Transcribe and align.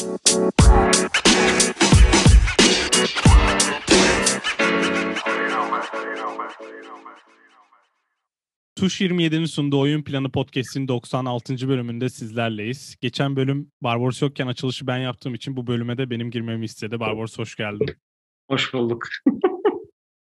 Tuş 0.00 0.10
27'nin 9.00 9.44
sunduğu 9.44 9.80
Oyun 9.80 10.02
Planı 10.02 10.30
Podcast'in 10.30 10.88
96. 10.88 11.68
bölümünde 11.68 12.08
sizlerleyiz. 12.08 12.96
Geçen 13.00 13.36
bölüm 13.36 13.72
Barbaros 13.82 14.22
yokken 14.22 14.46
açılışı 14.46 14.86
ben 14.86 14.98
yaptığım 14.98 15.34
için 15.34 15.56
bu 15.56 15.66
bölüme 15.66 15.98
de 15.98 16.10
benim 16.10 16.30
girmemi 16.30 16.64
istedi. 16.64 17.00
Barbaros 17.00 17.38
hoş 17.38 17.56
geldin. 17.56 17.96
Hoş 18.50 18.74
bulduk. 18.74 19.06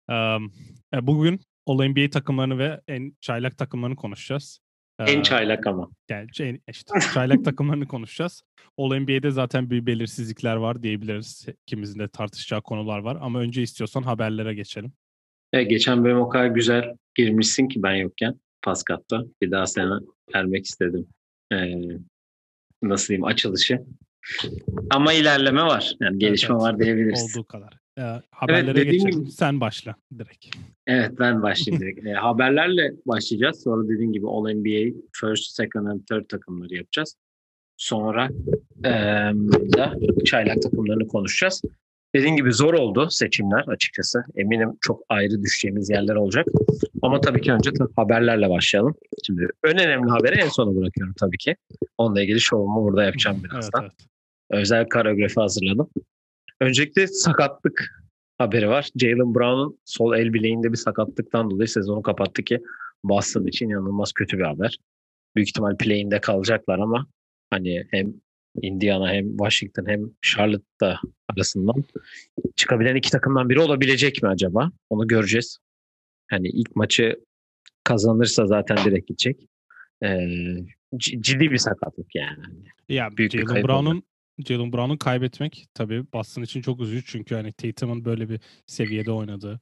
um, 0.09 0.53
bugün 1.01 1.39
All 1.65 1.87
NBA 1.87 2.09
takımlarını 2.09 2.57
ve 2.57 2.81
en 2.87 3.13
çaylak 3.21 3.57
takımlarını 3.57 3.95
konuşacağız. 3.95 4.59
En 4.99 5.21
çaylak 5.21 5.67
ama. 5.67 5.89
Yani 6.09 6.27
en, 6.39 6.59
işte, 6.67 6.93
çaylak 7.13 7.45
takımlarını 7.45 7.87
konuşacağız. 7.87 8.43
All 8.77 8.99
NBA'de 8.99 9.31
zaten 9.31 9.69
bir 9.69 9.85
belirsizlikler 9.85 10.55
var 10.55 10.83
diyebiliriz. 10.83 11.45
İkimizin 11.63 11.99
de 11.99 12.07
tartışacağı 12.07 12.61
konular 12.61 12.99
var. 12.99 13.17
Ama 13.21 13.39
önce 13.39 13.61
istiyorsan 13.61 14.03
haberlere 14.03 14.53
geçelim. 14.53 14.93
Evet, 15.53 15.69
geçen 15.69 16.03
bölüm 16.03 16.19
o 16.19 16.29
kadar 16.29 16.47
güzel 16.47 16.95
girmişsin 17.15 17.67
ki 17.67 17.83
ben 17.83 17.93
yokken. 17.95 18.39
Paskat'ta. 18.61 19.23
Bir 19.41 19.51
daha 19.51 19.65
sana 19.67 20.01
vermek 20.35 20.65
istedim. 20.65 21.07
Ee, 21.53 21.73
nasıl 22.81 23.07
diyeyim 23.07 23.23
açılışı. 23.23 23.81
Ama 24.89 25.13
ilerleme 25.13 25.63
var. 25.63 25.95
Yani 25.99 26.19
gelişme 26.19 26.55
evet. 26.55 26.63
var 26.63 26.79
diyebiliriz. 26.79 27.37
Olduğu 27.37 27.47
kadar. 27.47 27.77
Ee, 27.97 28.21
haberlere 28.31 28.79
evet, 28.79 28.91
geçelim. 28.91 29.19
Gibi, 29.19 29.31
Sen 29.31 29.61
başla 29.61 29.95
direkt. 30.19 30.45
Evet 30.87 31.11
ben 31.19 31.41
başlayayım 31.41 31.81
direkt. 31.81 32.07
e, 32.07 32.13
haberlerle 32.13 32.93
başlayacağız. 33.05 33.63
Sonra 33.63 33.89
dediğim 33.89 34.13
gibi 34.13 34.27
All 34.27 34.53
NBA 34.53 34.99
First, 35.13 35.55
Second 35.55 35.85
and 35.85 36.01
Third 36.05 36.25
takımları 36.29 36.75
yapacağız. 36.75 37.15
Sonra 37.77 38.29
e, 38.85 38.91
da 39.77 39.93
çaylak 40.25 40.61
takımlarını 40.61 41.07
konuşacağız. 41.07 41.61
Dediğim 42.15 42.35
gibi 42.35 42.53
zor 42.53 42.73
oldu 42.73 43.07
seçimler 43.09 43.63
açıkçası. 43.67 44.23
Eminim 44.35 44.77
çok 44.81 45.03
ayrı 45.09 45.41
düşeceğimiz 45.43 45.89
yerler 45.89 46.15
olacak. 46.15 46.47
Ama 47.01 47.21
tabii 47.21 47.41
ki 47.41 47.51
önce 47.51 47.71
haberlerle 47.95 48.49
başlayalım. 48.49 48.95
Şimdi 49.25 49.47
ön 49.63 49.77
önemli 49.77 50.09
haberi 50.09 50.35
en 50.35 50.49
sona 50.49 50.75
bırakıyorum 50.75 51.13
tabii 51.19 51.37
ki. 51.37 51.55
Onunla 51.97 52.21
ilgili 52.21 52.41
şovumu 52.41 52.83
burada 52.83 53.03
yapacağım 53.03 53.43
birazdan. 53.43 53.81
Evet, 53.81 53.91
evet. 53.99 54.61
Özel 54.61 54.89
koreografi 54.89 55.39
hazırladım. 55.39 55.89
Öncelikle 56.61 57.07
sakatlık 57.07 58.03
haberi 58.37 58.69
var. 58.69 58.89
Jalen 58.95 59.35
Brown'un 59.35 59.79
sol 59.85 60.15
el 60.15 60.33
bileğinde 60.33 60.71
bir 60.71 60.77
sakatlıktan 60.77 61.51
dolayı 61.51 61.67
sezonu 61.67 62.01
kapattı 62.01 62.43
ki 62.43 62.61
Boston 63.03 63.45
için 63.45 63.69
inanılmaz 63.69 64.13
kötü 64.13 64.37
bir 64.37 64.43
haber. 64.43 64.77
Büyük 65.35 65.49
ihtimal 65.49 65.77
play'inde 65.77 66.21
kalacaklar 66.21 66.79
ama 66.79 67.07
hani 67.49 67.87
hem 67.91 68.13
Indiana 68.61 69.13
hem 69.13 69.29
Washington 69.29 69.85
hem 69.87 70.01
Charlotte'da 70.21 70.99
arasından 71.29 71.83
çıkabilen 72.55 72.95
iki 72.95 73.11
takımdan 73.11 73.49
biri 73.49 73.59
olabilecek 73.59 74.23
mi 74.23 74.29
acaba? 74.29 74.71
Onu 74.89 75.07
göreceğiz. 75.07 75.57
Hani 76.29 76.47
ilk 76.47 76.75
maçı 76.75 77.19
kazanırsa 77.83 78.47
zaten 78.47 78.77
direkt 78.77 79.07
gidecek. 79.07 79.47
Ee, 80.03 80.27
ciddi 80.97 81.51
bir 81.51 81.57
sakatlık 81.57 82.15
yani. 82.15 82.43
Ya 82.89 83.09
Büyük 83.17 83.31
Jalen 83.31 83.63
Brown'un 83.63 84.03
Jalen 84.45 84.73
Brown'u 84.73 84.97
kaybetmek 84.97 85.67
tabii 85.73 86.13
Boston 86.13 86.41
için 86.41 86.61
çok 86.61 86.81
üzücü 86.81 87.05
çünkü 87.05 87.35
hani 87.35 87.53
Tatum'un 87.53 88.05
böyle 88.05 88.29
bir 88.29 88.39
seviyede 88.65 89.11
oynadığı 89.11 89.59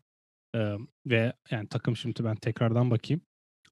e, 0.56 0.60
ve 1.06 1.34
yani 1.52 1.68
takım 1.68 1.98
şimdi 1.98 2.24
ben 2.24 2.36
tekrardan 2.36 2.92
bakayım. 2.92 3.22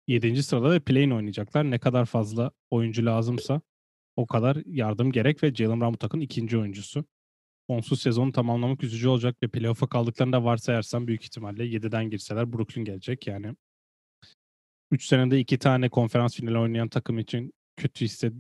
7. 0.07 0.43
sırada 0.43 0.71
ve 0.71 0.79
play'in 0.79 1.11
oynayacaklar. 1.11 1.71
Ne 1.71 1.79
kadar 1.79 2.05
fazla 2.05 2.51
oyuncu 2.69 3.05
lazımsa 3.05 3.61
o 4.15 4.27
kadar 4.27 4.57
yardım 4.65 5.11
gerek 5.11 5.43
ve 5.43 5.55
Jalen 5.55 5.81
Brown 5.81 5.93
bu 5.93 5.97
takımın 5.97 6.23
ikinci 6.23 6.57
oyuncusu. 6.57 7.05
Onsuz 7.67 8.01
sezonu 8.01 8.31
tamamlamak 8.31 8.83
üzücü 8.83 9.07
olacak 9.07 9.35
ve 9.43 9.47
playoff'a 9.47 9.87
kaldıklarını 9.87 10.33
da 10.33 10.43
varsayarsam 10.43 11.07
büyük 11.07 11.23
ihtimalle 11.23 11.65
7'den 11.65 12.09
girseler 12.09 12.53
Brooklyn 12.53 12.85
gelecek. 12.85 13.27
Yani 13.27 13.55
3 14.91 15.05
senede 15.05 15.39
2 15.39 15.57
tane 15.57 15.89
konferans 15.89 16.35
finali 16.35 16.57
oynayan 16.57 16.89
takım 16.89 17.19
için 17.19 17.53
kötü 17.77 18.05
hissed 18.05 18.33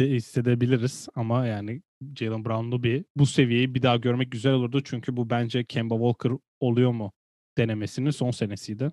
hissedebiliriz 0.00 1.08
ama 1.14 1.46
yani 1.46 1.82
Jalen 2.18 2.44
Brown'lu 2.44 2.82
bir 2.82 3.04
bu 3.16 3.26
seviyeyi 3.26 3.74
bir 3.74 3.82
daha 3.82 3.96
görmek 3.96 4.32
güzel 4.32 4.52
olurdu 4.52 4.82
çünkü 4.84 5.16
bu 5.16 5.30
bence 5.30 5.64
Kemba 5.64 5.94
Walker 5.94 6.32
oluyor 6.60 6.90
mu 6.90 7.12
denemesinin 7.58 8.10
son 8.10 8.30
senesiydi. 8.30 8.92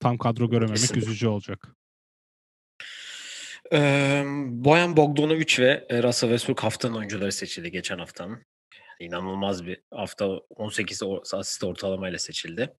Tam 0.00 0.18
kadro 0.18 0.50
görememek 0.50 0.76
Kesinlikle. 0.76 1.06
üzücü 1.06 1.28
olacak. 1.28 1.68
Ee, 3.72 4.22
Boyan 4.48 4.96
Bogdanovic 4.96 5.54
ve 5.58 5.86
Russell 6.02 6.30
Westbrook 6.30 6.60
haftanın 6.60 6.94
oyuncuları 6.94 7.32
seçildi 7.32 7.70
geçen 7.70 7.98
haftanın. 7.98 8.42
İnanılmaz 9.00 9.66
bir 9.66 9.80
hafta 9.94 10.26
18 10.28 11.02
asist 11.32 11.64
ortalamayla 11.64 12.18
seçildi. 12.18 12.74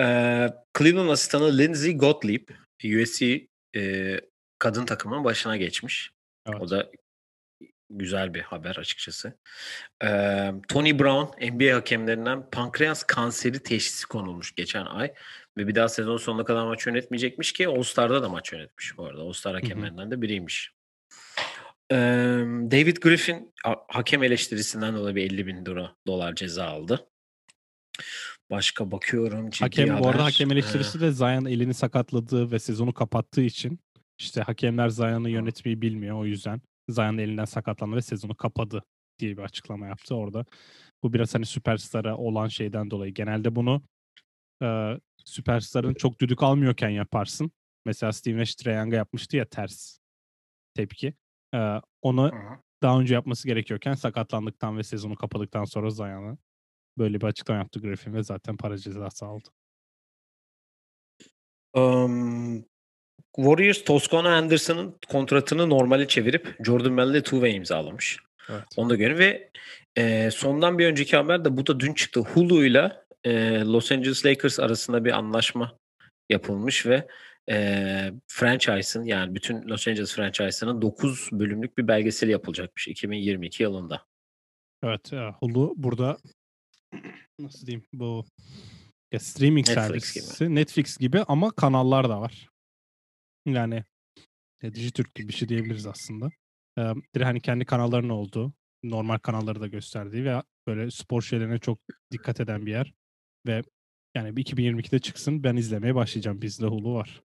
Ee, 0.00 0.48
Cleveland 0.78 1.08
asistanı 1.08 1.58
Lindsey 1.58 1.96
Gottlieb 1.96 2.48
USC 2.84 3.46
e, 3.76 4.14
kadın 4.58 4.86
takımının 4.86 5.24
başına 5.24 5.56
geçmiş. 5.56 6.10
Evet. 6.46 6.62
O 6.62 6.70
da 6.70 6.90
güzel 7.90 8.34
bir 8.34 8.40
haber 8.40 8.76
açıkçası. 8.76 9.38
Ee, 10.04 10.52
Tony 10.68 10.98
Brown 10.98 11.46
NBA 11.52 11.76
hakemlerinden 11.76 12.50
pankreas 12.50 13.02
kanseri 13.02 13.62
teşhisi 13.62 14.06
konulmuş 14.06 14.54
geçen 14.54 14.84
ay 14.84 15.12
ve 15.56 15.68
bir 15.68 15.74
daha 15.74 15.88
sezon 15.88 16.16
sonuna 16.16 16.44
kadar 16.44 16.66
maç 16.66 16.86
yönetmeyecekmiş 16.86 17.52
ki 17.52 17.68
All-Star'da 17.68 18.22
da 18.22 18.28
maç 18.28 18.52
yönetmiş 18.52 18.98
bu 18.98 19.04
arada. 19.04 19.22
All-Star 19.22 19.54
hakemlerinden 19.54 20.10
de 20.10 20.22
biriymiş. 20.22 20.72
Ee, 21.92 21.96
David 22.70 22.96
Griffin 22.96 23.54
hakem 23.88 24.22
eleştirisinden 24.22 24.94
dolayı 24.94 25.16
bir 25.16 25.22
50 25.22 25.46
bin 25.46 25.66
dolar 26.06 26.34
ceza 26.34 26.66
aldı. 26.66 27.08
Başka 28.50 28.90
bakıyorum. 28.90 29.50
Hakem, 29.60 29.88
haber. 29.88 30.02
Bu 30.02 30.08
arada 30.08 30.24
hakem 30.24 30.52
eleştirisi 30.52 31.00
de 31.00 31.12
Zion 31.12 31.44
elini 31.44 31.74
sakatladığı 31.74 32.50
ve 32.50 32.58
sezonu 32.58 32.94
kapattığı 32.94 33.42
için 33.42 33.80
işte 34.18 34.40
hakemler 34.40 34.88
Zion'ı 34.88 35.30
yönetmeyi 35.30 35.82
bilmiyor 35.82 36.18
o 36.18 36.26
yüzden 36.26 36.60
Zion 36.88 37.18
elinden 37.18 37.44
sakatlandı 37.44 37.96
ve 37.96 38.02
sezonu 38.02 38.34
kapadı 38.34 38.84
diye 39.18 39.36
bir 39.36 39.42
açıklama 39.42 39.86
yaptı 39.86 40.14
orada. 40.14 40.44
Bu 41.02 41.12
biraz 41.12 41.34
hani 41.34 41.46
süperstara 41.46 42.16
olan 42.16 42.48
şeyden 42.48 42.90
dolayı. 42.90 43.14
Genelde 43.14 43.56
bunu 43.56 43.82
e, 44.62 44.98
süperstarın 45.24 45.94
çok 45.94 46.20
düdük 46.20 46.42
almıyorken 46.42 46.88
yaparsın. 46.88 47.50
Mesela 47.84 48.12
Steve 48.12 48.38
Nash 48.38 48.54
Trae 48.54 48.96
yapmıştı 48.96 49.36
ya 49.36 49.44
ters 49.44 49.98
tepki. 50.74 51.14
E, 51.54 51.80
onu 52.02 52.32
daha 52.82 53.00
önce 53.00 53.14
yapması 53.14 53.48
gerekiyorken 53.48 53.94
sakatlandıktan 53.94 54.78
ve 54.78 54.82
sezonu 54.82 55.16
kapadıktan 55.16 55.64
sonra 55.64 55.90
Zion'a 55.90 56.38
böyle 56.98 57.20
bir 57.20 57.26
açıklama 57.26 57.60
yaptı 57.60 57.80
Griffin 57.80 58.14
ve 58.14 58.22
zaten 58.22 58.56
para 58.56 58.78
cezası 58.78 59.26
aldı. 59.26 59.48
Um, 61.74 62.64
Warriors 63.36 63.84
Toscano 63.84 64.28
Anderson'ın 64.28 64.98
kontratını 65.08 65.70
normale 65.70 66.08
çevirip 66.08 66.56
Jordan 66.64 66.96
Bell'le 66.96 67.20
two-way 67.22 67.54
imzalamış. 67.54 68.18
Evet. 68.50 68.64
Onu 68.76 68.90
da 68.90 68.96
görün 68.96 69.18
ve 69.18 69.50
e, 69.96 70.30
sondan 70.30 70.78
bir 70.78 70.86
önceki 70.86 71.16
haber 71.16 71.44
de 71.44 71.56
bu 71.56 71.66
da 71.66 71.80
dün 71.80 71.94
çıktı. 71.94 72.20
Hulu 72.20 72.64
ile 72.64 72.92
e, 73.24 73.60
Los 73.60 73.92
Angeles 73.92 74.26
Lakers 74.26 74.60
arasında 74.60 75.04
bir 75.04 75.12
anlaşma 75.12 75.78
yapılmış 76.30 76.86
ve 76.86 77.06
e, 77.50 78.10
franchise'ın 78.26 79.04
yani 79.04 79.34
bütün 79.34 79.68
Los 79.68 79.88
Angeles 79.88 80.14
franchise'ının 80.14 80.82
9 80.82 81.28
bölümlük 81.32 81.78
bir 81.78 81.88
belgeseli 81.88 82.30
yapılacakmış 82.30 82.88
2022 82.88 83.62
yılında. 83.62 84.02
Evet 84.82 85.12
ya, 85.12 85.36
Hulu 85.40 85.74
burada 85.76 86.18
nasıl 87.38 87.66
diyeyim 87.66 87.84
bu 87.92 88.24
ya 89.12 89.20
streaming 89.20 89.68
Netflix 89.68 90.04
servisi 90.04 90.38
gibi. 90.40 90.54
Netflix 90.54 90.96
gibi 90.96 91.22
ama 91.28 91.50
kanallar 91.50 92.08
da 92.08 92.20
var. 92.20 92.48
Yani 93.54 93.84
e, 94.62 94.74
Dijitürk 94.74 95.14
gibi 95.14 95.28
bir 95.28 95.32
şey 95.32 95.48
diyebiliriz 95.48 95.86
aslında. 95.86 96.30
Bir 97.14 97.20
hani 97.20 97.40
kendi 97.40 97.64
kanallarının 97.64 98.08
olduğu, 98.08 98.52
normal 98.82 99.18
kanalları 99.18 99.60
da 99.60 99.66
gösterdiği 99.66 100.24
ve 100.24 100.42
böyle 100.66 100.90
spor 100.90 101.22
şeylerine 101.22 101.58
çok 101.58 101.78
dikkat 102.10 102.40
eden 102.40 102.66
bir 102.66 102.70
yer. 102.70 102.92
Ve 103.46 103.62
yani 104.14 104.28
2022'de 104.28 104.98
çıksın 104.98 105.44
ben 105.44 105.56
izlemeye 105.56 105.94
başlayacağım. 105.94 106.42
Bizde 106.42 106.66
Hulu 106.66 106.94
var. 106.94 107.22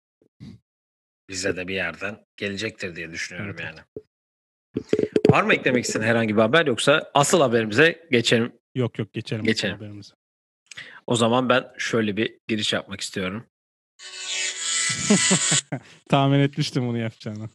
Bize 1.29 1.57
de 1.57 1.69
bir 1.69 1.75
yerden 1.75 2.27
gelecektir 2.37 2.97
diye 2.97 3.11
düşünüyorum 3.11 3.57
evet. 3.59 3.65
yani. 3.65 3.81
Var 5.31 5.43
mı 5.43 5.55
eklemek 5.55 5.85
istediğin 5.85 6.09
herhangi 6.09 6.37
bir 6.37 6.41
haber 6.41 6.67
yoksa 6.67 7.11
asıl 7.15 7.41
haberimize 7.41 8.09
geçelim. 8.11 8.53
Yok 8.75 8.99
yok 8.99 9.13
geçelim, 9.13 9.45
geçelim. 9.45 9.77
haberimize. 9.77 10.15
O 11.07 11.17
zaman 11.17 11.49
ben 11.49 11.73
şöyle 11.79 12.17
bir 12.17 12.39
giriş 12.49 12.73
yapmak 12.73 13.01
istiyorum. 13.01 13.47
Tahmin 16.09 16.41
etmiştim 16.41 16.89
bunu 16.89 16.99
yapacağını. 16.99 17.49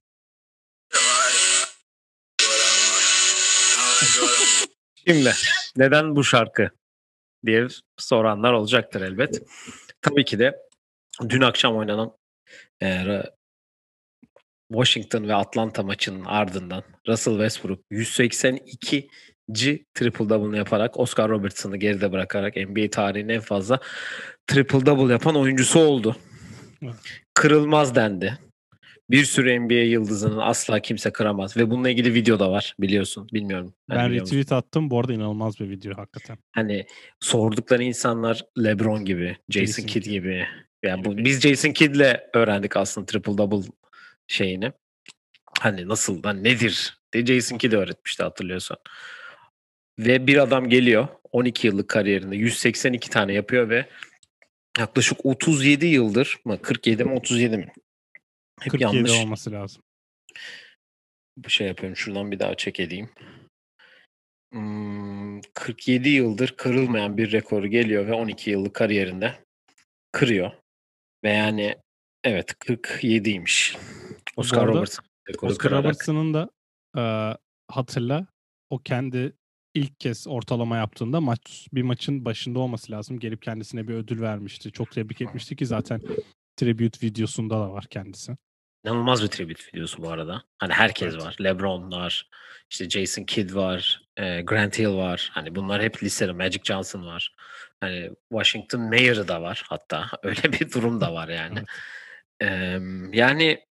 Şimdi 5.07 5.31
neden 5.77 6.15
bu 6.15 6.24
şarkı 6.24 6.69
diye 7.45 7.68
soranlar 7.97 8.53
olacaktır 8.53 9.01
elbet. 9.01 9.41
Tabii 10.01 10.25
ki 10.25 10.39
de 10.39 10.59
dün 11.29 11.41
akşam 11.41 11.75
oynanan 11.75 12.18
e, 12.83 13.06
Washington 14.71 15.27
ve 15.27 15.35
Atlanta 15.35 15.83
maçının 15.83 16.25
ardından 16.25 16.83
Russell 17.07 17.33
Westbrook 17.33 17.79
182 17.89 19.09
triple 19.94 20.29
double 20.29 20.57
yaparak 20.57 21.00
Oscar 21.00 21.29
Robertson'ı 21.29 21.77
geride 21.77 22.12
bırakarak 22.12 22.56
NBA 22.56 22.89
tarihinin 22.89 23.33
en 23.33 23.41
fazla 23.41 23.79
triple 24.47 24.85
double 24.85 25.13
yapan 25.13 25.35
oyuncusu 25.35 25.79
oldu. 25.79 26.15
Kırılmaz 27.33 27.95
dendi. 27.95 28.39
Bir 29.09 29.25
sürü 29.25 29.59
NBA 29.59 29.74
yıldızının 29.74 30.38
asla 30.38 30.79
kimse 30.79 31.12
kıramaz 31.12 31.57
ve 31.57 31.69
bununla 31.69 31.89
ilgili 31.89 32.13
video 32.13 32.39
da 32.39 32.51
var 32.51 32.75
biliyorsun. 32.79 33.27
Bilmiyorum. 33.33 33.74
Ben 33.89 33.95
hani 33.95 34.15
retweet 34.15 34.51
attım. 34.51 34.89
Bu 34.89 35.00
arada 35.00 35.13
inanılmaz 35.13 35.59
bir 35.59 35.69
video 35.69 35.97
hakikaten. 35.97 36.38
Hani 36.51 36.85
sordukları 37.19 37.83
insanlar 37.83 38.45
LeBron 38.63 39.06
gibi, 39.06 39.38
Jason, 39.50 39.65
Jason 39.65 39.88
Kidd 39.88 40.03
gibi. 40.03 40.47
Yani 40.83 41.06
bu, 41.06 41.18
biz 41.18 41.41
Jason 41.41 41.71
Kidd'le 41.71 42.19
öğrendik 42.33 42.77
aslında 42.77 43.06
triple 43.06 43.38
double 43.38 43.68
şeyini. 44.27 44.71
Hani 45.59 45.88
nasıl, 45.88 46.24
lan 46.24 46.44
nedir 46.44 46.97
diye 47.13 47.25
Jason 47.25 47.57
Kidd 47.57 47.74
öğretmişti 47.74 48.24
hatırlıyorsan. 48.24 48.77
Ve 50.00 50.27
bir 50.27 50.38
adam 50.38 50.69
geliyor 50.69 51.07
12 51.31 51.68
yıllık 51.68 51.89
kariyerinde 51.89 52.35
182 52.35 53.09
tane 53.09 53.33
yapıyor 53.33 53.69
ve 53.69 53.85
yaklaşık 54.77 55.25
37 55.25 55.85
yıldır 55.85 56.39
mı 56.45 56.62
47 56.62 57.03
mi 57.03 57.13
37 57.13 57.57
mi? 57.57 57.74
Hep 58.59 58.71
47 58.71 58.95
yanlış. 58.95 59.12
olması 59.12 59.51
lazım. 59.51 59.83
Bu 61.38 61.50
şey 61.50 61.68
yapıyorum 61.68 61.95
şuradan 61.95 62.31
bir 62.31 62.39
daha 62.39 62.56
çek 62.56 62.79
edeyim. 62.79 63.09
Hmm, 64.53 65.41
47 65.53 66.09
yıldır 66.09 66.53
kırılmayan 66.57 67.18
bir 67.18 67.31
rekoru 67.31 67.68
geliyor 67.68 68.07
ve 68.07 68.13
12 68.13 68.50
yıllık 68.50 68.74
kariyerinde 68.74 69.35
kırıyor. 70.12 70.51
Ve 71.24 71.29
yani 71.29 71.75
evet 72.24 72.51
47'ymiş. 72.51 73.77
Oscar 74.35 74.68
Robertson. 74.68 75.06
Oscar 75.41 75.71
Robertson'ın 75.71 76.33
da 76.33 76.50
e, 76.97 77.03
hatırla 77.68 78.27
o 78.69 78.79
kendi 78.79 79.33
ilk 79.77 80.00
kez 80.00 80.27
ortalama 80.27 80.77
yaptığında 80.77 81.21
maç 81.21 81.68
bir 81.74 81.81
maçın 81.81 82.25
başında 82.25 82.59
olması 82.59 82.91
lazım. 82.91 83.19
Gelip 83.19 83.41
kendisine 83.41 83.88
bir 83.88 83.94
ödül 83.94 84.21
vermişti. 84.21 84.71
Çok 84.71 84.91
tebrik 84.91 85.21
etmişti 85.21 85.56
ki 85.56 85.65
zaten 85.65 86.01
tribute 86.56 87.07
videosunda 87.07 87.56
da 87.56 87.71
var 87.71 87.85
kendisi. 87.89 88.38
İnanılmaz 88.85 89.24
bir 89.24 89.27
tribute 89.27 89.63
videosu 89.74 90.03
bu 90.03 90.09
arada. 90.09 90.44
Hani 90.57 90.74
herkes 90.74 91.13
evet. 91.13 91.25
var. 91.25 91.35
LeBron 91.44 91.91
var. 91.91 92.29
İşte 92.69 92.89
Jason 92.89 93.24
Kidd 93.24 93.56
var. 93.56 94.01
E, 94.18 94.41
Grant 94.41 94.79
Hill 94.79 94.95
var. 94.95 95.29
Hani 95.33 95.56
bunlar 95.56 95.81
hep 95.81 96.03
listede. 96.03 96.31
Magic 96.31 96.62
Johnson 96.63 97.06
var. 97.06 97.35
Hani 97.81 98.12
Washington 98.29 98.81
Mayor'ı 98.81 99.27
da 99.27 99.41
var 99.41 99.63
hatta. 99.69 100.09
Öyle 100.24 100.53
bir 100.53 100.71
durum 100.71 101.01
da 101.01 101.13
var 101.13 101.29
yani. 101.29 101.59
evet. 102.39 102.81
e, 103.13 103.18
yani 103.18 103.65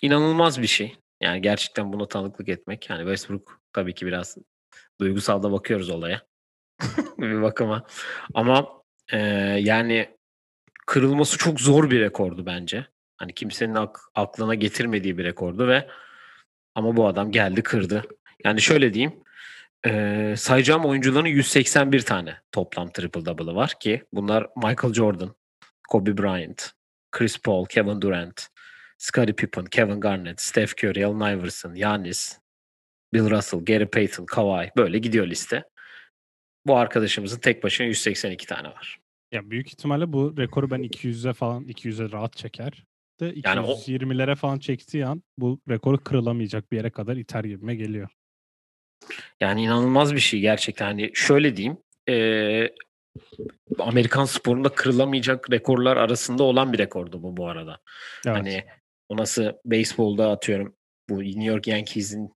inanılmaz 0.00 0.62
bir 0.62 0.66
şey. 0.66 0.96
Yani 1.20 1.42
gerçekten 1.42 1.92
buna 1.92 2.08
tanıklık 2.08 2.48
etmek. 2.48 2.90
Yani 2.90 3.00
Westbrook 3.00 3.60
tabii 3.72 3.94
ki 3.94 4.06
biraz 4.06 4.36
duygusal 5.00 5.42
da 5.42 5.52
bakıyoruz 5.52 5.90
olaya. 5.90 6.22
bir 7.18 7.42
bakıma. 7.42 7.86
Ama 8.34 8.68
e, 9.12 9.18
yani 9.60 10.16
kırılması 10.86 11.38
çok 11.38 11.60
zor 11.60 11.90
bir 11.90 12.00
rekordu 12.00 12.46
bence. 12.46 12.86
Hani 13.16 13.34
kimsenin 13.34 13.74
ak- 13.74 14.10
aklına 14.14 14.54
getirmediği 14.54 15.18
bir 15.18 15.24
rekordu 15.24 15.68
ve 15.68 15.88
ama 16.74 16.96
bu 16.96 17.06
adam 17.06 17.30
geldi 17.30 17.62
kırdı. 17.62 18.02
Yani 18.44 18.60
şöyle 18.60 18.94
diyeyim. 18.94 19.22
E, 19.86 20.34
sayacağım 20.36 20.84
oyuncuların 20.84 21.26
181 21.26 22.02
tane 22.02 22.36
toplam 22.52 22.90
triple 22.92 23.26
double'ı 23.26 23.54
var 23.54 23.74
ki 23.80 24.04
bunlar 24.12 24.46
Michael 24.56 24.94
Jordan, 24.94 25.34
Kobe 25.88 26.18
Bryant, 26.18 26.70
Chris 27.10 27.38
Paul, 27.38 27.66
Kevin 27.66 28.00
Durant, 28.00 28.48
Scottie 28.98 29.34
Pippen, 29.34 29.64
Kevin 29.64 30.00
Garnett, 30.00 30.40
Steph 30.40 30.84
Curry, 30.84 31.04
Allen 31.04 31.36
Iverson, 31.36 31.74
Giannis, 31.74 32.38
Bill 33.14 33.30
Russell, 33.30 33.64
Gary 33.64 33.86
Payton, 33.86 34.26
Kawhi 34.26 34.70
böyle 34.76 34.98
gidiyor 34.98 35.26
liste. 35.26 35.64
Bu 36.66 36.76
arkadaşımızın 36.76 37.38
tek 37.38 37.64
başına 37.64 37.86
182 37.86 38.46
tane 38.46 38.68
var. 38.68 38.98
Ya 39.32 39.50
büyük 39.50 39.68
ihtimalle 39.68 40.12
bu 40.12 40.34
rekoru 40.36 40.70
ben 40.70 40.80
200'e 40.82 41.32
falan 41.32 41.64
200'e 41.64 42.12
rahat 42.12 42.36
çeker. 42.36 42.84
De 43.20 43.30
220'lere 43.30 44.28
yani 44.28 44.36
falan 44.36 44.58
çektiği 44.58 45.06
an 45.06 45.22
bu 45.38 45.60
rekoru 45.68 46.04
kırılamayacak 46.04 46.72
bir 46.72 46.76
yere 46.76 46.90
kadar 46.90 47.16
iter 47.16 47.44
gibime 47.44 47.74
geliyor. 47.74 48.08
Yani 49.40 49.62
inanılmaz 49.62 50.14
bir 50.14 50.20
şey 50.20 50.40
gerçekten. 50.40 50.86
Hani 50.86 51.10
şöyle 51.14 51.56
diyeyim. 51.56 51.78
E, 52.08 52.68
Amerikan 53.78 54.24
sporunda 54.24 54.68
kırılamayacak 54.68 55.50
rekorlar 55.50 55.96
arasında 55.96 56.42
olan 56.42 56.72
bir 56.72 56.78
rekordu 56.78 57.22
bu 57.22 57.36
bu 57.36 57.48
arada. 57.48 57.80
Evet. 58.26 58.36
Hani 58.36 58.64
o 59.08 59.16
nasıl 59.16 59.52
beyzbolda 59.64 60.30
atıyorum 60.30 60.76
bu 61.08 61.22
New 61.22 61.44
York 61.44 61.66
Yankees'in 61.66 62.32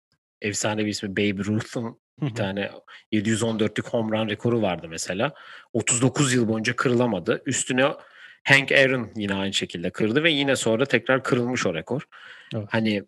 efsane 0.44 0.86
bir 0.86 0.90
ismi 0.90 1.18
Babe 1.18 1.44
Ruth'un 1.44 2.00
bir 2.22 2.36
tane 2.36 2.72
714'lük 3.14 3.90
home 3.90 4.18
run 4.18 4.30
rekoru 4.30 4.62
vardı 4.62 4.88
mesela. 4.90 5.34
39 5.74 6.34
yıl 6.34 6.48
boyunca 6.48 6.76
kırılamadı. 6.76 7.42
Üstüne 7.46 7.86
Hank 8.44 8.72
Aaron 8.72 9.12
yine 9.16 9.34
aynı 9.34 9.54
şekilde 9.54 9.90
kırdı 9.90 10.24
ve 10.24 10.32
yine 10.32 10.56
sonra 10.56 10.86
tekrar 10.86 11.24
kırılmış 11.24 11.66
o 11.66 11.74
rekor. 11.74 12.08
Evet. 12.56 12.68
Hani 12.72 13.04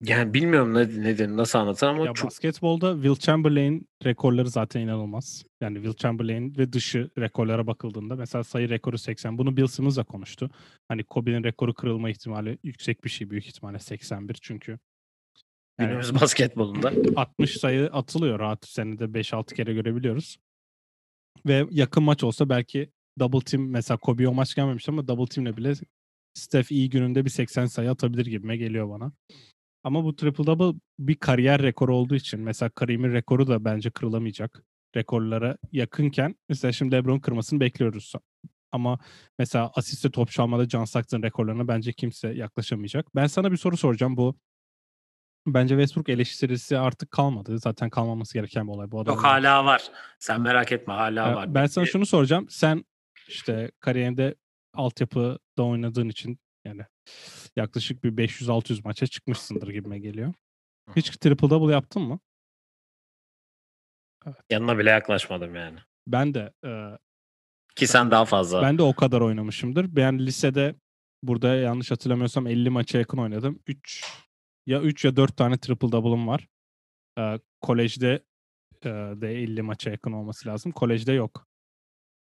yani 0.00 0.34
bilmiyorum 0.34 0.74
ne, 0.74 0.80
nedir, 0.80 1.28
nasıl 1.28 1.58
anlatır 1.58 1.86
ama 1.86 2.06
ya 2.06 2.12
çok... 2.12 2.26
Basketbolda 2.26 2.94
Will 2.94 3.14
Chamberlain 3.14 3.88
rekorları 4.04 4.50
zaten 4.50 4.80
inanılmaz. 4.80 5.44
Yani 5.60 5.74
Will 5.74 5.96
Chamberlain 5.96 6.58
ve 6.58 6.72
dışı 6.72 7.10
rekorlara 7.18 7.66
bakıldığında 7.66 8.16
mesela 8.16 8.44
sayı 8.44 8.68
rekoru 8.68 8.98
80. 8.98 9.38
Bunu 9.38 9.56
Bill 9.56 9.66
Simmons 9.66 9.96
da 9.96 10.04
konuştu. 10.04 10.50
Hani 10.88 11.04
Kobe'nin 11.04 11.44
rekoru 11.44 11.74
kırılma 11.74 12.10
ihtimali 12.10 12.58
yüksek 12.62 13.04
bir 13.04 13.10
şey 13.10 13.30
büyük 13.30 13.46
ihtimalle 13.46 13.78
81 13.78 14.38
çünkü. 14.42 14.78
Günümüz 15.78 16.14
basketbolunda. 16.14 16.92
60 17.16 17.56
sayı 17.56 17.86
atılıyor 17.86 18.38
rahat 18.38 18.66
senede 18.66 19.04
5-6 19.04 19.54
kere 19.54 19.74
görebiliyoruz. 19.74 20.38
Ve 21.46 21.66
yakın 21.70 22.02
maç 22.02 22.24
olsa 22.24 22.48
belki 22.48 22.90
double 23.18 23.40
team 23.40 23.70
mesela 23.70 23.98
Kobe 23.98 24.28
o 24.28 24.34
maç 24.34 24.54
gelmemiş 24.54 24.88
ama 24.88 25.08
double 25.08 25.26
teamle 25.26 25.56
bile 25.56 25.72
Steph 26.34 26.72
iyi 26.72 26.90
gününde 26.90 27.24
bir 27.24 27.30
80 27.30 27.66
sayı 27.66 27.90
atabilir 27.90 28.26
gibime 28.26 28.56
geliyor 28.56 28.90
bana. 28.90 29.12
Ama 29.84 30.04
bu 30.04 30.16
triple 30.16 30.46
double 30.46 30.78
bir 30.98 31.14
kariyer 31.14 31.62
rekoru 31.62 31.96
olduğu 31.96 32.14
için 32.14 32.40
mesela 32.40 32.68
Kareem'in 32.68 33.12
rekoru 33.12 33.46
da 33.46 33.64
bence 33.64 33.90
kırılamayacak. 33.90 34.64
Rekorlara 34.96 35.56
yakınken 35.72 36.34
mesela 36.48 36.72
şimdi 36.72 36.92
LeBron 36.92 37.18
kırmasını 37.18 37.60
bekliyoruz. 37.60 38.12
Ama 38.72 38.98
mesela 39.38 39.70
asiste 39.74 40.10
top 40.10 40.30
çalmada 40.30 40.68
John 40.68 40.84
Stockton 40.84 41.22
rekorlarına 41.22 41.68
bence 41.68 41.92
kimse 41.92 42.28
yaklaşamayacak. 42.28 43.06
Ben 43.14 43.26
sana 43.26 43.52
bir 43.52 43.56
soru 43.56 43.76
soracağım. 43.76 44.16
Bu 44.16 44.36
bence 45.46 45.74
Westbrook 45.74 46.08
eleştirisi 46.08 46.78
artık 46.78 47.10
kalmadı. 47.10 47.58
Zaten 47.58 47.90
kalmaması 47.90 48.34
gereken 48.34 48.66
bir 48.66 48.72
olay 48.72 48.90
bu 48.90 49.00
adam. 49.00 49.14
Yok 49.14 49.24
hala 49.24 49.64
var. 49.64 49.82
Sen 50.18 50.40
merak 50.40 50.72
etme 50.72 50.94
hala 50.94 51.28
ya, 51.28 51.36
var. 51.36 51.54
Ben 51.54 51.66
sana 51.66 51.86
şunu 51.86 52.06
soracağım. 52.06 52.46
Sen 52.50 52.84
işte 53.28 53.70
kariyerinde 53.80 54.34
altyapıda 54.74 55.62
oynadığın 55.62 56.08
için 56.08 56.38
yani 56.64 56.82
yaklaşık 57.56 58.04
bir 58.04 58.16
500-600 58.16 58.80
maça 58.84 59.06
çıkmışsındır 59.06 59.68
gibime 59.68 59.98
geliyor. 59.98 60.34
Hiç 60.96 61.10
triple 61.10 61.50
double 61.50 61.72
yaptın 61.72 62.02
mı? 62.02 62.18
Evet. 64.26 64.36
Yanına 64.50 64.78
bile 64.78 64.90
yaklaşmadım 64.90 65.54
yani. 65.54 65.78
Ben 66.06 66.34
de. 66.34 66.52
E, 66.64 66.70
Ki 67.76 67.86
sen 67.86 68.10
daha 68.10 68.24
fazla. 68.24 68.62
Ben 68.62 68.78
de 68.78 68.82
o 68.82 68.94
kadar 68.94 69.20
oynamışımdır. 69.20 69.96
Ben 69.96 70.18
lisede 70.18 70.74
burada 71.22 71.54
yanlış 71.54 71.90
hatırlamıyorsam 71.90 72.46
50 72.46 72.70
maça 72.70 72.98
yakın 72.98 73.18
oynadım. 73.18 73.58
3 73.66 74.04
ya 74.66 74.80
3 74.80 75.04
ya 75.04 75.16
4 75.16 75.36
tane 75.36 75.58
triple 75.58 75.92
double'ım 75.92 76.26
var. 76.28 76.48
E, 77.18 77.38
kolejde 77.60 78.24
e, 78.84 78.88
de 78.90 79.34
50 79.42 79.62
maça 79.62 79.90
yakın 79.90 80.12
olması 80.12 80.48
lazım. 80.48 80.72
Kolejde 80.72 81.12
yok. 81.12 81.46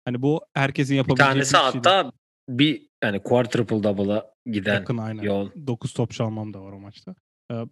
Hani 0.05 0.23
bu 0.23 0.41
herkesin 0.55 0.95
yapabileceği 0.95 1.29
bir 1.29 1.33
tanesi 1.33 1.53
bir 1.55 1.59
şey 1.59 1.67
hatta 1.67 2.03
değil. 2.03 2.13
bir 2.49 2.89
yani 3.05 3.23
quadruple 3.23 3.83
double'a 3.83 4.35
giden 4.47 4.75
Yakın, 4.75 4.97
aynen. 4.97 5.23
yol. 5.23 5.51
9 5.67 5.93
top 5.93 6.11
çalmam 6.11 6.55
da 6.55 6.63
var 6.63 6.73
o 6.73 6.81
maçta. 6.81 7.15
Ee, 7.53 7.65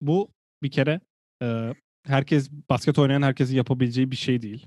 bu 0.00 0.30
bir 0.62 0.70
kere 0.70 1.00
e, 1.42 1.74
herkes 2.06 2.50
basket 2.70 2.98
oynayan 2.98 3.22
herkesin 3.22 3.56
yapabileceği 3.56 4.10
bir 4.10 4.16
şey 4.16 4.42
değil. 4.42 4.66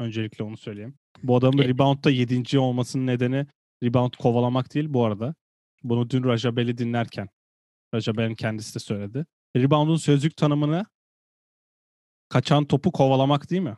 Öncelikle 0.00 0.44
onu 0.44 0.56
söyleyeyim. 0.56 0.94
Bu 1.22 1.36
adamın 1.36 1.62
e- 1.62 1.68
reboundda 1.68 2.10
7. 2.10 2.58
olmasının 2.58 3.06
nedeni 3.06 3.46
rebound 3.82 4.12
kovalamak 4.18 4.74
değil 4.74 4.86
bu 4.88 5.04
arada. 5.04 5.34
Bunu 5.82 6.10
dün 6.10 6.24
Rajabel'i 6.24 6.78
dinlerken 6.78 7.28
Rajabel'in 7.94 8.34
kendisi 8.34 8.74
de 8.74 8.78
söyledi. 8.78 9.26
Rebound'un 9.56 9.96
sözlük 9.96 10.36
tanımını 10.36 10.86
kaçan 12.28 12.64
topu 12.64 12.92
kovalamak 12.92 13.50
değil 13.50 13.62
mi? 13.62 13.76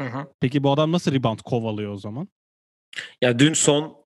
Hı 0.00 0.06
hı. 0.06 0.32
Peki 0.40 0.62
bu 0.62 0.72
adam 0.72 0.92
nasıl 0.92 1.12
rebound 1.12 1.38
kovalıyor 1.44 1.92
o 1.92 1.96
zaman? 1.96 2.28
Ya 3.22 3.38
dün 3.38 3.52
son 3.52 4.04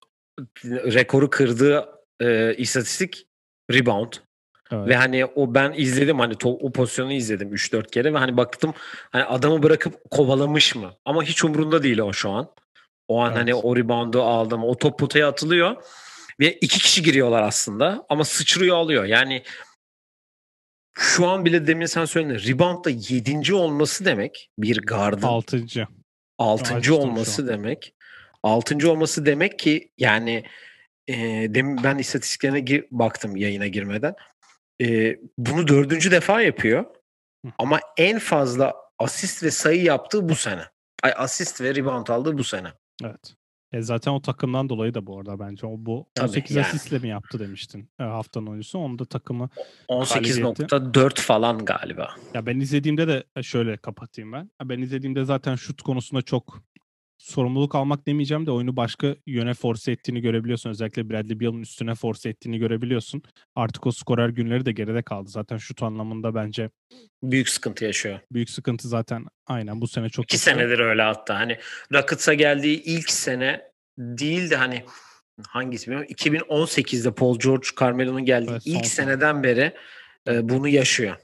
rekoru 0.65 1.31
kırdığı 1.31 1.89
e, 2.21 2.55
istatistik 2.55 3.27
rebound. 3.73 4.13
Evet. 4.73 4.89
Ve 4.89 4.97
hani 4.97 5.25
o 5.25 5.55
ben 5.55 5.73
izledim 5.77 6.19
hani 6.19 6.35
to, 6.35 6.51
o 6.51 6.73
pozisyonu 6.73 7.13
izledim 7.13 7.55
3-4 7.55 7.91
kere 7.91 8.15
ve 8.15 8.19
hani 8.19 8.37
baktım 8.37 8.75
hani 9.11 9.25
adamı 9.25 9.63
bırakıp 9.63 10.11
kovalamış 10.11 10.75
mı? 10.75 10.95
Ama 11.05 11.23
hiç 11.23 11.45
umurunda 11.45 11.83
değil 11.83 11.99
o 11.99 12.13
şu 12.13 12.31
an. 12.31 12.55
O 13.09 13.21
an 13.21 13.31
hani 13.31 13.51
evet. 13.51 13.55
hani 13.55 13.55
o 13.55 13.77
reboundu 13.77 14.23
aldım. 14.23 14.65
O 14.65 14.77
top 14.77 14.99
potaya 14.99 15.29
atılıyor 15.29 15.77
ve 16.41 16.53
iki 16.53 16.79
kişi 16.79 17.03
giriyorlar 17.03 17.43
aslında 17.43 18.07
ama 18.09 18.25
sıçrıyor 18.25 18.77
alıyor. 18.77 19.05
Yani 19.05 19.43
şu 20.95 21.29
an 21.29 21.45
bile 21.45 21.67
demin 21.67 21.87
sen 21.87 22.05
söyledin. 22.05 22.49
Rebound'da 22.49 22.91
7. 22.91 23.55
olması 23.55 24.05
demek 24.05 24.51
bir 24.59 24.83
gardın 24.83 25.27
6. 25.27 25.65
6. 26.39 26.63
Açtım 26.63 26.85
şu 26.85 26.95
olması 26.95 27.49
demek. 27.49 27.95
6. 28.43 28.91
olması 28.91 29.27
demek 29.27 29.59
ki 29.59 29.93
yani 29.99 30.45
e, 31.09 31.15
demin 31.55 31.85
ben 31.85 31.99
istatistiklerine 31.99 32.61
gir, 32.61 32.85
baktım 32.91 33.37
yayına 33.37 33.67
girmeden. 33.67 34.15
E, 34.83 35.17
bunu 35.39 35.69
dördüncü 35.69 36.11
defa 36.11 36.43
yapıyor. 36.43 36.85
Hı. 37.45 37.53
Ama 37.59 37.81
en 37.97 38.19
fazla 38.19 38.75
asist 38.99 39.43
ve 39.43 39.51
sayı 39.51 39.83
yaptığı 39.83 40.29
bu 40.29 40.35
sene. 40.35 40.63
Ay 41.03 41.13
asist 41.17 41.61
ve 41.61 41.75
rebound 41.75 42.07
aldığı 42.07 42.39
bu 42.39 42.45
sene. 42.45 42.69
Evet. 43.05 43.35
E 43.73 43.83
zaten 43.83 44.13
o 44.13 44.21
takımdan 44.23 44.69
dolayı 44.69 44.95
da 44.95 45.07
bu 45.07 45.19
arada 45.19 45.39
bence. 45.39 45.67
O 45.67 45.75
bu 45.77 46.07
Tabii, 46.15 46.29
18 46.29 46.57
yani. 46.57 46.67
asistle 46.67 46.99
mi 46.99 47.09
yaptı 47.09 47.41
demiştin 47.41 47.89
e, 48.01 48.03
haftanın 48.03 48.47
oyuncusu. 48.47 48.79
Onu 48.79 48.99
da 48.99 49.05
takımı 49.05 49.49
18.4 49.89 51.21
falan 51.21 51.65
galiba. 51.65 52.15
Ya 52.35 52.47
ben 52.47 52.61
izlediğimde 52.61 53.09
de 53.09 53.25
e, 53.37 53.43
şöyle 53.43 53.77
kapatayım 53.77 54.33
ben. 54.33 54.51
Ya 54.61 54.69
Ben 54.69 54.79
izlediğimde 54.81 55.25
zaten 55.25 55.55
şut 55.55 55.83
konusunda 55.83 56.23
çok 56.23 56.63
sorumluluk 57.25 57.75
almak 57.75 58.07
demeyeceğim 58.07 58.47
de 58.47 58.51
oyunu 58.51 58.77
başka 58.77 59.17
yöne 59.27 59.55
force 59.55 59.93
ettiğini 59.93 60.21
görebiliyorsun. 60.21 60.71
Özellikle 60.71 61.11
Bradley 61.11 61.41
Beal'ın 61.41 61.63
üstüne 61.63 61.95
force 61.95 62.29
ettiğini 62.29 62.59
görebiliyorsun. 62.59 63.23
Artık 63.55 63.87
o 63.87 63.93
skorer 63.93 64.29
günleri 64.29 64.67
de 64.67 64.73
geride 64.73 65.03
kaldı. 65.03 65.29
Zaten 65.31 65.57
şut 65.57 65.83
anlamında 65.83 66.35
bence 66.35 66.71
Büyük 67.23 67.49
sıkıntı 67.49 67.85
yaşıyor. 67.85 68.21
büyük 68.33 68.51
sıkıntı 68.51 68.89
zaten 68.89 69.27
aynen 69.47 69.81
bu 69.81 69.89
sene 69.89 70.09
çok 70.09 70.25
İki 70.25 70.35
yaşıyor. 70.37 70.57
senedir 70.57 70.79
öyle 70.79 71.03
hatta. 71.03 71.35
Hani 71.39 71.59
Rockets'a 71.93 72.35
geldiği 72.35 72.83
ilk 72.83 73.11
sene 73.11 73.63
değil 73.99 74.51
de 74.51 74.57
hani 74.57 74.85
hangisi 75.49 75.87
bilmiyorum. 75.87 76.09
2018'de 76.15 77.11
Paul 77.15 77.39
George 77.39 77.67
Carmelo'nun 77.81 78.25
geldiği 78.25 78.51
Evet, 78.51 78.63
ilk 78.65 78.87
sene. 78.87 79.07
seneden 79.07 79.43
beri 79.43 79.73
e, 80.29 80.49
bunu 80.49 80.69
yaşıyor. 80.69 81.17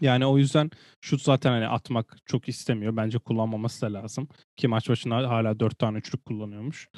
Yani 0.00 0.26
o 0.26 0.38
yüzden 0.38 0.70
şut 1.00 1.22
zaten 1.22 1.50
hani 1.50 1.68
atmak 1.68 2.16
çok 2.26 2.48
istemiyor. 2.48 2.96
Bence 2.96 3.18
kullanmaması 3.18 3.86
da 3.86 3.92
lazım. 3.92 4.28
Ki 4.56 4.68
maç 4.68 4.88
başına 4.88 5.28
hala 5.28 5.60
4 5.60 5.78
tane 5.78 5.98
üçlük 5.98 6.24
kullanıyormuş. 6.24 6.88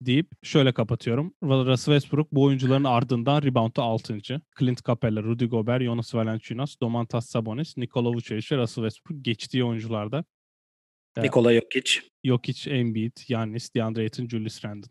Deyip 0.00 0.26
şöyle 0.42 0.72
kapatıyorum. 0.74 1.34
Russell 1.42 1.94
Westbrook 1.94 2.32
bu 2.32 2.42
oyuncuların 2.42 2.84
ardından 2.84 3.42
reboundda 3.42 3.82
6. 3.82 4.18
Clint 4.58 4.84
Capella, 4.84 5.22
Rudy 5.22 5.44
Gobert, 5.44 5.82
Jonas 5.82 6.14
Valanciunas, 6.14 6.80
Domantas 6.80 7.26
Sabonis, 7.26 7.76
Nikola 7.76 8.10
Vucevic 8.10 8.46
ve 8.50 8.56
Russell 8.56 8.84
Westbrook 8.84 9.24
geçtiği 9.24 9.64
oyuncularda. 9.64 10.24
Ya. 11.16 11.22
Nikola 11.22 11.54
Jokic. 11.54 12.00
Jokic, 12.24 12.70
Embiid, 12.70 13.16
Giannis, 13.28 13.74
DeAndre 13.74 14.00
Ayton, 14.00 14.28
Julius 14.28 14.64
Randle. 14.64 14.88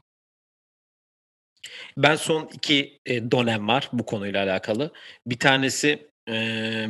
Ben 1.98 2.15
son 2.15 2.50
iki 2.53 3.00
e, 3.05 3.31
dönem 3.31 3.67
var 3.67 3.89
bu 3.93 4.05
konuyla 4.05 4.43
alakalı. 4.43 4.93
Bir 5.25 5.39
tanesi 5.39 6.10
e, 6.29 6.88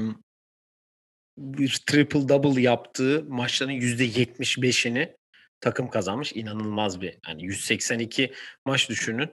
bir 1.38 1.82
triple 1.86 2.30
double 2.30 2.62
yaptığı 2.62 3.25
maçların 3.27 3.72
%75'ini 3.72 5.15
takım 5.62 5.89
kazanmış. 5.89 6.34
İnanılmaz 6.34 7.01
bir. 7.01 7.18
Hani 7.25 7.44
182 7.44 8.34
maç 8.65 8.89
düşünün. 8.89 9.30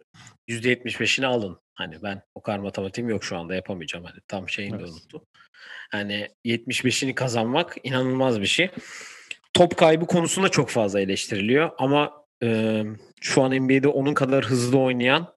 %75'ini 0.49 1.27
alın. 1.27 1.61
Hani 1.75 2.03
ben 2.03 2.23
o 2.35 2.43
kadar 2.43 2.59
matematiğim 2.59 3.11
yok 3.11 3.25
şu 3.25 3.37
anda 3.37 3.55
yapamayacağım. 3.55 4.05
Hani 4.05 4.21
tam 4.29 4.49
şeyini 4.49 4.73
de 4.73 4.83
Evet. 4.83 4.91
unuttum. 4.91 5.23
Hani 5.91 6.29
75'ini 6.45 7.15
kazanmak 7.15 7.77
inanılmaz 7.83 8.41
bir 8.41 8.47
şey. 8.47 8.71
Top 9.53 9.77
kaybı 9.77 10.07
konusunda 10.07 10.49
çok 10.49 10.71
fazla 10.71 11.01
eleştiriliyor 11.01 11.71
ama 11.79 12.25
e, 12.43 12.83
şu 13.21 13.43
an 13.43 13.51
NBA'de 13.51 13.89
onun 13.89 14.15
kadar 14.15 14.45
hızlı 14.45 14.79
oynayan 14.79 15.35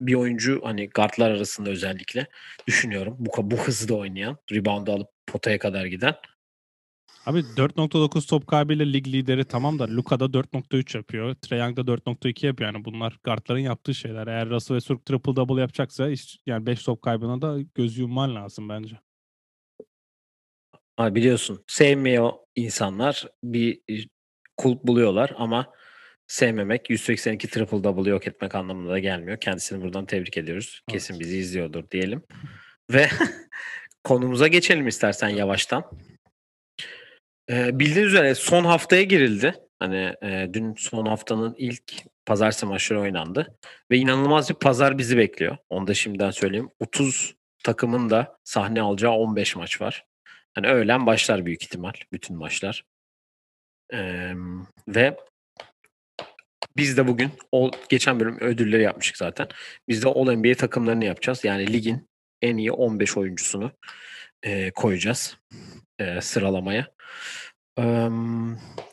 bir 0.00 0.14
oyuncu 0.14 0.60
hani 0.64 0.88
guardlar 0.88 1.30
arasında 1.30 1.70
özellikle 1.70 2.26
düşünüyorum. 2.66 3.16
Bu 3.18 3.50
bu 3.50 3.56
hızda 3.56 3.94
oynayan, 3.94 4.36
rebound 4.52 4.86
alıp 4.86 5.08
potaya 5.30 5.58
kadar 5.58 5.84
giden. 5.84 6.14
Abi 7.26 7.38
4.9 7.38 8.28
top 8.28 8.46
kaybıyla 8.46 8.84
lig 8.84 9.06
lideri 9.08 9.44
tamam 9.44 9.78
da 9.78 9.88
Luka 9.88 10.20
da 10.20 10.24
4.3 10.24 10.96
yapıyor. 10.96 11.34
Trae 11.34 11.58
Young 11.58 11.76
da 11.76 11.80
4.2 11.80 12.46
yapıyor. 12.46 12.74
Yani 12.74 12.84
bunlar 12.84 13.18
guardların 13.24 13.58
yaptığı 13.58 13.94
şeyler. 13.94 14.26
Eğer 14.26 14.50
Russell 14.50 14.76
Westbrook 14.76 15.06
triple 15.06 15.36
double 15.36 15.60
yapacaksa 15.60 16.08
hiç, 16.08 16.38
yani 16.46 16.66
5 16.66 16.84
top 16.84 17.02
kaybına 17.02 17.42
da 17.42 17.58
göz 17.74 17.98
yumman 17.98 18.34
lazım 18.34 18.68
bence. 18.68 18.96
Ha, 20.96 21.14
biliyorsun 21.14 21.64
sevmiyor 21.66 22.32
insanlar 22.56 23.26
bir 23.44 23.80
e, 23.90 23.94
kulp 24.56 24.84
buluyorlar 24.84 25.32
ama 25.36 25.72
sevmemek 26.26 26.90
182 26.90 27.48
triple 27.48 27.84
double 27.84 28.10
yok 28.10 28.26
etmek 28.26 28.54
anlamına 28.54 28.90
da 28.90 28.98
gelmiyor. 28.98 29.40
Kendisini 29.40 29.82
buradan 29.82 30.06
tebrik 30.06 30.36
ediyoruz. 30.36 30.82
Evet. 30.88 30.92
Kesin 30.92 31.20
bizi 31.20 31.38
izliyordur 31.38 31.90
diyelim. 31.90 32.22
Ve 32.90 33.08
konumuza 34.04 34.46
geçelim 34.46 34.88
istersen 34.88 35.28
yavaştan. 35.28 35.84
Ee, 37.50 37.78
bildiğiniz 37.78 38.12
üzere 38.12 38.34
son 38.34 38.64
haftaya 38.64 39.02
girildi. 39.02 39.54
Hani 39.78 40.14
e, 40.22 40.50
dün 40.52 40.74
son 40.74 41.06
haftanın 41.06 41.54
ilk 41.58 41.82
pazartesi 42.26 42.66
maçları 42.66 43.00
oynandı. 43.00 43.58
Ve 43.90 43.96
inanılmaz 43.96 44.50
bir 44.50 44.54
pazar 44.54 44.98
bizi 44.98 45.16
bekliyor. 45.16 45.56
Onu 45.68 45.86
da 45.86 45.94
şimdiden 45.94 46.30
söyleyeyim. 46.30 46.70
30 46.80 47.34
takımın 47.64 48.10
da 48.10 48.38
sahne 48.44 48.80
alacağı 48.80 49.12
15 49.12 49.56
maç 49.56 49.80
var. 49.80 50.04
Hani 50.54 50.68
öğlen 50.68 51.06
başlar 51.06 51.46
büyük 51.46 51.62
ihtimal 51.62 51.92
bütün 52.12 52.36
maçlar. 52.36 52.84
Ee, 53.92 54.32
ve 54.88 55.16
biz 56.76 56.96
de 56.96 57.08
bugün 57.08 57.30
o 57.52 57.70
geçen 57.88 58.20
bölüm 58.20 58.40
ödülleri 58.40 58.82
yapmıştık 58.82 59.16
zaten. 59.16 59.48
Biz 59.88 60.02
de 60.02 60.08
All 60.08 60.32
NBA 60.32 60.54
takımlarını 60.54 61.04
yapacağız. 61.04 61.44
Yani 61.44 61.72
ligin 61.72 62.09
en 62.42 62.56
iyi 62.56 62.72
15 62.72 63.16
oyuncusunu 63.16 63.72
e, 64.42 64.70
koyacağız 64.70 65.36
e, 65.98 66.20
sıralamaya. 66.20 66.86
Eee, 67.78 68.10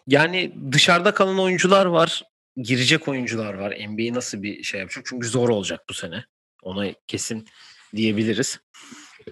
yani 0.07 0.53
dışarıda 0.71 1.13
kalan 1.13 1.39
oyuncular 1.39 1.85
var. 1.85 2.23
Girecek 2.57 3.07
oyuncular 3.07 3.53
var. 3.53 3.77
NBA 3.89 4.13
nasıl 4.15 4.43
bir 4.43 4.63
şey 4.63 4.79
yapacak? 4.79 5.05
Çünkü 5.09 5.27
zor 5.27 5.49
olacak 5.49 5.81
bu 5.89 5.93
sene. 5.93 6.25
Ona 6.63 6.85
kesin 7.07 7.45
diyebiliriz. 7.95 8.59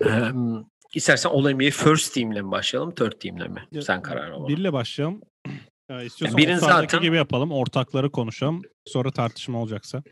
Eee 0.06 0.32
istersen 0.96 1.30
All 1.30 1.50
NBA 1.52 1.72
First 1.72 2.14
Team'le 2.14 2.42
mi 2.42 2.52
başlayalım, 2.52 2.96
Third 2.96 3.12
Team'le 3.12 3.50
mi? 3.50 3.68
Ya, 3.72 3.82
Sen 3.82 4.02
karar 4.02 4.32
ver. 4.32 4.48
Birle 4.48 4.74
başlayalım. 4.74 5.22
Ee, 5.90 6.06
istiyorsan 6.06 6.38
birin 6.38 6.54
All-Star'daki 6.54 6.92
zaten- 6.92 7.02
gibi 7.02 7.16
yapalım. 7.16 7.52
Ortakları 7.52 8.12
konuşalım. 8.12 8.62
Sonra 8.86 9.12
tartışma 9.12 9.62
olacaksa. 9.62 10.04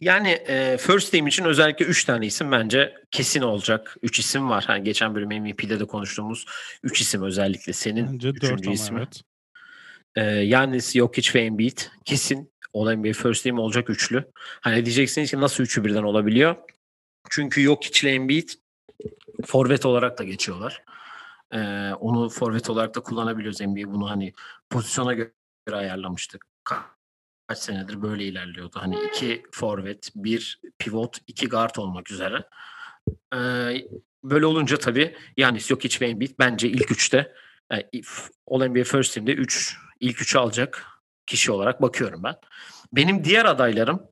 Yani 0.00 0.28
e, 0.28 0.76
First 0.76 1.12
Team 1.12 1.26
için 1.26 1.44
özellikle 1.44 1.84
3 1.84 2.04
tane 2.04 2.26
isim 2.26 2.52
bence 2.52 2.94
kesin 3.10 3.42
olacak. 3.42 3.96
3 4.02 4.18
isim 4.18 4.50
var. 4.50 4.64
Hani 4.66 4.84
geçen 4.84 5.14
bölüm 5.14 5.42
MVP'de 5.42 5.80
de 5.80 5.84
konuştuğumuz 5.84 6.46
3 6.82 7.00
isim 7.00 7.22
özellikle 7.22 7.72
senin 7.72 8.12
Bence 8.12 8.28
4 8.28 8.36
üçüncü 8.36 8.66
ama 8.66 8.74
ismi. 8.74 8.98
evet. 8.98 9.20
E, 10.16 10.22
Yannis, 10.22 10.92
Jokic 10.94 11.30
ve 11.34 11.40
Embiid 11.40 11.78
kesin 12.04 12.52
All 12.74 12.94
NBA 12.94 13.12
First 13.12 13.44
Team 13.44 13.58
olacak 13.58 13.90
üçlü. 13.90 14.24
Hani 14.60 14.84
diyeceksiniz 14.84 15.30
ki 15.30 15.40
nasıl 15.40 15.64
üçü 15.64 15.84
birden 15.84 16.02
olabiliyor? 16.02 16.56
Çünkü 17.30 17.62
Jokic 17.62 18.06
ile 18.06 18.14
Embiid 18.14 18.48
forvet 19.44 19.86
olarak 19.86 20.18
da 20.18 20.24
geçiyorlar. 20.24 20.82
E, 21.52 21.58
onu 22.00 22.28
forvet 22.28 22.70
olarak 22.70 22.94
da 22.94 23.00
kullanabiliyoruz 23.00 23.60
NBA. 23.60 23.92
Bunu 23.92 24.10
hani 24.10 24.32
pozisyona 24.70 25.14
göre 25.14 25.32
ayarlamıştık. 25.72 26.46
Ka- 27.46 27.54
Kaç 27.54 27.58
senedir 27.58 28.02
böyle 28.02 28.24
ilerliyordu. 28.24 28.78
Hani 28.78 28.96
iki 29.08 29.42
forvet, 29.52 30.10
bir 30.14 30.60
pivot, 30.78 31.18
iki 31.26 31.48
guard 31.48 31.76
olmak 31.76 32.10
üzere. 32.10 32.44
E, 33.34 33.38
böyle 34.24 34.46
olunca 34.46 34.76
tabii 34.76 35.16
Yannis, 35.36 35.66
Jokic 35.66 36.00
ve 36.00 36.10
Embiid 36.10 36.30
bence 36.38 36.68
ilk 36.68 36.90
üçte 36.90 37.32
yani 37.72 37.84
if- 37.92 38.30
All 38.50 38.66
NBA 38.66 38.84
First 38.84 39.14
Team'de 39.14 39.32
3 39.32 39.76
ilk 40.00 40.16
3'ü 40.20 40.38
alacak 40.38 40.86
kişi 41.26 41.52
olarak 41.52 41.82
bakıyorum 41.82 42.22
ben. 42.22 42.34
Benim 42.92 43.24
diğer 43.24 43.44
adaylarım 43.44 44.02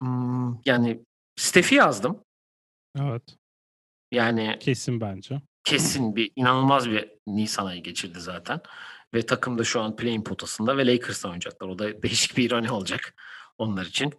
hmm, 0.00 0.60
yani 0.64 1.00
Steph'i 1.36 1.74
yazdım. 1.74 2.22
Evet. 3.00 3.22
Yani 4.12 4.56
Kesin 4.60 5.00
bence. 5.00 5.42
kesin 5.64 6.16
bir 6.16 6.30
inanılmaz 6.36 6.90
bir 6.90 7.10
Nisan 7.26 7.66
ayı 7.66 7.82
geçirdi 7.82 8.20
zaten. 8.20 8.60
Ve 9.14 9.26
takım 9.26 9.58
da 9.58 9.64
şu 9.64 9.80
an 9.80 9.96
play-in 9.96 10.24
potasında 10.24 10.76
ve 10.76 10.86
Lakers'la 10.86 11.28
oynayacaklar. 11.28 11.68
O 11.68 11.78
da 11.78 12.02
değişik 12.02 12.36
bir 12.36 12.44
ironi 12.50 12.70
olacak 12.70 13.14
onlar 13.58 13.86
için. 13.86 14.12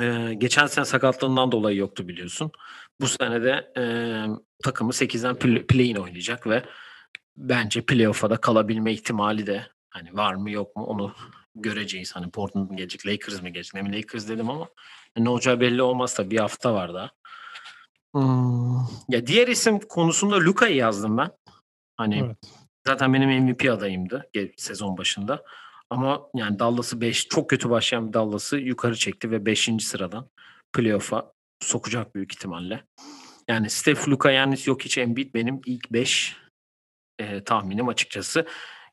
Ee, 0.00 0.34
geçen 0.38 0.66
sene 0.66 0.84
sakatlığından 0.84 1.52
dolayı 1.52 1.76
yoktu 1.76 2.08
biliyorsun. 2.08 2.50
Bu 3.00 3.08
sene 3.08 3.42
de 3.42 3.72
e, 3.76 3.84
takımı 4.64 4.92
8'den 4.92 5.34
play- 5.34 5.66
play-in 5.66 5.96
oynayacak 5.96 6.46
ve 6.46 6.64
bence 7.36 7.84
playoff'a 7.84 8.30
da 8.30 8.36
kalabilme 8.36 8.92
ihtimali 8.92 9.46
de 9.46 9.66
hani 9.90 10.16
var 10.16 10.34
mı 10.34 10.50
yok 10.50 10.76
mu 10.76 10.84
onu 10.84 11.14
göreceğiz. 11.54 12.16
Hani 12.16 12.30
Portland 12.30 12.70
mı 12.70 12.76
gelecek, 12.76 13.06
Lakers 13.06 13.42
mı 13.42 13.48
gelecek? 13.48 13.74
Demin 13.74 13.92
Lakers 13.92 14.28
dedim 14.28 14.50
ama 14.50 14.68
ne 15.16 15.28
olacağı 15.28 15.60
belli 15.60 15.82
olmaz 15.82 16.18
da 16.18 16.30
bir 16.30 16.38
hafta 16.38 16.74
var 16.74 16.94
daha. 16.94 17.10
Hmm, 18.14 18.76
Ya 19.08 19.26
diğer 19.26 19.48
isim 19.48 19.80
konusunda 19.80 20.36
Luka'yı 20.40 20.76
yazdım 20.76 21.18
ben. 21.18 21.30
Hani 21.96 22.18
Evet. 22.18 22.36
Zaten 22.86 23.14
benim 23.14 23.44
MVP 23.44 23.70
adayımdı 23.70 24.30
sezon 24.56 24.98
başında. 24.98 25.44
Ama 25.90 26.28
yani 26.34 26.58
Dallas'ı 26.58 27.00
5 27.00 27.28
çok 27.28 27.50
kötü 27.50 27.70
başlayan 27.70 28.08
bir 28.08 28.12
Dallas'ı 28.12 28.56
yukarı 28.56 28.96
çekti 28.96 29.30
ve 29.30 29.46
5. 29.46 29.70
sıradan 29.80 30.28
playoff'a 30.72 31.32
sokacak 31.60 32.14
büyük 32.14 32.34
ihtimalle. 32.34 32.84
Yani 33.48 33.70
Steph, 33.70 34.08
Luka, 34.08 34.30
Yannis, 34.30 34.62
Jokic, 34.62 35.00
Embiid 35.00 35.34
benim 35.34 35.60
ilk 35.66 35.92
5 35.92 36.36
e, 37.18 37.44
tahminim 37.44 37.88
açıkçası. 37.88 38.46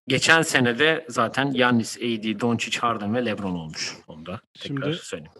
Geçen 0.07 0.41
sene 0.41 0.79
de 0.79 1.05
zaten 1.09 1.51
Yannis, 1.51 1.97
AD, 1.97 2.39
Doncic, 2.39 2.79
Harden 2.79 3.15
ve 3.15 3.25
LeBron 3.25 3.55
olmuş. 3.55 3.97
Onu 4.07 4.25
da 4.25 4.41
tekrar 4.59 4.91
Şimdi, 4.91 4.97
söyleyeyim. 4.97 5.31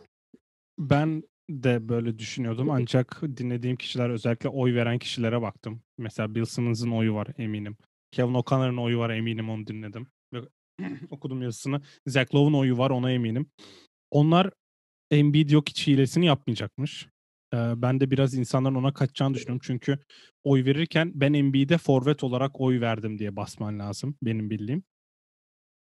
Ben 0.79 1.23
de 1.49 1.89
böyle 1.89 2.19
düşünüyordum 2.19 2.69
ancak 2.69 3.21
dinlediğim 3.37 3.77
kişiler 3.77 4.09
özellikle 4.09 4.49
oy 4.49 4.75
veren 4.75 4.99
kişilere 4.99 5.41
baktım. 5.41 5.81
Mesela 5.97 6.35
Bill 6.35 6.45
Simmons'ın 6.45 6.91
oyu 6.91 7.13
var 7.13 7.27
eminim. 7.37 7.77
Kevin 8.11 8.33
O'Connor'ın 8.33 8.77
oyu 8.77 8.99
var 8.99 9.09
eminim 9.09 9.49
onu 9.49 9.67
dinledim. 9.67 10.07
okudum 11.09 11.41
yazısını. 11.41 11.81
Zach 12.07 12.35
Lowe'un 12.35 12.53
oyu 12.53 12.77
var 12.77 12.89
ona 12.89 13.11
eminim. 13.11 13.51
Onlar 14.11 14.51
Embiid 15.11 15.49
yok 15.49 15.69
hiç 15.69 15.87
hilesini 15.87 16.25
yapmayacakmış. 16.25 17.07
Ee, 17.53 17.57
ben 17.75 17.99
de 17.99 18.11
biraz 18.11 18.33
insanların 18.33 18.75
ona 18.75 18.93
kaçacağını 18.93 19.33
düşünüyorum. 19.33 19.61
Çünkü 19.63 19.99
oy 20.43 20.65
verirken 20.65 21.11
ben 21.15 21.33
Embiid'e 21.33 21.77
forvet 21.77 22.23
olarak 22.23 22.61
oy 22.61 22.81
verdim 22.81 23.19
diye 23.19 23.35
basman 23.35 23.79
lazım 23.79 24.15
benim 24.21 24.49
bildiğim. 24.49 24.83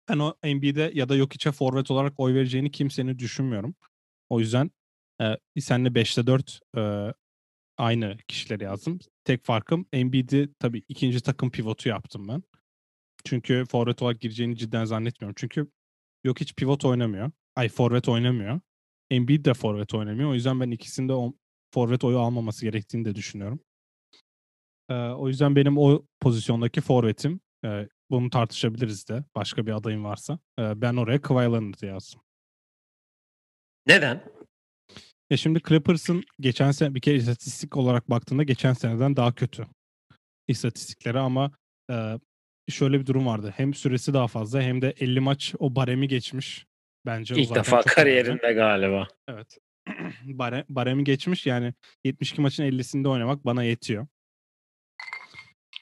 Ben 0.10 0.20
o 0.20 0.36
Embiid'e 0.44 0.92
ya 0.94 1.10
da 1.10 1.16
yok 1.16 1.36
içe 1.36 1.52
forvet 1.52 1.92
olarak 1.92 2.14
oy 2.18 2.34
vereceğini 2.34 2.72
kimsenin 2.72 3.20
düşünmüyorum. 3.20 3.76
O 4.30 4.40
yüzden 4.40 4.72
e, 5.22 5.38
senle 5.62 5.96
5'te 5.96 6.28
4 6.28 6.60
e, 6.78 7.14
aynı 7.78 8.18
kişileri 8.28 8.64
yazdım. 8.64 9.00
Tek 9.24 9.46
farkım 9.46 9.86
Embiid'i 9.94 10.54
tabii 10.60 10.84
ikinci 10.88 11.22
takım 11.22 11.52
pivotu 11.52 11.90
yaptım 11.90 12.28
ben. 12.28 12.44
Çünkü 13.26 13.64
forvet 13.70 14.02
olarak 14.02 14.22
gireceğini 14.22 14.58
cidden 14.58 14.86
zannetmiyorum. 14.86 15.36
Çünkü 15.38 15.72
yok 16.24 16.42
hiç 16.42 16.56
pivot 16.56 16.86
oynamıyor. 16.86 17.32
Ay 17.56 17.70
forvet 17.70 18.10
oynamıyor. 18.10 18.60
Embiid 19.10 19.46
de 19.46 19.54
forvet 19.54 19.94
oynamıyor. 19.94 20.30
O 20.30 20.34
yüzden 20.34 20.60
ben 20.60 20.72
ikisinde 20.72 21.14
o 21.14 21.34
forvet 21.74 22.04
oyu 22.04 22.20
almaması 22.20 22.66
gerektiğini 22.66 23.06
de 23.06 23.16
düşünüyorum. 23.16 23.60
Ee, 24.90 24.94
o 24.94 25.28
yüzden 25.28 25.56
benim 25.56 25.78
o 25.78 26.06
pozisyondaki 26.20 26.82
forvetim 26.82 27.42
e, 27.66 27.88
bunu 28.10 28.30
tartışabiliriz 28.30 29.08
de 29.10 29.24
başka 29.36 29.66
bir 29.66 29.72
adayım 29.72 30.04
varsa. 30.04 30.40
E, 30.60 30.82
ben 30.82 30.96
oraya 30.96 31.22
Kawhi 31.22 31.44
Leonard'ı 31.44 31.86
yazdım. 31.86 32.22
Neden? 33.88 34.24
Ya 35.32 35.38
şimdi 35.38 35.62
Clippers'ın 35.68 36.24
geçen 36.40 36.72
sene 36.72 36.96
bir 36.96 37.00
kere 37.00 37.16
istatistik 37.16 37.78
olarak 37.78 38.10
baktığında 38.10 38.44
geçen 38.44 38.74
seneden 38.74 39.16
daha 39.16 39.36
kötü 39.36 39.68
istatistikleri 40.48 41.20
ama 41.20 41.52
e, 41.92 42.20
şöyle 42.70 43.00
bir 43.00 43.06
durum 43.06 43.26
vardı. 43.26 43.54
Hem 43.58 43.74
süresi 43.74 44.14
daha 44.14 44.28
fazla 44.28 44.62
hem 44.62 44.82
de 44.82 44.94
50 45.00 45.20
maç 45.20 45.56
o 45.60 45.76
baremi 45.76 46.08
geçmiş. 46.08 46.66
Bence 47.06 47.36
İlk 47.36 47.56
defa 47.56 47.82
kariyerinde 47.82 48.42
önemli. 48.42 48.56
galiba. 48.56 49.08
Evet. 49.28 49.58
Bare, 50.24 50.66
baremi 50.70 51.04
geçmiş 51.04 51.46
yani 51.46 51.74
72 52.04 52.42
maçın 52.42 52.64
50'sinde 52.64 53.08
oynamak 53.08 53.46
bana 53.46 53.64
yetiyor. 53.64 54.08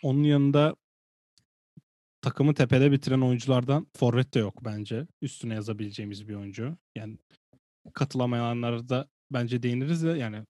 Onun 0.03 0.23
yanında 0.23 0.75
takımı 2.21 2.53
tepede 2.53 2.91
bitiren 2.91 3.21
oyunculardan 3.21 3.87
forvet 3.97 4.33
de 4.33 4.39
yok 4.39 4.65
bence. 4.65 5.07
Üstüne 5.21 5.53
yazabileceğimiz 5.53 6.27
bir 6.27 6.35
oyuncu. 6.35 6.77
Yani 6.95 7.17
katılamayanlara 7.93 8.89
da 8.89 9.09
bence 9.31 9.63
değiniriz 9.63 10.03
de 10.03 10.09
yani 10.09 10.43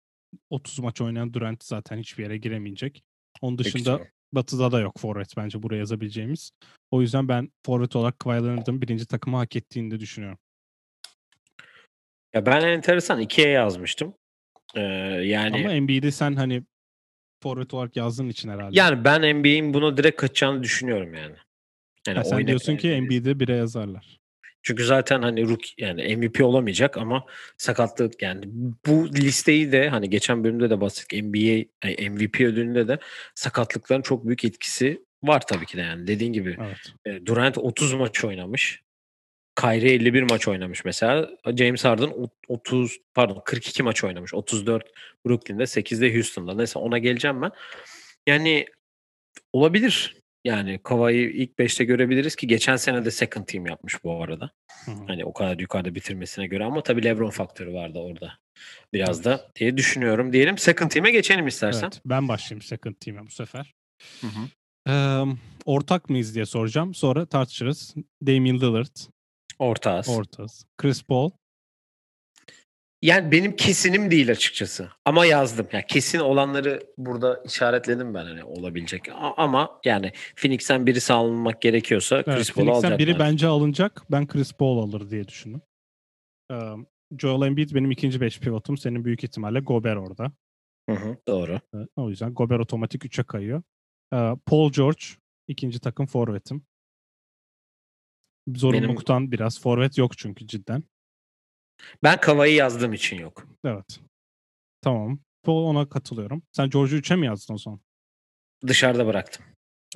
30 0.50 0.80
maç 0.80 1.02
oynayan 1.02 1.34
Durant 1.34 1.64
zaten 1.64 1.98
hiçbir 1.98 2.24
yere 2.24 2.38
giremeyecek. 2.38 3.04
Onun 3.42 3.58
dışında 3.58 3.98
Peki, 3.98 4.10
Batı'da 4.34 4.72
da 4.72 4.80
yok 4.80 5.00
forvet 5.00 5.38
bence 5.38 5.64
buraya 5.64 5.78
yazabileceğimiz. 5.78 6.52
O 6.92 7.02
yüzden 7.02 7.28
ben 7.28 7.52
forvet 7.66 7.96
olarak 7.96 8.20
Kawhi 8.20 8.44
Leonard'ın 8.44 8.82
birinci 8.82 9.06
takımı 9.06 9.38
hak 9.38 9.56
ettiğini 9.56 9.92
de 9.92 10.00
düşünüyorum. 10.00 10.40
Ya 12.34 12.46
ben 12.46 12.62
enteresan 12.62 13.20
ikiye 13.20 13.50
yazmıştım. 13.50 14.14
Ee, 14.76 14.82
yani 14.82 15.56
Ama 15.56 15.82
NBA'de 15.82 16.12
sen 16.12 16.36
hani 16.36 16.64
forvet 17.44 17.74
olarak 17.74 17.96
yazdığın 17.96 18.30
için 18.30 18.50
herhalde. 18.50 18.80
Yani 18.80 19.04
ben 19.04 19.36
NBA'in 19.36 19.74
bunu 19.74 19.98
direkt 19.98 20.22
kaçacağını 20.22 20.64
düşünüyorum 20.64 21.14
yani. 21.14 21.36
Yani 22.08 22.18
ha, 22.18 22.24
sen 22.24 22.48
diyorsun 22.48 22.78
ki 22.78 23.02
NBA'de 23.02 23.40
bire 23.40 23.56
yazarlar. 23.56 24.19
Çünkü 24.64 24.86
zaten 24.86 25.22
hani 25.22 25.50
rook 25.50 25.80
yani 25.80 26.18
MVP 26.18 26.42
olamayacak 26.42 26.98
ama 26.98 27.26
sakatlık 27.58 28.22
yani 28.22 28.46
bu 28.86 29.10
listeyi 29.10 29.72
de 29.72 29.90
hani 29.90 30.10
geçen 30.10 30.44
bölümde 30.44 30.70
de 30.70 30.82
bahsettik 30.82 31.24
NBA 31.24 31.66
MVP 32.10 32.42
ödülünde 32.42 32.88
de 32.88 33.00
sakatlıkların 33.36 34.02
çok 34.02 34.26
büyük 34.28 34.46
etkisi 34.46 35.02
var 35.24 35.48
tabii 35.48 35.66
ki 35.66 35.78
de 35.78 35.82
yani 35.82 36.08
dediğin 36.08 36.34
gibi. 36.34 36.58
Evet. 37.06 37.26
Durant 37.26 37.58
30 37.58 37.94
maç 37.94 38.26
oynamış. 38.26 38.82
Kyrie 39.62 39.94
51 39.94 40.24
maç 40.24 40.48
oynamış 40.48 40.86
mesela. 40.86 41.30
James 41.58 41.86
Harden 41.86 42.14
30 42.48 42.98
pardon 43.14 43.42
42 43.46 43.84
maç 43.84 44.04
oynamış. 44.04 44.34
34 44.34 44.84
Brooklyn'de, 45.26 45.64
8'de 45.64 46.14
Houston'da. 46.14 46.54
Neyse 46.54 46.80
ona 46.80 46.98
geleceğim 46.98 47.42
ben. 47.42 47.52
Yani 48.28 48.66
olabilir. 49.54 50.19
Yani 50.46 50.80
Kavai'yi 50.84 51.32
ilk 51.32 51.60
5'te 51.60 51.84
görebiliriz 51.84 52.36
ki 52.36 52.48
geçen 52.48 52.76
sene 52.76 53.06
de 53.06 53.12
second 53.12 53.46
team 53.46 53.66
yapmış 53.66 54.04
bu 54.04 54.24
arada. 54.24 54.52
Hı 54.86 54.92
hı. 54.92 55.06
Hani 55.08 55.26
o 55.26 55.34
kadar 55.34 55.60
yukarıda 55.60 55.96
bitirmesine 55.96 56.48
göre 56.48 56.64
ama 56.66 56.84
tabii 56.84 57.04
LeBron 57.04 57.30
faktörü 57.30 57.74
vardı 57.74 58.00
orada. 58.00 58.34
Biraz 58.94 59.18
evet. 59.18 59.26
da 59.26 59.52
diye 59.56 59.78
düşünüyorum. 59.78 60.34
Diyelim 60.34 60.58
second 60.58 60.90
team'e 60.90 61.12
geçelim 61.12 61.48
istersen. 61.48 61.90
Evet, 61.94 62.02
ben 62.06 62.28
başlayayım 62.28 62.62
second 62.62 62.96
team'e 62.96 63.26
bu 63.26 63.32
sefer. 63.32 63.74
Hı 64.22 64.28
hı. 64.28 64.48
Ee, 64.90 65.24
ortak 65.66 66.10
mıyız 66.10 66.36
diye 66.36 66.46
soracağım. 66.46 66.94
Sonra 66.94 67.26
tartışırız. 67.26 67.96
Damian 68.26 68.58
Lillard, 68.60 68.96
Ortağız. 69.60 70.10
Ortağız. 70.10 70.66
Chris 70.78 71.04
Paul. 71.04 71.30
Yani 73.02 73.32
benim 73.32 73.56
kesinim 73.56 74.12
değil 74.12 74.32
açıkçası. 74.32 74.90
Ama 75.06 75.26
yazdım. 75.26 75.68
Yani 75.72 75.84
kesin 75.88 76.20
olanları 76.20 76.80
burada 76.98 77.44
işaretledim 77.46 78.14
ben 78.14 78.26
hani 78.26 78.44
olabilecek. 78.44 79.10
Ama 79.38 79.80
yani 79.86 80.12
Phoenix'ten 80.36 80.86
birisi 80.86 81.14
alınmak 81.14 81.62
gerekiyorsa 81.62 82.16
evet, 82.16 82.38
Chris 82.38 82.54
Paul 82.54 82.68
alacak. 82.68 83.00
biri 83.00 83.20
bence 83.20 83.48
alınacak. 83.48 84.04
Ben 84.12 84.28
Chris 84.28 84.54
Paul 84.54 84.78
alır 84.78 85.10
diye 85.10 85.28
düşündüm. 85.28 85.62
Ee, 86.52 86.56
Joel 87.20 87.48
Embiid 87.48 87.76
benim 87.76 87.92
ikinci 87.92 88.22
beş 88.22 88.40
pivotum. 88.40 88.78
Senin 88.78 89.06
büyük 89.06 89.24
ihtimalle 89.24 89.60
Gober 89.60 89.96
orada. 89.96 90.32
Hı 90.90 90.96
hı, 90.96 91.18
doğru. 91.28 91.60
o 91.96 92.10
yüzden 92.10 92.34
Gober 92.34 92.60
otomatik 92.60 93.04
3'e 93.06 93.24
kayıyor. 93.24 93.64
Ee, 94.14 94.32
Paul 94.46 94.72
George 94.72 95.04
ikinci 95.48 95.80
takım 95.80 96.06
forvetim. 96.06 96.66
Zorunluluktan 98.56 99.20
Benim... 99.20 99.32
biraz. 99.32 99.62
Forvet 99.62 99.98
yok 99.98 100.18
çünkü 100.18 100.48
cidden. 100.48 100.84
Ben 102.04 102.20
Kava'yı 102.20 102.56
yazdığım 102.56 102.94
için 102.94 103.18
yok. 103.18 103.48
Evet. 103.66 104.00
Tamam. 104.82 105.20
Ona 105.48 105.90
katılıyorum. 105.90 106.44
Sen 106.52 106.70
George'u 106.70 107.00
3'e 107.00 107.16
mi 107.16 107.26
yazdın 107.26 107.54
o 107.54 107.58
zaman? 107.58 107.80
Dışarıda 108.68 109.06
bıraktım. 109.06 109.46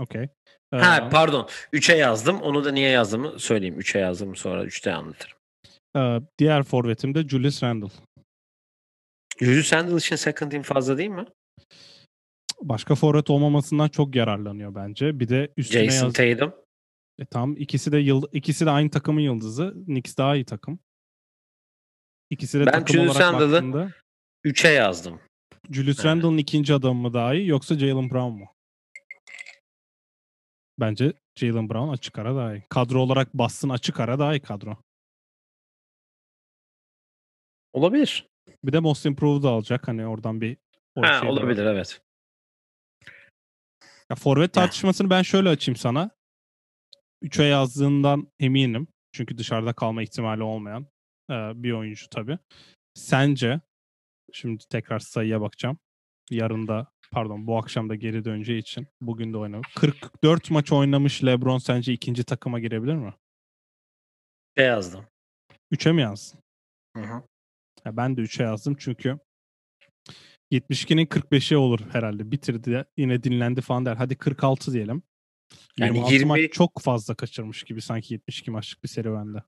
Okey. 0.01 0.27
Ee, 0.73 0.77
ha 0.77 1.09
pardon. 1.11 1.49
3'e 1.73 1.97
yazdım. 1.97 2.41
Onu 2.41 2.65
da 2.65 2.71
niye 2.71 2.89
yazdığımı 2.89 3.39
söyleyeyim. 3.39 3.79
3'e 3.79 4.01
yazdım 4.01 4.35
sonra 4.35 4.65
3'te 4.65 4.93
anlatırım. 4.93 5.37
Ee, 5.97 6.19
diğer 6.39 6.63
forvetim 6.63 7.15
de 7.15 7.27
Julius 7.27 7.63
Randle. 7.63 7.87
Julius 9.39 9.73
Randle 9.73 9.95
için 9.95 10.15
second 10.15 10.51
team 10.51 10.63
fazla 10.63 10.97
değil 10.97 11.09
mi? 11.09 11.25
Başka 12.61 12.95
forvet 12.95 13.29
olmamasından 13.29 13.89
çok 13.89 14.15
yararlanıyor 14.15 14.75
bence. 14.75 15.19
Bir 15.19 15.27
de 15.27 15.53
üstüne 15.57 15.85
Jason 15.85 16.05
yaz... 16.05 16.13
Tatum. 16.13 16.53
E 17.19 17.25
tamam 17.25 17.55
ikisi 17.57 17.91
de 17.91 17.97
yıl 17.97 18.23
ikisi 18.31 18.65
de 18.65 18.69
aynı 18.69 18.89
takımın 18.89 19.21
yıldızı. 19.21 19.73
Knicks 19.85 20.17
daha 20.17 20.35
iyi 20.35 20.45
takım. 20.45 20.79
İkisi 22.33 22.59
de 22.59 22.65
ben 22.65 22.71
takım 22.71 22.95
Julius 22.95 23.15
olarak 23.15 23.33
Randle'ı 23.33 23.51
baktığında 23.51 23.91
3'e 24.45 24.71
yazdım. 24.71 25.21
Julius 25.71 25.99
evet. 25.99 26.05
Randle'ın 26.05 26.37
ikinci 26.37 26.73
adamı 26.73 27.01
mı 27.01 27.13
daha 27.13 27.33
iyi 27.33 27.47
yoksa 27.47 27.79
Jalen 27.79 28.09
Brown 28.09 28.37
mu? 28.37 28.45
Bence 30.79 31.13
Jalen 31.35 31.69
Brown 31.69 31.89
açık 31.89 32.19
ara 32.19 32.35
daha 32.35 32.55
iyi. 32.55 32.63
Kadro 32.69 32.99
olarak 32.99 33.33
bassın 33.33 33.69
açık 33.69 33.99
ara 33.99 34.19
daha 34.19 34.35
iyi 34.35 34.39
kadro. 34.39 34.77
Olabilir. 37.73 38.27
Bir 38.63 38.73
de 38.73 38.79
Most 38.79 39.05
Improved 39.05 39.43
alacak. 39.43 39.87
Hani 39.87 40.07
oradan 40.07 40.41
bir 40.41 40.57
ha, 41.01 41.19
şey 41.19 41.29
olabilir 41.29 41.65
var. 41.65 41.73
evet. 41.73 42.01
Ya 44.09 44.15
forvet 44.15 44.53
tartışmasını 44.53 45.09
ben 45.09 45.21
şöyle 45.21 45.49
açayım 45.49 45.75
sana. 45.75 46.09
3'e 47.23 47.45
yazdığından 47.45 48.27
eminim. 48.39 48.87
Çünkü 49.11 49.37
dışarıda 49.37 49.73
kalma 49.73 50.03
ihtimali 50.03 50.43
olmayan 50.43 50.92
e, 51.29 51.33
bir 51.63 51.71
oyuncu 51.71 52.09
tabii. 52.09 52.37
Sence, 52.93 53.61
şimdi 54.31 54.63
tekrar 54.69 54.99
sayıya 54.99 55.41
bakacağım. 55.41 55.77
Yarın 56.31 56.67
da 56.67 56.91
pardon 57.11 57.47
bu 57.47 57.57
akşam 57.57 57.89
da 57.89 57.95
geri 57.95 58.25
döneceği 58.25 58.59
için 58.59 58.87
bugün 59.01 59.33
de 59.33 59.37
oynamış. 59.37 59.73
44 59.75 60.51
maç 60.51 60.71
oynamış 60.71 61.23
LeBron 61.23 61.57
sence 61.57 61.93
ikinci 61.93 62.23
takıma 62.23 62.59
girebilir 62.59 62.95
mi? 62.95 63.13
Ne 64.57 64.63
yazdım? 64.63 65.05
3'e 65.71 65.91
mi 65.91 66.01
yazdın? 66.01 66.39
Hı 66.97 67.03
hı. 67.03 67.23
Ya 67.85 67.97
ben 67.97 68.17
de 68.17 68.21
3'e 68.21 68.43
yazdım 68.43 68.75
çünkü 68.79 69.19
72'nin 70.51 71.05
45'i 71.05 71.57
olur 71.57 71.79
herhalde. 71.91 72.31
Bitirdi 72.31 72.85
yine 72.97 73.23
dinlendi 73.23 73.61
falan 73.61 73.85
der. 73.85 73.95
Hadi 73.95 74.15
46 74.15 74.73
diyelim. 74.73 75.03
Yani 75.77 76.13
20 76.13 76.25
maç 76.25 76.39
çok 76.51 76.81
fazla 76.81 77.15
kaçırmış 77.15 77.63
gibi 77.63 77.81
sanki 77.81 78.13
72 78.13 78.51
maçlık 78.51 78.83
bir 78.83 78.89
serüvende. 78.89 79.43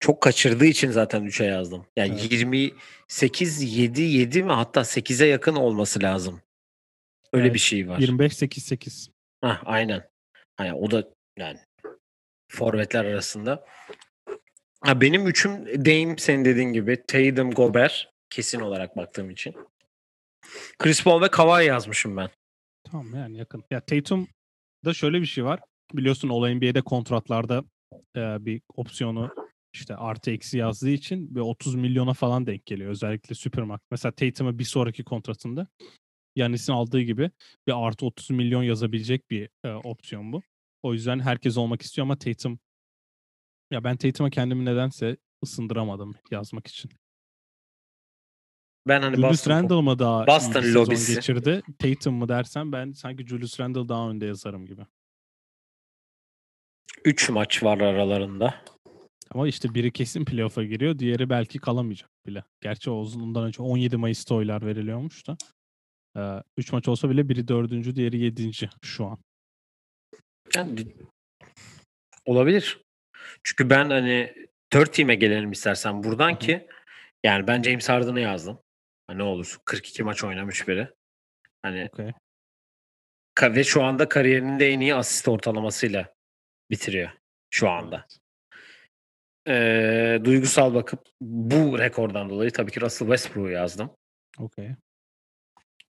Çok 0.00 0.20
kaçırdığı 0.20 0.66
için 0.66 0.90
zaten 0.90 1.24
3'e 1.24 1.46
yazdım. 1.46 1.86
Yani 1.96 2.20
Evet. 2.20 2.32
28 2.32 3.76
7 3.78 4.02
7 4.02 4.42
mi 4.42 4.52
hatta 4.52 4.80
8'e 4.80 5.26
yakın 5.26 5.56
olması 5.56 6.02
lazım. 6.02 6.40
Öyle 7.32 7.44
Evet, 7.44 7.54
bir 7.54 7.60
şey 7.60 7.88
var. 7.88 7.98
25-8-8. 7.98 9.10
Hah, 9.40 9.62
aynen. 9.64 10.08
Hani 10.56 10.72
o 10.74 10.90
da 10.90 11.08
yani 11.38 11.58
forvetler 12.48 13.04
arasında. 13.04 13.64
Ha, 14.80 15.00
benim 15.00 15.26
üçüm 15.26 15.66
Dame 15.66 16.14
senin 16.18 16.44
dediğin 16.44 16.72
gibi. 16.72 17.02
Tatum, 17.06 17.50
Gobert 17.50 18.08
kesin 18.30 18.60
olarak 18.60 18.96
baktığım 18.96 19.30
için. 19.30 19.54
Chris 20.78 21.04
Paul 21.04 21.22
ve 21.22 21.28
Kawhi 21.28 21.66
yazmışım 21.66 22.16
ben. 22.16 22.30
Tamam 22.90 23.14
yani 23.14 23.38
yakın. 23.38 23.64
Ya 23.70 23.80
Tatum'da 23.80 24.94
şöyle 24.94 25.20
bir 25.20 25.26
şey 25.26 25.44
var. 25.44 25.60
Biliyorsun 25.94 26.28
All 26.28 26.48
NBA'de 26.54 26.82
kontratlarda 26.82 27.64
e, 28.16 28.20
bir 28.46 28.62
opsiyonu 28.76 29.34
işte 29.74 29.96
artı 29.96 30.30
eksi 30.30 30.58
yazdığı 30.58 30.90
için 30.90 31.34
ve 31.34 31.40
30 31.40 31.74
milyona 31.74 32.12
falan 32.12 32.46
denk 32.46 32.66
geliyor. 32.66 32.90
Özellikle 32.90 33.34
Supermax. 33.34 33.80
Mesela 33.90 34.12
Tatum'a 34.12 34.58
bir 34.58 34.64
sonraki 34.64 35.04
kontratında 35.04 35.66
Yanis'in 36.36 36.72
aldığı 36.72 37.00
gibi 37.00 37.30
bir 37.66 37.86
artı 37.86 38.06
30 38.06 38.30
milyon 38.30 38.62
yazabilecek 38.62 39.30
bir 39.30 39.48
e, 39.64 39.72
opsiyon 39.72 40.32
bu. 40.32 40.42
O 40.82 40.92
yüzden 40.92 41.20
herkes 41.20 41.56
olmak 41.56 41.82
istiyor 41.82 42.06
ama 42.06 42.18
Tatum 42.18 42.58
ya 43.70 43.84
ben 43.84 43.96
Tatum'a 43.96 44.30
kendimi 44.30 44.64
nedense 44.64 45.16
ısındıramadım 45.44 46.14
yazmak 46.30 46.66
için. 46.66 46.90
Ben 48.88 49.02
hani 49.02 49.16
Julius 49.16 49.30
Boston, 49.30 49.50
Randle 49.50 49.80
mı 49.80 49.98
daha 49.98 50.26
Boston 50.26 50.62
lobisi. 50.74 51.14
geçirdi? 51.14 51.62
Tatum 51.78 52.14
mu 52.14 52.28
dersen 52.28 52.72
ben 52.72 52.92
sanki 52.92 53.26
Julius 53.26 53.60
Randle 53.60 53.88
daha 53.88 54.10
önde 54.10 54.26
yazarım 54.26 54.66
gibi. 54.66 54.82
3 57.04 57.30
maç 57.30 57.62
var 57.62 57.80
aralarında. 57.80 58.64
Ama 59.34 59.48
işte 59.48 59.74
biri 59.74 59.92
kesin 59.92 60.24
playoff'a 60.24 60.64
giriyor. 60.64 60.98
Diğeri 60.98 61.30
belki 61.30 61.58
kalamayacak 61.58 62.10
bile. 62.26 62.44
Gerçi 62.60 62.90
o 62.90 62.94
uzunluğundan 62.94 63.44
önce 63.44 63.62
17 63.62 63.96
Mayıs'ta 63.96 64.34
oylar 64.34 64.66
veriliyormuş 64.66 65.22
da. 65.26 65.36
3 66.56 66.72
maç 66.72 66.88
olsa 66.88 67.10
bile 67.10 67.28
biri 67.28 67.48
dördüncü, 67.48 67.96
diğeri 67.96 68.18
yedinci 68.18 68.70
şu 68.82 69.06
an. 69.06 69.18
Yani 70.56 70.86
olabilir. 72.26 72.80
Çünkü 73.44 73.70
ben 73.70 73.90
hani 73.90 74.34
4 74.72 74.94
team'e 74.94 75.14
gelelim 75.14 75.52
istersen 75.52 76.02
buradan 76.04 76.34
Hı 76.34 76.38
ki 76.38 76.68
yani 77.24 77.46
ben 77.46 77.62
James 77.62 77.88
Harden'ı 77.88 78.20
yazdım. 78.20 78.58
Ha, 79.06 79.14
ne 79.14 79.22
olur 79.22 79.58
42 79.64 80.02
maç 80.02 80.24
oynamış 80.24 80.68
biri. 80.68 80.88
Hani 81.62 81.88
Okey. 81.92 82.12
ka- 83.34 83.54
ve 83.56 83.64
şu 83.64 83.82
anda 83.82 84.08
kariyerinin 84.08 84.60
de 84.60 84.68
en 84.68 84.80
iyi 84.80 84.94
asist 84.94 85.28
ortalamasıyla 85.28 86.14
bitiriyor 86.70 87.10
şu 87.50 87.70
anda. 87.70 87.96
Evet. 87.96 88.19
Ee, 89.50 90.20
duygusal 90.24 90.74
bakıp 90.74 91.00
bu 91.20 91.78
rekordan 91.78 92.30
dolayı 92.30 92.50
tabii 92.50 92.72
ki 92.72 92.80
Russell 92.80 93.08
Westbrook'u 93.08 93.50
yazdım. 93.50 93.90
Okey. 94.38 94.68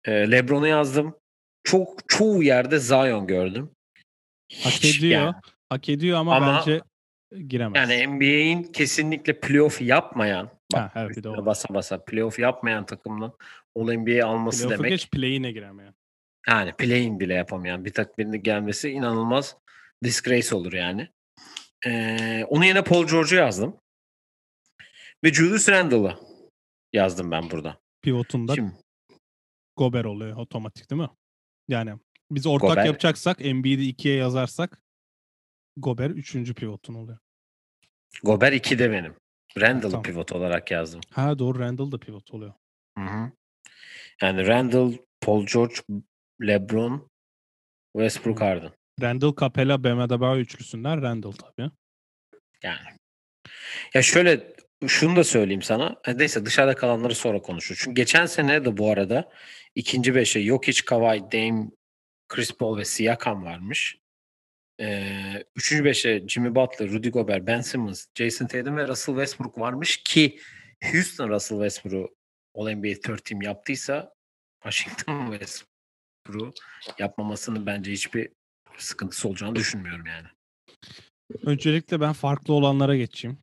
Ee, 0.06 0.32
LeBron'u 0.32 0.68
yazdım. 0.68 1.16
Çok 1.64 2.10
çoğu 2.10 2.44
yerde 2.44 2.80
Zion 2.80 3.28
gördüm. 3.28 3.72
Hak 4.64 4.74
Hiç 4.74 4.98
ediyor. 5.00 5.22
yani- 5.22 5.36
Hak 5.70 5.90
ediyor 5.90 6.18
ama, 6.18 6.36
Ama- 6.36 6.58
bence 6.60 6.82
giremez. 7.48 7.90
Yani 7.90 8.08
NBA'in 8.08 8.64
kesinlikle 8.64 9.40
playoff 9.40 9.82
yapmayan, 9.82 10.50
bak 10.74 10.96
Ha, 10.96 11.02
evet, 11.06 11.24
basa 11.26 11.74
basa 11.74 12.04
playoff 12.06 12.40
yapmayan 12.40 12.86
takımdan 12.86 13.34
All 13.76 13.92
NBA 13.94 14.26
alması 14.26 14.58
Playoff'u 14.68 14.84
demek. 14.84 14.92
geç 14.92 15.12
play'ine 15.12 15.52
giremeyen. 15.52 15.94
Yani 16.50 16.74
play-in 16.74 17.20
bile 17.20 17.34
yapamayan 17.34 17.86
bir 17.86 17.94
takım 17.94 18.14
birinin 18.18 18.44
gelmesi 18.44 18.90
inanılmaz 18.90 19.58
disgrace 20.04 20.56
olur 20.56 20.74
yani. 20.74 21.10
Ee, 21.86 22.46
onun 22.50 22.64
yerine 22.66 22.84
Paul 22.84 23.08
George'u 23.08 23.36
yazdım. 23.40 23.78
Ve 25.24 25.34
Julius 25.34 25.70
Randle'ı 25.70 26.16
yazdım 26.94 27.32
ben 27.32 27.52
burada. 27.52 27.80
Pivotunda 28.02 28.56
Şimdi 28.56 28.74
Gober 29.78 30.06
oluyor 30.06 30.38
otomatik 30.38 30.90
değil 30.90 31.02
mi? 31.02 31.10
Yani 31.68 31.94
biz 32.32 32.48
ortak 32.48 32.70
Gober. 32.70 32.86
yapacaksak 32.86 33.46
Embiid'i 33.46 33.88
ikiye 33.88 34.16
yazarsak 34.16 34.82
Gober 35.78 36.10
üçüncü 36.10 36.54
pivotun 36.54 36.94
oluyor. 36.94 37.18
Gober 38.24 38.54
2'de 38.54 38.92
benim. 38.92 39.16
Randle'ı 39.58 39.92
Tamam. 39.92 40.04
pivot 40.04 40.32
olarak 40.32 40.72
yazdım. 40.72 41.02
Ha 41.12 41.40
doğru 41.40 41.60
Randall 41.60 41.92
da 41.92 41.98
pivot 42.00 42.32
oluyor. 42.34 42.54
Hı 42.98 43.04
hı. 43.04 43.32
Yani 44.22 44.48
Randle, 44.48 45.00
Paul 45.22 45.46
George, 45.46 45.76
LeBron, 46.42 47.10
Westbrook. 47.98 48.42
Harden. 48.42 48.72
Randall, 49.02 49.36
Capella, 49.40 49.84
Bam 49.84 50.00
Adebayo 50.00 50.40
üçlüsünden 50.40 51.02
Randall 51.02 51.32
tabii. 51.32 51.72
Yani. 52.64 52.98
Ya 53.94 54.02
şöyle 54.02 54.54
şunu 54.88 55.16
da 55.16 55.24
söyleyeyim 55.24 55.62
sana. 55.62 55.96
Neyse 56.16 56.46
dışarıda 56.46 56.76
kalanları 56.76 57.16
sonra 57.16 57.42
konuşuruz. 57.42 57.82
Çünkü 57.84 57.96
geçen 57.96 58.26
sene 58.26 58.66
de 58.66 58.78
bu 58.78 58.92
arada 58.92 59.32
ikinci 59.76 60.16
beşe 60.16 60.42
Jokic, 60.42 60.86
Kawhi, 60.86 61.32
Dame, 61.32 61.66
Chris 62.28 62.58
Paul 62.58 62.78
ve 62.78 62.86
Siakam 62.86 63.46
varmış. 63.46 63.98
Ee, 64.82 65.44
üçüncü 65.56 65.86
beşe 65.86 66.28
Jimmy 66.28 66.56
Butler, 66.56 66.90
Rudy 66.90 67.10
Gobert, 67.10 67.48
Ben 67.48 67.62
Simmons, 67.62 68.06
Jason 68.16 68.48
Tatum 68.48 68.78
ve 68.78 68.88
Russell 68.88 69.16
Westbrook 69.16 69.60
varmış 69.60 70.04
ki 70.04 70.40
Houston 70.84 71.30
Russell 71.30 71.58
Westbrook'u 71.58 72.16
All 72.56 72.72
NBA 72.72 72.94
Third 73.04 73.20
Team 73.20 73.42
yaptıysa 73.42 74.14
Washington 74.64 75.32
Westbrook'u 75.32 76.54
yapmamasının 77.00 77.66
bence 77.66 77.92
hiçbir 77.92 78.30
sıkıntısı 78.84 79.28
olacağını 79.30 79.56
düşünmüyorum 79.56 80.06
yani. 80.06 80.28
Öncelikle 81.44 82.02
ben 82.02 82.14
farklı 82.14 82.54
olanlara 82.54 82.96
geçeyim. 82.98 83.38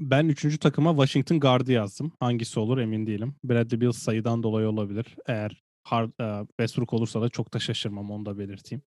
Ben 0.00 0.28
üçüncü 0.28 0.58
takıma 0.58 0.90
Washington 0.90 1.40
Guard'ı 1.40 1.72
yazdım. 1.72 2.12
Hangisi 2.20 2.60
olur 2.60 2.78
emin 2.78 3.06
değilim. 3.06 3.34
Bradley 3.44 3.80
Beal 3.80 3.92
sayıdan 3.92 4.42
dolayı 4.42 4.68
olabilir. 4.68 5.06
Eğer 5.26 5.62
Har- 5.88 6.42
e, 6.42 6.46
Westbrook 6.46 6.92
olursa 6.92 7.22
da 7.22 7.28
çok 7.28 7.54
da 7.54 7.58
şaşırmam 7.58 8.10
onu 8.10 8.26
da 8.26 8.38
belirteyim. 8.38 8.82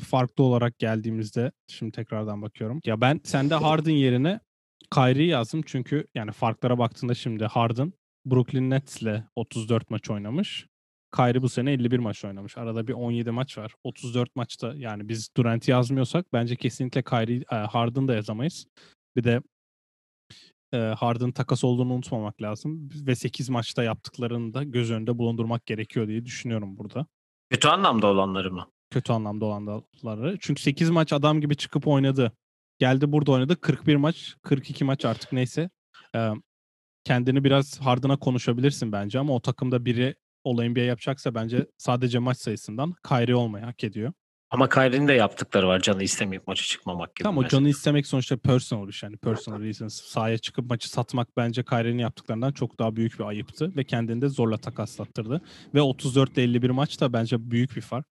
Farklı 0.00 0.44
olarak 0.44 0.78
geldiğimizde 0.78 1.52
şimdi 1.68 1.92
tekrardan 1.92 2.42
bakıyorum. 2.42 2.80
Ya 2.84 3.00
ben 3.00 3.20
sende 3.24 3.54
Harden 3.54 3.92
yerine 3.92 4.40
Kyrie'yi 4.94 5.28
yazdım 5.28 5.62
çünkü 5.66 6.06
yani 6.14 6.32
farklara 6.32 6.78
baktığında 6.78 7.14
şimdi 7.14 7.44
Harden 7.44 7.92
Brooklyn 8.26 8.70
Nets'le 8.70 9.22
34 9.36 9.90
maç 9.90 10.10
oynamış. 10.10 10.66
Kyrie 11.16 11.42
bu 11.42 11.48
sene 11.48 11.72
51 11.72 11.98
maç 11.98 12.24
oynamış. 12.24 12.58
Arada 12.58 12.86
bir 12.86 12.92
17 12.92 13.30
maç 13.30 13.58
var. 13.58 13.74
34 13.84 14.36
maçta 14.36 14.74
yani 14.76 15.08
biz 15.08 15.28
Durant'i 15.36 15.70
yazmıyorsak 15.70 16.32
bence 16.32 16.56
kesinlikle 16.56 17.02
Kyrie, 17.02 17.44
e, 17.52 17.54
Harden 17.54 18.08
da 18.08 18.14
yazamayız. 18.14 18.66
Bir 19.16 19.24
de 19.24 19.40
e, 20.72 20.76
Harden 20.76 21.32
takas 21.32 21.64
olduğunu 21.64 21.92
unutmamak 21.92 22.42
lazım. 22.42 22.88
Ve 22.94 23.14
8 23.14 23.48
maçta 23.48 23.82
yaptıklarını 23.82 24.54
da 24.54 24.62
göz 24.62 24.90
önünde 24.90 25.18
bulundurmak 25.18 25.66
gerekiyor 25.66 26.08
diye 26.08 26.24
düşünüyorum 26.24 26.76
burada. 26.76 27.06
Kötü 27.50 27.68
anlamda 27.68 28.06
olanları 28.06 28.52
mı? 28.52 28.66
Kötü 28.90 29.12
anlamda 29.12 29.44
olanları. 29.44 30.36
Çünkü 30.40 30.62
8 30.62 30.90
maç 30.90 31.12
adam 31.12 31.40
gibi 31.40 31.56
çıkıp 31.56 31.86
oynadı. 31.86 32.32
Geldi 32.78 33.12
burada 33.12 33.32
oynadı. 33.32 33.60
41 33.60 33.96
maç, 33.96 34.36
42 34.42 34.84
maç 34.84 35.04
artık 35.04 35.32
neyse. 35.32 35.70
E, 36.16 36.30
kendini 37.04 37.44
biraz 37.44 37.80
Harden'a 37.80 38.16
konuşabilirsin 38.16 38.92
bence 38.92 39.18
ama 39.18 39.34
o 39.34 39.40
takımda 39.40 39.84
biri 39.84 40.14
All 40.44 40.68
NBA 40.68 40.80
yapacaksa 40.80 41.34
bence 41.34 41.66
sadece 41.78 42.18
maç 42.18 42.38
sayısından 42.38 42.94
Kyrie 43.08 43.34
olmayı 43.34 43.64
hak 43.64 43.84
ediyor. 43.84 44.12
Ama 44.50 44.68
Kyrie'nin 44.68 45.08
de 45.08 45.12
yaptıkları 45.12 45.68
var. 45.68 45.80
Canı 45.80 46.02
istemeyip 46.02 46.46
maça 46.46 46.64
çıkmamak 46.64 47.16
gibi. 47.16 47.22
Tamam 47.22 47.44
o 47.44 47.48
canı 47.48 47.68
istemek 47.68 48.06
sonuçta 48.06 48.36
personal 48.36 48.88
iş 48.88 49.02
yani 49.02 49.16
personal 49.16 49.60
reasons. 49.60 50.00
Sahaya 50.02 50.38
çıkıp 50.38 50.70
maçı 50.70 50.90
satmak 50.90 51.36
bence 51.36 51.64
Kyrie'nin 51.64 51.98
yaptıklarından 51.98 52.52
çok 52.52 52.78
daha 52.78 52.96
büyük 52.96 53.18
bir 53.18 53.24
ayıptı 53.24 53.76
ve 53.76 53.84
kendini 53.84 54.22
de 54.22 54.28
zorla 54.28 54.56
takaslattırdı. 54.58 55.40
Ve 55.74 55.80
34 55.80 56.32
ile 56.32 56.42
51 56.42 56.70
maç 56.70 57.00
da 57.00 57.12
bence 57.12 57.50
büyük 57.50 57.76
bir 57.76 57.80
fark. 57.80 58.06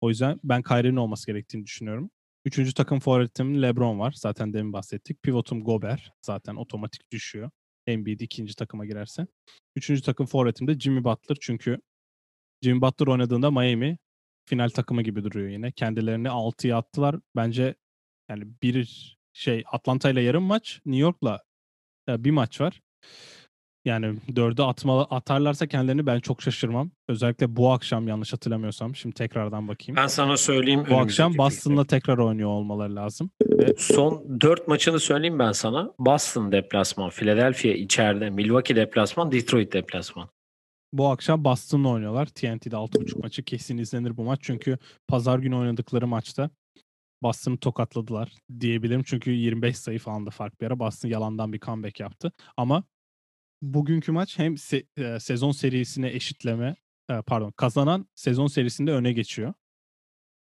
O 0.00 0.08
yüzden 0.08 0.40
ben 0.44 0.62
Kyrie'nin 0.62 0.96
olması 0.96 1.26
gerektiğini 1.26 1.64
düşünüyorum. 1.64 2.10
Üçüncü 2.44 2.74
takım 2.74 3.00
forvetim 3.00 3.62
LeBron 3.62 3.98
var. 3.98 4.12
Zaten 4.16 4.52
demin 4.52 4.72
bahsettik. 4.72 5.22
Pivotum 5.22 5.64
Gobert. 5.64 6.00
Zaten 6.22 6.54
otomatik 6.54 7.10
düşüyor. 7.12 7.50
Embiid 7.88 8.20
ikinci 8.20 8.56
takıma 8.56 8.86
girerse. 8.86 9.26
Üçüncü 9.76 10.02
takım 10.02 10.26
forvetim 10.26 10.68
de 10.68 10.78
Jimmy 10.78 11.04
Butler. 11.04 11.36
Çünkü 11.40 11.78
Jimmy 12.62 12.80
Butler 12.80 13.06
oynadığında 13.06 13.50
Miami 13.50 13.98
final 14.48 14.68
takımı 14.68 15.02
gibi 15.02 15.24
duruyor 15.24 15.48
yine. 15.48 15.72
Kendilerini 15.72 16.28
6'ya 16.28 16.76
attılar. 16.76 17.16
Bence 17.36 17.74
yani 18.28 18.44
bir 18.62 19.16
şey 19.32 19.64
Atlanta 19.72 20.10
ile 20.10 20.22
yarım 20.22 20.44
maç, 20.44 20.80
New 20.86 21.02
York'la 21.02 21.42
e, 22.08 22.24
bir 22.24 22.30
maç 22.30 22.60
var. 22.60 22.80
Yani 23.88 24.14
dördü 24.36 24.62
atmalı, 24.62 25.02
atarlarsa 25.10 25.66
kendilerini 25.66 26.06
ben 26.06 26.20
çok 26.20 26.42
şaşırmam. 26.42 26.90
Özellikle 27.08 27.56
bu 27.56 27.72
akşam 27.72 28.08
yanlış 28.08 28.32
hatırlamıyorsam. 28.32 28.96
Şimdi 28.96 29.14
tekrardan 29.14 29.68
bakayım. 29.68 29.96
Ben 29.96 30.06
sana 30.06 30.36
söyleyeyim. 30.36 30.84
bu 30.90 30.98
akşam 30.98 31.38
Boston'la 31.38 31.84
tekrar 31.84 32.18
oynuyor 32.18 32.48
olmaları 32.48 32.96
lazım. 32.96 33.30
Son 33.78 34.40
4 34.40 34.68
maçını 34.68 35.00
söyleyeyim 35.00 35.38
ben 35.38 35.52
sana. 35.52 35.92
Boston 35.98 36.52
deplasman, 36.52 37.10
Philadelphia 37.10 37.68
içeride, 37.68 38.30
Milwaukee 38.30 38.76
deplasman, 38.76 39.32
Detroit 39.32 39.72
deplasman. 39.72 40.28
Bu 40.92 41.08
akşam 41.08 41.44
Boston'la 41.44 41.88
oynuyorlar. 41.88 42.26
TNT'de 42.26 42.76
6.5 42.76 43.22
maçı 43.22 43.42
kesin 43.42 43.78
izlenir 43.78 44.16
bu 44.16 44.24
maç. 44.24 44.40
Çünkü 44.42 44.78
pazar 45.08 45.38
günü 45.38 45.56
oynadıkları 45.56 46.06
maçta 46.06 46.50
Boston'ı 47.22 47.58
tokatladılar 47.58 48.32
diyebilirim. 48.60 49.02
Çünkü 49.02 49.30
25 49.30 49.78
sayı 49.78 49.98
falan 49.98 50.26
da 50.26 50.30
fark 50.30 50.60
bir 50.60 50.66
ara. 50.66 50.78
Boston 50.78 51.08
yalandan 51.08 51.52
bir 51.52 51.60
comeback 51.60 52.00
yaptı. 52.00 52.32
Ama 52.56 52.84
bugünkü 53.62 54.12
maç 54.12 54.38
hem 54.38 54.54
se- 54.54 54.86
e, 54.96 55.20
sezon 55.20 55.52
serisine 55.52 56.08
eşitleme 56.12 56.76
e, 57.10 57.22
pardon 57.22 57.50
kazanan 57.50 58.08
sezon 58.14 58.46
serisinde 58.46 58.92
öne 58.92 59.12
geçiyor. 59.12 59.54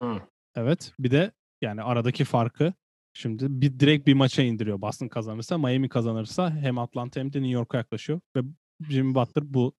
Hı. 0.03 0.21
Evet. 0.55 0.93
Bir 0.99 1.11
de 1.11 1.33
yani 1.61 1.83
aradaki 1.83 2.25
farkı 2.25 2.75
şimdi 3.13 3.47
bir 3.49 3.81
direkt 3.81 4.07
bir 4.07 4.15
maça 4.15 4.43
indiriyor. 4.43 4.81
Boston 4.83 5.09
kazanırsa, 5.09 5.59
Miami 5.59 5.89
kazanırsa 5.89 6.51
hem 6.51 6.79
Atlanta 6.79 7.21
hem 7.21 7.33
de 7.33 7.39
New 7.39 7.53
York'a 7.53 7.79
yaklaşıyor 7.79 8.21
ve 8.37 8.41
Jimmy 8.91 9.15
Butler 9.15 9.55
bu 9.55 9.75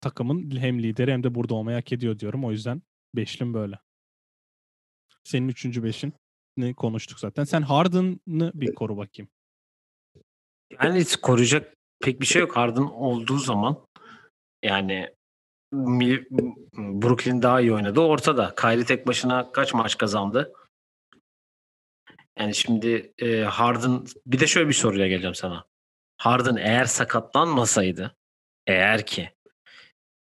takımın 0.00 0.56
hem 0.56 0.82
lideri 0.82 1.12
hem 1.12 1.22
de 1.22 1.34
burada 1.34 1.54
olmayı 1.54 1.76
hak 1.76 1.92
ediyor 1.92 2.18
diyorum. 2.18 2.44
O 2.44 2.50
yüzden 2.50 2.82
beşlim 3.14 3.54
böyle. 3.54 3.78
Senin 5.24 5.48
üçüncü 5.48 5.84
beşin 5.84 6.12
ne 6.56 6.74
konuştuk 6.74 7.20
zaten. 7.20 7.44
Sen 7.44 7.62
Harden'ı 7.62 8.52
bir 8.54 8.74
koru 8.74 8.96
bakayım. 8.96 9.30
Yani 10.82 11.04
koruyacak 11.22 11.76
pek 12.04 12.20
bir 12.20 12.26
şey 12.26 12.42
yok. 12.42 12.56
Harden 12.56 12.82
olduğu 12.82 13.38
zaman 13.38 13.86
yani 14.62 15.14
Brooklyn 16.76 17.42
daha 17.42 17.60
iyi 17.60 17.72
oynadı. 17.72 18.00
Ortada. 18.00 18.54
Kyrie 18.54 18.84
tek 18.84 19.06
başına 19.06 19.52
kaç 19.52 19.74
maç 19.74 19.98
kazandı? 19.98 20.52
Yani 22.38 22.54
şimdi 22.54 23.12
e, 23.18 23.40
Harden 23.40 24.04
bir 24.26 24.40
de 24.40 24.46
şöyle 24.46 24.68
bir 24.68 24.74
soruya 24.74 25.08
geleceğim 25.08 25.34
sana. 25.34 25.64
Harden 26.16 26.56
eğer 26.56 26.84
sakatlanmasaydı 26.84 28.16
eğer 28.66 29.06
ki 29.06 29.30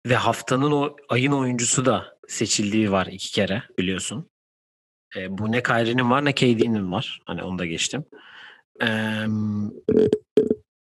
ve 0.07 0.17
haftanın 0.17 0.73
o 0.73 0.97
ayın 1.09 1.33
oyuncusu 1.33 1.85
da 1.85 2.19
seçildiği 2.29 2.93
var 2.93 3.07
iki 3.07 3.33
kere 3.33 3.63
biliyorsun. 3.79 4.31
E, 5.17 5.39
bu 5.39 5.53
ne 5.53 5.63
Kyrie'nin 5.63 6.11
var 6.11 6.25
ne 6.25 6.35
KD'nin 6.35 6.93
var. 6.93 7.21
Hani 7.25 7.43
onu 7.43 7.59
da 7.59 7.67
geçtim. 7.67 8.05
Eee 8.83 9.27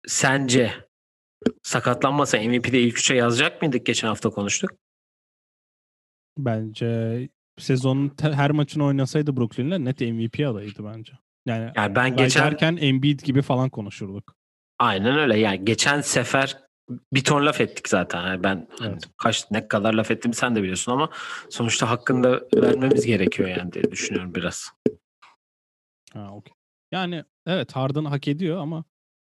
sence 0.09 0.73
sakatlanmasa 1.63 2.39
MVP'de 2.39 2.81
ilk 2.81 2.99
üçe 2.99 3.15
yazacak 3.15 3.63
mıydık? 3.63 3.87
Geçen 3.87 4.09
hafta 4.09 4.31
konuştuk. 4.31 4.71
Bence 6.39 7.29
sezonun 7.59 8.13
her 8.21 8.51
maçını 8.51 8.85
oynasaydı 8.85 9.37
Brooklyn'le 9.37 9.85
net 9.85 10.01
MVP 10.01 10.47
adayıydı 10.49 10.85
bence. 10.85 11.13
Yani, 11.47 11.73
Yani 11.77 11.95
ben 11.95 12.17
geçen... 12.17 12.45
derken 12.45 12.77
Embiid 12.81 13.21
gibi 13.21 13.43
falan 13.43 13.71
konuşurduk. 13.71 14.35
aynen 14.79 15.19
öyle. 15.19 15.39
Yani 15.39 15.65
geçen 15.65 16.01
sefer 16.01 16.59
bir 17.13 17.25
ton 17.25 17.47
laf 17.47 17.61
ettik 17.61 17.89
zaten. 17.89 18.27
Yani 18.27 18.43
ben 18.43 18.69
hani 18.79 18.91
Evet. 18.93 19.03
kaç 19.17 19.51
ne 19.51 19.69
kadar 19.69 19.95
laf 19.95 20.11
ettim 20.11 20.33
sen 20.35 20.57
de 20.57 20.63
biliyorsun 20.63 20.93
ama 20.93 21.11
sonuçta 21.51 21.91
hakkında 21.91 22.41
vermemiz 22.55 23.07
gerekiyor 23.07 23.49
yani 23.49 23.73
diye 23.73 23.85
düşünüyorum 23.91 24.35
biraz. 24.35 24.71
Ha, 26.13 26.29
okey. 26.33 26.55
Yani 26.93 27.25
evet 27.47 27.73
Harden 27.77 28.05
hak 28.05 28.29
ediyor 28.29 28.59
ama 28.59 28.85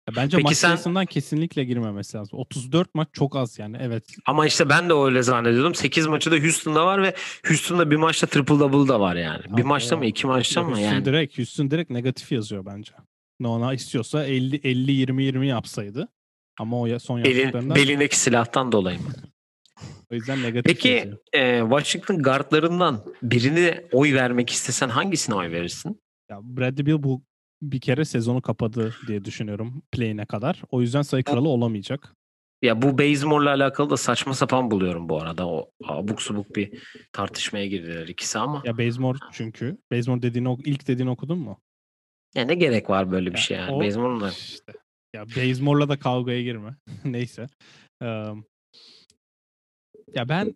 ya 0.09 0.15
bence 0.15 0.37
Peki 0.37 0.43
maç 0.47 0.57
sen- 0.57 0.67
sayısından 0.67 1.05
kesinlikle 1.05 1.63
girmemesi 1.63 2.17
lazım. 2.17 2.39
34 2.39 2.95
maç 2.95 3.07
çok 3.13 3.35
az 3.35 3.59
yani. 3.59 3.77
Evet. 3.79 4.03
Ama 4.25 4.45
işte 4.47 4.69
ben 4.69 4.89
de 4.89 4.93
öyle 4.93 5.23
zannediyordum. 5.23 5.75
8 5.75 6.07
maçı 6.07 6.31
da 6.31 6.35
Houston'da 6.37 6.85
var 6.85 7.03
ve 7.03 7.13
Houston'da 7.47 7.91
bir 7.91 7.95
maçta 7.95 8.27
triple 8.27 8.59
double 8.59 8.87
da 8.87 8.99
var 8.99 9.15
yani. 9.15 9.43
Bir 9.57 9.61
Ha, 9.61 9.67
maçta 9.67 9.97
mı 9.97 10.05
iki 10.05 10.27
maçta 10.27 10.61
mı 10.63 10.67
Houston 10.69 10.83
yani? 10.85 11.05
direkt 11.05 11.37
Houston 11.37 11.71
direkt 11.71 11.89
negatif 11.89 12.31
yazıyor 12.31 12.65
bence. 12.65 12.91
Ne 13.39 13.47
ona 13.47 13.73
istiyorsa 13.73 14.23
50 14.25 14.55
50 14.63 14.91
20 14.91 15.23
20 15.23 15.47
yapsaydı. 15.47 16.07
Ama 16.59 16.81
o 16.81 16.99
son 16.99 17.23
Belin, 17.23 17.35
yaptıklarından 17.39 17.75
belindeki 17.75 18.19
silahtan 18.19 18.71
dolayı 18.71 18.99
mı? 18.99 19.13
o 20.11 20.15
yüzden 20.15 20.43
negatif 20.43 20.65
Peki 20.65 20.87
yazıyor. 20.89 21.17
e, 21.33 21.59
Washington 21.69 22.23
guardlarından 22.23 23.05
birine 23.23 23.83
oy 23.91 24.13
vermek 24.13 24.49
istesen 24.49 24.89
hangisine 24.89 25.35
oy 25.35 25.51
verirsin? 25.51 26.01
Ya 26.29 26.39
Bradley 26.43 26.85
Beal 26.85 27.03
bu 27.03 27.23
bir 27.71 27.79
kere 27.81 28.05
sezonu 28.05 28.41
kapadı 28.41 28.93
diye 29.07 29.25
düşünüyorum 29.25 29.83
play'ine 29.91 30.25
kadar. 30.25 30.61
O 30.69 30.81
yüzden 30.81 31.01
sayı 31.01 31.23
kralı 31.23 31.49
olamayacak. 31.49 32.15
Ya 32.61 32.81
bu 32.81 32.97
Bazemore'la 32.97 33.49
alakalı 33.49 33.89
da 33.89 33.97
saçma 33.97 34.33
sapan 34.33 34.71
buluyorum 34.71 35.09
bu 35.09 35.21
arada. 35.21 35.47
O 35.47 35.71
abuk 35.87 36.21
subuk 36.21 36.55
bir 36.55 36.83
tartışmaya 37.13 37.67
girdiler 37.67 38.07
ikisi 38.07 38.39
ama. 38.39 38.57
Ya, 38.65 38.71
Ya 38.71 38.77
Bazemore 38.77 39.17
çünkü. 39.31 39.77
Bazemore 39.91 40.21
dediğini 40.21 40.57
ilk 40.65 40.87
dediğini 40.87 41.09
okudun 41.09 41.37
mu? 41.39 41.61
ne 42.35 42.55
gerek 42.55 42.89
var 42.89 43.11
böyle 43.11 43.29
bir 43.29 43.37
Ya 43.37 43.41
şey 43.41 43.57
yani. 43.57 43.71
o- 43.71 43.79
Bazemore'un 43.81 44.21
da 44.21 44.29
İşte. 44.29 44.73
Ya 45.13 45.25
Bazemore'la 45.27 45.89
da 45.89 45.99
kavgaya 45.99 46.41
girme. 46.41 46.75
Neyse. 47.05 47.47
Eee, 48.01 48.33
ya 50.15 50.29
ben 50.29 50.55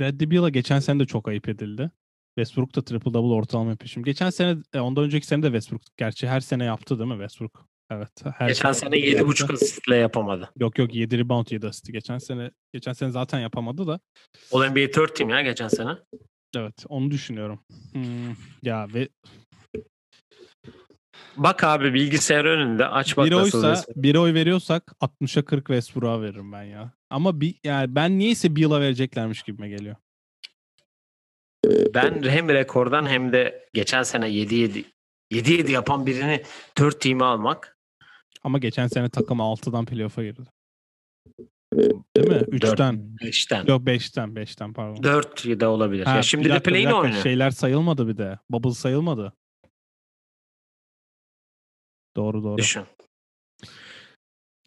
Bradley 0.00 0.30
Beal'a 0.30 0.48
geçen 0.48 0.78
sene 0.80 1.00
de 1.00 1.06
çok 1.06 1.28
ayıp 1.28 1.48
edildi. 1.48 1.90
Westbrook 2.38 2.76
da 2.76 2.84
triple 2.84 3.14
double 3.14 3.34
ortalama 3.34 3.70
yapıyor. 3.70 3.88
Şimdi 3.88 4.04
geçen 4.04 4.30
sene, 4.30 4.56
e, 4.74 4.80
ondan 4.80 5.04
önceki 5.04 5.26
sene 5.26 5.42
de 5.42 5.46
Westbrook. 5.46 5.82
Gerçi 5.96 6.28
her 6.28 6.40
sene 6.40 6.64
yaptı 6.64 6.98
değil 6.98 7.10
mi 7.10 7.14
Westbrook? 7.14 7.66
Evet. 7.90 8.10
Her 8.38 8.48
geçen 8.48 8.72
sene 8.72 8.98
yaptı. 8.98 9.24
7.5 9.24 9.52
asistle 9.52 9.96
yapamadı. 9.96 10.50
Yok 10.60 10.78
yok 10.78 10.94
7 10.94 11.18
rebound 11.18 11.46
7 11.50 11.66
asist. 11.66 11.92
Geçen 11.92 12.18
sene 12.18 12.50
geçen 12.72 12.92
sene 12.92 13.10
zaten 13.10 13.40
yapamadı 13.40 13.86
da. 13.86 14.00
All 14.52 14.68
NBA 14.70 14.94
4 14.94 15.16
team 15.16 15.30
ya 15.30 15.42
geçen 15.42 15.68
sene. 15.68 15.90
Evet 16.56 16.84
onu 16.88 17.10
düşünüyorum. 17.10 17.60
Hmm, 17.92 18.34
ya 18.62 18.86
ve 18.94 19.08
Bak 21.36 21.64
abi 21.64 21.94
bilgisayar 21.94 22.44
önünde 22.44 22.86
aç 22.86 23.16
bak 23.16 23.26
bir 23.26 23.30
nasıl 23.32 23.58
oysa 23.58 23.72
resim. 23.72 24.02
bir 24.02 24.14
oy 24.14 24.34
veriyorsak 24.34 24.92
60'a 25.00 25.44
40 25.44 25.66
Westbrook'a 25.66 26.22
veririm 26.22 26.52
ben 26.52 26.62
ya. 26.62 26.92
Ama 27.10 27.40
bir 27.40 27.54
yani 27.64 27.94
ben 27.94 28.18
niyeyse 28.18 28.56
Beal'a 28.56 28.80
vereceklermiş 28.80 29.42
gibime 29.42 29.68
geliyor. 29.68 29.96
Ben 31.94 32.22
hem 32.22 32.48
rekordan 32.48 33.06
hem 33.06 33.32
de 33.32 33.68
geçen 33.74 34.02
sene 34.02 34.28
7-7 34.28 34.84
7-7 35.32 35.70
yapan 35.70 36.06
birini 36.06 36.42
4 36.78 37.00
team'e 37.00 37.24
almak 37.24 37.78
Ama 38.42 38.58
geçen 38.58 38.86
sene 38.86 39.08
takım 39.08 39.38
6'dan 39.38 39.84
playoff'a 39.84 40.22
girdi. 40.22 40.42
Değil 42.16 42.28
mi? 42.28 42.34
3'ten. 42.34 43.16
5'ten. 43.22 43.64
Yok 43.66 43.82
5'ten. 43.82 44.28
5'ten 44.28 44.72
pardon. 44.72 45.02
4 45.02 45.44
de 45.44 45.66
olabilir. 45.66 46.04
Ha, 46.04 46.16
ya 46.16 46.22
şimdi 46.22 46.44
de 46.44 46.48
dakika, 46.48 46.70
bir 46.70 46.74
play'in 46.74 46.90
oynuyor. 46.90 47.22
Şeyler 47.22 47.50
sayılmadı 47.50 48.08
bir 48.08 48.16
de. 48.16 48.38
Bubble 48.50 48.70
sayılmadı. 48.70 49.32
Doğru 52.16 52.42
doğru. 52.42 52.58
Düşün. 52.58 52.82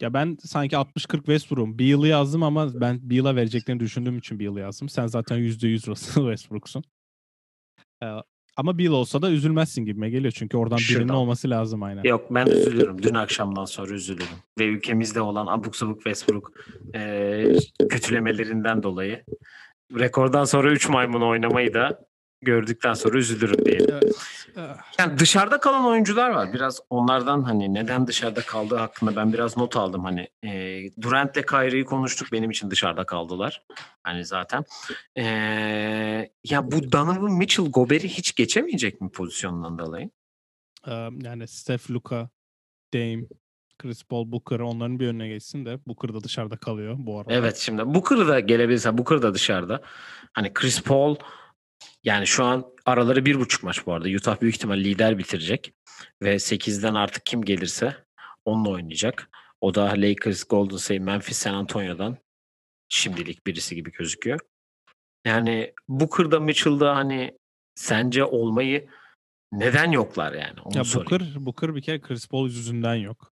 Ya 0.02 0.14
ben 0.14 0.38
sanki 0.44 0.76
60-40 0.76 1.16
Westbrook'um. 1.16 1.80
Beal'ı 1.80 2.08
yazdım 2.08 2.44
ama 2.44 2.82
ben 2.82 3.00
Beal'a 3.10 3.36
vereceklerini 3.36 3.80
düşündüğüm 3.80 4.18
için 4.18 4.40
Beal'ı 4.40 4.60
yazdım. 4.60 4.90
Sen 4.90 5.08
zaten 5.08 5.38
%100 5.40 5.88
Russell 5.88 6.14
Westbrook'sun. 6.36 6.84
Ee, 8.04 8.08
ama 8.58 8.78
Beal 8.78 8.92
olsa 8.92 9.22
da 9.22 9.32
üzülmezsin 9.32 9.86
gibime 9.86 10.10
geliyor. 10.10 10.34
Çünkü 10.38 10.58
oradan 10.58 10.78
birinin 10.78 11.00
Şuradan. 11.00 11.16
olması 11.16 11.50
lazım 11.50 11.84
aynen. 11.84 12.04
Yok 12.04 12.28
ben 12.32 12.46
üzülürüm. 12.46 13.04
Dün 13.04 13.14
akşamdan 13.14 13.66
sonra 13.66 13.94
üzülürüm. 13.94 14.28
Ve 14.60 14.66
ülkemizde 14.66 15.22
olan 15.22 15.48
abuk 15.48 15.76
sabuk 15.76 15.96
Westbrook 15.98 16.52
e, 16.96 17.44
kötülemelerinden 17.90 18.84
dolayı 18.84 19.24
rekordan 20.00 20.44
sonra 20.46 20.72
3 20.72 20.90
maymun 20.90 21.22
oynamayı 21.22 21.74
da 21.74 22.09
gördükten 22.42 22.94
sonra 22.94 23.18
üzülürüm 23.18 23.66
diyelim. 23.66 23.96
Evet. 24.02 24.16
Yani 25.00 25.20
dışarıda 25.20 25.60
kalan 25.60 25.86
oyuncular 25.86 26.30
var. 26.30 26.54
Biraz 26.54 26.80
onlardan 26.90 27.44
hani 27.44 27.74
neden 27.74 28.08
dışarıda 28.08 28.42
kaldığı 28.42 28.76
hakkında 28.76 29.16
ben 29.16 29.34
biraz 29.34 29.58
not 29.58 29.76
aldım. 29.78 30.04
Hani 30.04 30.28
e, 30.44 30.82
Durant'le 31.02 31.46
Kyrie'yi 31.48 31.86
konuştuk. 31.86 32.32
Benim 32.32 32.52
için 32.52 32.72
dışarıda 32.72 33.06
kaldılar. 33.06 33.64
Hani 34.04 34.26
zaten. 34.26 34.64
E, 35.18 35.24
ya 36.44 36.72
bu 36.72 36.92
Donovan 36.92 37.32
Mitchell 37.32 37.72
Gober'i 37.72 38.10
hiç 38.10 38.36
geçemeyecek 38.36 39.02
mi 39.02 39.12
pozisyondan 39.12 39.80
dolayı? 39.80 40.10
Yani 41.22 41.48
Steph, 41.48 41.92
Luka, 41.92 42.30
Dame, 42.94 43.24
Chris 43.80 44.04
Paul, 44.04 44.32
Booker 44.32 44.60
onların 44.60 45.00
bir 45.00 45.08
önüne 45.08 45.28
geçsin 45.28 45.66
de 45.66 45.80
Booker 45.88 46.14
da 46.14 46.24
dışarıda 46.24 46.58
kalıyor 46.58 46.96
bu 47.00 47.20
arada. 47.20 47.34
Evet 47.34 47.58
şimdi 47.58 47.86
Booker 47.86 48.28
da 48.28 48.40
gelebilirse 48.40 48.98
Booker 48.98 49.22
da 49.22 49.34
dışarıda. 49.34 49.82
Hani 50.34 50.54
Chris 50.54 50.84
Paul 50.84 51.16
yani 52.04 52.28
şu 52.28 52.44
an 52.44 52.66
araları 52.86 53.26
bir 53.26 53.40
buçuk 53.40 53.64
maç 53.64 53.86
bu 53.86 53.94
arada. 53.94 54.10
Utah 54.10 54.42
büyük 54.42 54.56
ihtimal 54.56 54.78
lider 54.78 55.18
bitirecek. 55.18 55.74
Ve 56.22 56.36
8'den 56.36 56.94
artık 56.94 57.26
kim 57.26 57.42
gelirse 57.42 57.96
onunla 58.46 58.70
oynayacak. 58.70 59.30
O 59.62 59.76
da 59.76 59.86
Lakers, 59.86 60.44
Golden 60.44 60.78
State, 60.78 61.00
Memphis, 61.00 61.38
San 61.38 61.54
Antonio'dan 61.54 62.18
şimdilik 62.90 63.48
birisi 63.48 63.76
gibi 63.76 63.92
gözüküyor. 63.92 64.40
Yani 65.26 65.74
Booker'da 65.88 66.40
Mitchell'da 66.40 66.96
hani 66.96 67.38
sence 67.76 68.24
olmayı 68.24 68.90
neden 69.52 69.92
yoklar 69.92 70.34
yani? 70.34 70.62
Onu 70.62 70.78
Ya. 70.78 70.84
Booker, 70.96 71.22
Booker 71.36 71.76
bir 71.76 71.82
kere 71.82 72.02
Chris 72.02 72.28
Paul 72.28 72.46
yüzünden 72.46 72.96
yok. 72.96 73.32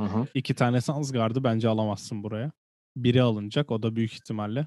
Hı 0.00 0.06
hı. 0.06 0.26
İki 0.34 0.54
tane 0.54 0.80
Suns 0.80 1.12
gardı 1.12 1.44
bence 1.44 1.68
alamazsın 1.68 2.22
buraya. 2.22 2.52
Biri 2.96 3.22
alınacak 3.22 3.70
o 3.70 3.82
da 3.82 3.96
büyük 3.96 4.12
ihtimalle 4.12 4.66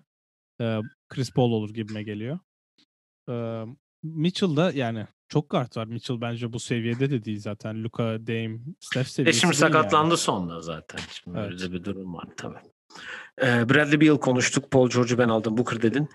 e, 0.62 0.80
Chris 1.10 1.32
Paul 1.32 1.52
olur 1.52 1.74
gibime 1.74 2.04
geliyor. 2.04 2.40
E, 3.30 3.64
Mitchell'da 4.04 4.72
yani 4.72 5.08
çok 5.30 5.50
kart 5.50 5.78
var. 5.78 5.86
Mitchell 5.86 6.22
bence 6.22 6.54
bu 6.54 6.60
seviyede 6.60 7.10
de 7.12 7.26
değil 7.26 7.40
zaten. 7.40 7.84
Luka, 7.84 8.04
Dame, 8.04 8.60
Steph 8.80 9.06
E 9.06 9.10
seviyesi 9.10 9.40
şimdi 9.40 9.54
değil 9.54 9.64
yani. 9.64 9.74
sakatlandı 9.74 10.18
sonunda 10.18 10.62
zaten. 10.62 11.00
Şimdi 11.12 11.40
Evet. 11.40 11.52
öyle 11.52 11.74
bir 11.74 11.84
durum 11.84 12.14
var 12.14 12.26
tabii. 12.38 12.58
Ee, 13.42 13.70
Bradley 13.70 14.02
Beal 14.02 14.18
konuştuk. 14.18 14.72
Paul 14.72 14.90
George'u 14.90 15.18
ben 15.18 15.30
aldım. 15.30 15.58
Booker 15.58 15.82
dedin. 15.82 16.10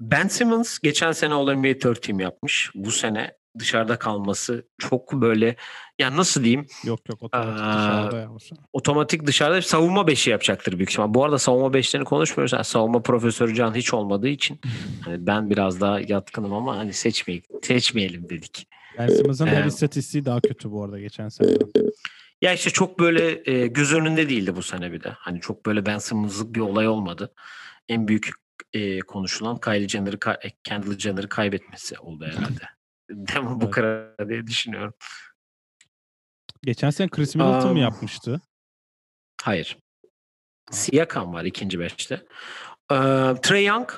Ben 0.00 0.28
Simmons 0.28 0.78
geçen 0.78 1.12
sene 1.12 1.34
All-NBA 1.34 1.78
Third 1.78 1.96
Team 1.96 2.20
yapmış. 2.20 2.70
Bu 2.74 2.90
sene 2.90 3.36
dışarıda 3.58 3.98
kalması 3.98 4.66
çok 4.78 5.12
böyle 5.12 5.56
ya 5.98 6.16
nasıl 6.16 6.44
diyeyim? 6.44 6.66
Yok 6.84 7.08
yok 7.08 7.22
otomatik 7.22 7.60
Aa, 7.60 8.10
dışarıda. 8.10 8.30
Otomatik 8.72 9.26
dışarıda 9.26 9.62
savunma 9.62 10.06
beşi 10.06 10.30
yapacaktır 10.30 10.78
büyük 10.78 10.90
ihtimal. 10.90 11.14
Bu 11.14 11.24
arada 11.24 11.38
savunma 11.38 11.74
beşlerini 11.74 12.04
konuşmuyoruz. 12.04 12.52
Yani 12.52 12.64
savunma 12.64 13.02
profesörü 13.02 13.54
Can 13.54 13.74
hiç 13.74 13.94
olmadığı 13.94 14.28
için 14.28 14.60
hani 15.04 15.26
ben 15.26 15.50
biraz 15.50 15.80
daha 15.80 16.00
yatkınım 16.00 16.52
ama 16.52 16.76
hani 16.76 16.92
seçmeyelim, 16.92 17.46
seçmeyelim 17.62 18.28
dedik. 18.28 18.68
Ben 18.98 19.08
Simmons'ın 19.08 19.46
her 19.46 19.64
istatistiği 19.64 20.24
daha 20.24 20.40
kötü 20.40 20.70
bu 20.70 20.84
arada 20.84 21.00
geçen 21.00 21.28
sene. 21.28 21.52
Ya 22.42 22.52
işte 22.52 22.70
çok 22.70 22.98
böyle 22.98 23.50
e, 23.52 23.66
göz 23.66 23.92
önünde 23.92 24.28
değildi 24.28 24.56
bu 24.56 24.62
sene 24.62 24.92
bir 24.92 25.02
de. 25.02 25.10
Hani 25.10 25.40
çok 25.40 25.66
böyle 25.66 25.86
Ben 25.86 25.98
Simmons'lık 25.98 26.54
bir 26.54 26.60
olay 26.60 26.88
olmadı. 26.88 27.32
En 27.88 28.08
büyük 28.08 28.30
e, 28.72 29.00
konuşulan 29.00 29.60
Kylie 29.60 29.88
Jenner'ı, 29.88 30.18
Kendall 30.64 30.98
Jenner'ı 30.98 31.28
kaybetmesi 31.28 31.98
oldu 31.98 32.24
herhalde. 32.24 32.62
Devin 33.10 33.60
Booker'a 33.60 34.28
diye 34.28 34.46
düşünüyorum. 34.46 34.94
Geçen 36.62 36.90
sene 36.90 37.08
Chris 37.08 37.34
Middleton 37.34 37.68
um, 37.68 37.72
mu 37.72 37.78
yapmıştı? 37.78 38.40
Hayır. 39.42 39.78
Siakam 40.70 41.32
var 41.32 41.44
ikinci 41.44 41.80
beşte. 41.80 42.14
Ee, 42.92 42.96
Trey 43.42 43.64
Young 43.64 43.90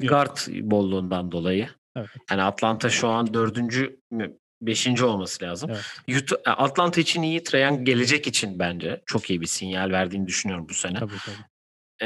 Yok. 0.00 0.10
guard 0.10 0.38
bolluğundan 0.48 1.32
dolayı. 1.32 1.68
Evet. 1.96 2.08
Yani 2.30 2.42
Atlanta 2.42 2.90
şu 2.90 3.08
an 3.08 3.34
dördüncü 3.34 4.00
mü? 4.10 4.36
Beşinci 4.62 5.04
olması 5.04 5.44
lazım. 5.44 5.70
Evet. 6.08 6.32
Atlanta 6.46 7.00
için 7.00 7.22
iyi, 7.22 7.42
Trey 7.42 7.62
Young 7.62 7.86
gelecek 7.86 8.26
için 8.26 8.58
bence 8.58 9.02
çok 9.06 9.30
iyi 9.30 9.40
bir 9.40 9.46
sinyal 9.46 9.90
verdiğini 9.90 10.26
düşünüyorum 10.26 10.66
bu 10.68 10.74
sene. 10.74 10.98
Tabii 10.98 11.12
tabii. 11.26 11.51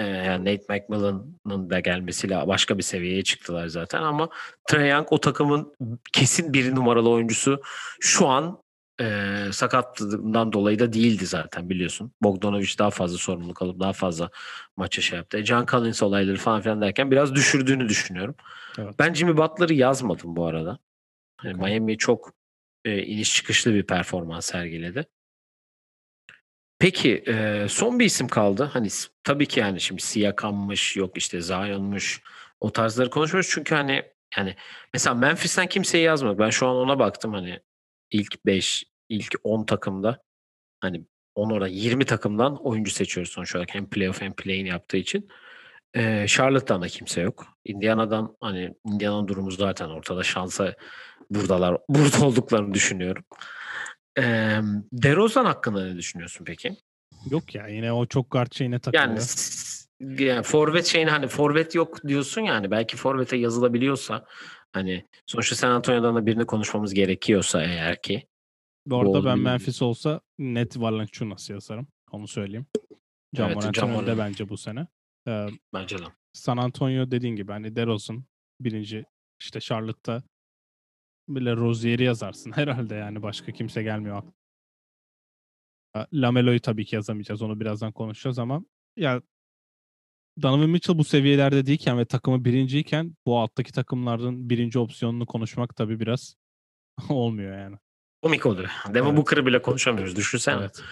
Yani 0.01 0.45
Nate 0.45 0.65
McMillan'ın 0.69 1.71
da 1.71 1.81
gelmesiyle 1.81 2.47
başka 2.47 2.79
bir 2.79 2.83
seviyeye 2.83 3.25
çıktılar 3.25 3.67
zaten 3.67 4.03
ama 4.03 4.29
Trae 4.69 4.89
Young 4.89 5.07
o 5.11 5.19
takımın 5.19 5.75
kesin 6.13 6.53
bir 6.53 6.75
numaralı 6.75 7.11
oyuncusu 7.11 7.63
şu 8.01 8.29
an 8.29 8.63
e, 9.01 9.33
sakatlığından 9.53 10.53
dolayı 10.53 10.79
da 10.79 10.93
değildi 10.93 11.27
zaten 11.27 11.71
biliyorsun. 11.71 12.13
Bogdanovic 12.23 12.79
daha 12.79 12.91
fazla 12.91 13.19
sorumluluk 13.19 13.63
alıp 13.63 13.81
daha 13.81 13.93
fazla 13.93 14.31
maça 14.77 15.03
şey 15.03 15.17
yaptı. 15.19 15.45
John 15.45 15.67
Collins 15.67 16.03
olayları 16.03 16.37
falan 16.37 16.61
filan 16.61 16.81
derken 16.81 17.11
biraz 17.11 17.35
düşürdüğünü 17.35 17.89
düşünüyorum. 17.89 18.35
Evet. 18.79 18.95
Ben 18.99 19.15
Jimmy 19.15 19.37
Butler'ı 19.37 19.75
yazmadım 19.75 20.37
bu 20.37 20.47
arada. 20.47 20.79
Yani 21.45 21.57
okay. 21.57 21.71
Miami 21.71 21.99
çok 21.99 22.33
e, 22.85 23.03
iniş 23.03 23.35
çıkışlı 23.35 23.75
bir 23.75 23.83
performans 23.83 24.47
sergiledi. 24.47 25.07
Peki 26.79 27.25
e, 27.29 27.67
son 27.69 27.99
bir 27.99 28.05
isim 28.05 28.29
kaldı. 28.29 28.71
Hani 28.73 28.89
tabii 29.25 29.47
ki 29.47 29.61
yani 29.61 29.81
şimdi 29.81 30.03
Siakam'mış, 30.03 30.97
yok 30.97 31.19
işte 31.19 31.41
Zion'muş 31.41 32.23
o 32.61 32.73
tarzları 32.73 33.11
konuşmuyoruz. 33.11 33.51
Çünkü 33.51 33.75
hani 33.75 34.03
yani 34.37 34.57
mesela 34.95 35.15
Memphis'ten 35.15 35.67
kimseyi 35.67 36.05
yazmadı. 36.05 36.39
Ben 36.39 36.51
şu 36.51 36.67
an 36.67 36.77
ona 36.77 36.99
baktım 36.99 37.33
hani 37.35 37.61
ilk 38.11 38.47
5, 38.47 38.85
ilk 39.09 39.35
10 39.45 39.65
takımda 39.65 40.23
hani 40.81 41.05
10 41.35 41.51
orada 41.51 41.69
20 41.69 42.05
takımdan 42.05 42.67
oyuncu 42.67 42.91
seçiyoruz 42.91 43.33
sonuç 43.33 43.57
olarak. 43.57 43.75
Hem 43.75 43.91
playoff 43.91 44.23
hem 44.23 44.33
play'in 44.33 44.67
yaptığı 44.67 44.97
için. 44.97 45.29
Ee, 45.97 46.27
Charlotte'dan 46.29 46.83
da 46.83 46.89
kimse 46.89 47.21
yok. 47.21 47.47
Indiana'dan 47.65 48.37
hani 48.41 48.75
Indiana'nın 48.85 49.29
durumu 49.29 49.51
zaten 49.51 49.89
ortada. 49.89 50.23
Şansa 50.23 50.75
buradalar, 51.31 51.79
burada 51.89 52.27
olduklarını 52.27 52.75
düşünüyorum. 52.75 53.25
Ee, 54.19 54.61
DeRozan 54.93 55.45
hakkında 55.45 55.85
ne 55.85 55.97
düşünüyorsun 55.97 56.45
peki? 56.45 56.77
Yok 57.31 57.55
ya 57.55 57.67
yine 57.67 57.93
o 57.93 58.07
çok 58.07 58.31
guard 58.31 58.53
şeyine 58.53 58.79
takılıyor. 58.79 59.09
Yani, 59.09 59.21
yani 60.25 60.43
forvet 60.43 60.87
şeyini 60.87 61.11
hani 61.11 61.29
forvet 61.29 61.75
yok 61.75 62.09
diyorsun 62.09 62.41
yani 62.41 62.71
belki 62.71 62.97
forvete 62.97 63.37
yazılabiliyorsa 63.37 64.25
hani 64.73 65.07
sonuçta 65.27 65.57
San 65.57 65.71
Antonio'dan 65.71 66.17
da 66.17 66.27
birini 66.27 66.47
konuşmamız 66.47 66.95
gerekiyorsa 66.95 67.63
eğer 67.63 68.03
ki. 68.03 68.27
Bu 68.87 69.01
arada 69.01 69.25
ben 69.25 69.39
Memphis 69.39 69.83
olsa 69.83 70.21
net 70.39 70.81
Valanciunas 70.81 71.51
yazarım. 71.51 71.89
Onu 72.11 72.29
söyleyeyim. 72.29 72.67
Can 73.35 73.47
evet, 73.47 73.57
Morant'ın 73.57 73.89
önünde 73.89 74.19
bence 74.19 74.49
bu 74.49 74.57
sene. 74.57 74.87
Ee, 75.29 75.49
bence 75.75 75.99
de. 75.99 76.05
San 76.33 76.57
Antonio 76.57 77.11
dediğin 77.11 77.37
gibi 77.37 77.53
hani 77.53 77.77
DeRozan 77.77 78.25
birinci 78.61 79.05
işte 79.41 79.61
Charlotte'da 79.61 80.23
bile 81.29 81.57
Rozier'i 81.57 82.03
yazarsın 82.03 82.53
herhalde 82.57 82.95
yani 82.95 83.23
başka 83.23 83.53
kimse 83.53 83.83
gelmiyor 83.83 84.23
Lamelo'yu 86.13 86.61
tabii 86.61 86.85
ki 86.85 86.95
yazamayacağız. 86.97 87.43
Onu 87.43 87.61
birazdan 87.61 87.93
konuşacağız 87.93 88.39
ama 88.39 88.63
ya 88.97 89.23
Donovan 90.43 90.71
Mitchell 90.71 90.99
bu 90.99 91.05
seviyelerde 91.05 91.67
değilken 91.67 91.99
ve 91.99 92.05
takımı 92.05 92.45
birinciyken 92.45 93.17
bu 93.27 93.39
alttaki 93.39 93.73
takımların 93.73 94.51
birinci 94.51 94.79
opsiyonunu 94.79 95.27
konuşmak 95.27 95.77
tabii 95.77 96.01
biraz 96.01 96.37
olmuyor 97.09 97.59
yani. 97.59 97.77
Komik 98.23 98.47
oluyor. 98.47 98.71
Devin 98.95 99.07
evet. 99.07 99.17
Booker'ı 99.17 99.47
bile 99.47 99.63
konuşamıyoruz. 99.63 100.17
Düşünsene. 100.17 100.61
Evet. 100.61 100.83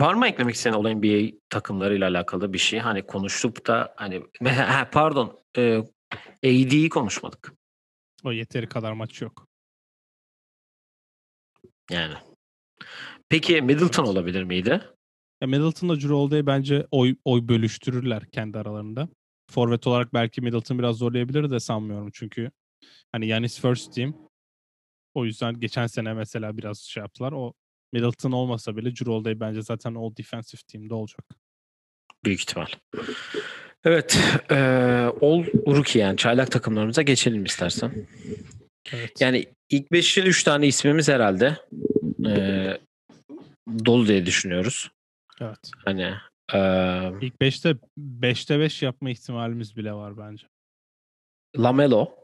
Var 0.00 0.14
mı 0.14 0.28
eklemek 0.28 0.54
istediğin 0.54 0.80
olan 0.80 0.98
NBA 0.98 1.36
takımlarıyla 1.48 2.08
alakalı 2.08 2.52
bir 2.52 2.58
şey? 2.58 2.78
Hani 2.78 3.06
konuştup 3.06 3.66
da 3.66 3.94
hani 3.96 4.22
pardon 4.92 5.40
e, 5.56 5.76
AD'yi 6.44 6.88
konuşmadık. 6.88 7.52
O 8.24 8.32
yeteri 8.32 8.68
kadar 8.68 8.92
maç 8.92 9.22
yok. 9.22 9.46
Yani. 11.90 12.14
Peki 13.28 13.62
Middleton 13.62 14.04
evet. 14.04 14.12
olabilir 14.12 14.42
miydi? 14.42 14.80
Ya 15.40 15.48
Middleton'la 15.48 16.00
Drew 16.00 16.46
bence 16.46 16.86
oy, 16.90 17.16
oy 17.24 17.48
bölüştürürler 17.48 18.26
kendi 18.30 18.58
aralarında. 18.58 19.08
Forvet 19.50 19.86
olarak 19.86 20.14
belki 20.14 20.40
Middleton 20.40 20.78
biraz 20.78 20.96
zorlayabilir 20.96 21.50
de 21.50 21.60
sanmıyorum 21.60 22.10
çünkü 22.12 22.50
hani 23.12 23.26
Yanis 23.26 23.60
first 23.60 23.94
team. 23.94 24.28
O 25.14 25.24
yüzden 25.24 25.60
geçen 25.60 25.86
sene 25.86 26.14
mesela 26.14 26.56
biraz 26.56 26.78
şey 26.78 27.00
yaptılar. 27.00 27.32
O 27.32 27.52
Middleton 27.92 28.32
olmasa 28.32 28.76
bile 28.76 28.90
Drew 28.90 29.10
Holiday 29.10 29.40
bence 29.40 29.62
zaten 29.62 29.94
o 29.94 30.16
defensive 30.16 30.60
team'de 30.68 30.94
olacak. 30.94 31.24
Büyük 32.24 32.40
ihtimal. 32.40 32.66
Evet. 33.86 34.18
E, 34.50 34.54
all 35.20 35.44
rookie 35.66 36.02
yani 36.02 36.16
çaylak 36.16 36.50
takımlarımıza 36.50 37.02
geçelim 37.02 37.44
istersen. 37.44 37.92
Evet. 38.92 39.20
Yani 39.20 39.46
ilk 39.70 39.90
5'in 39.90 40.26
3 40.26 40.42
tane 40.42 40.66
ismimiz 40.66 41.08
herhalde 41.08 41.56
e, 42.26 42.32
dolu 43.84 44.08
diye 44.08 44.26
düşünüyoruz. 44.26 44.90
Evet. 45.40 45.70
Hani 45.84 46.02
e, 46.52 46.58
ilk 47.20 47.34
5'te 47.34 47.76
5'te 47.98 48.60
5 48.60 48.82
yapma 48.82 49.10
ihtimalimiz 49.10 49.76
bile 49.76 49.92
var 49.92 50.18
bence. 50.18 50.46
Lamelo. 51.58 52.14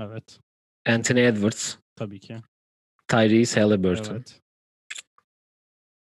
Evet. 0.00 0.38
Anthony 0.86 1.26
Edwards. 1.26 1.76
Tabii 1.96 2.20
ki. 2.20 2.36
Tyrese 3.08 3.60
Halliburton. 3.60 4.14
Evet. 4.14 4.40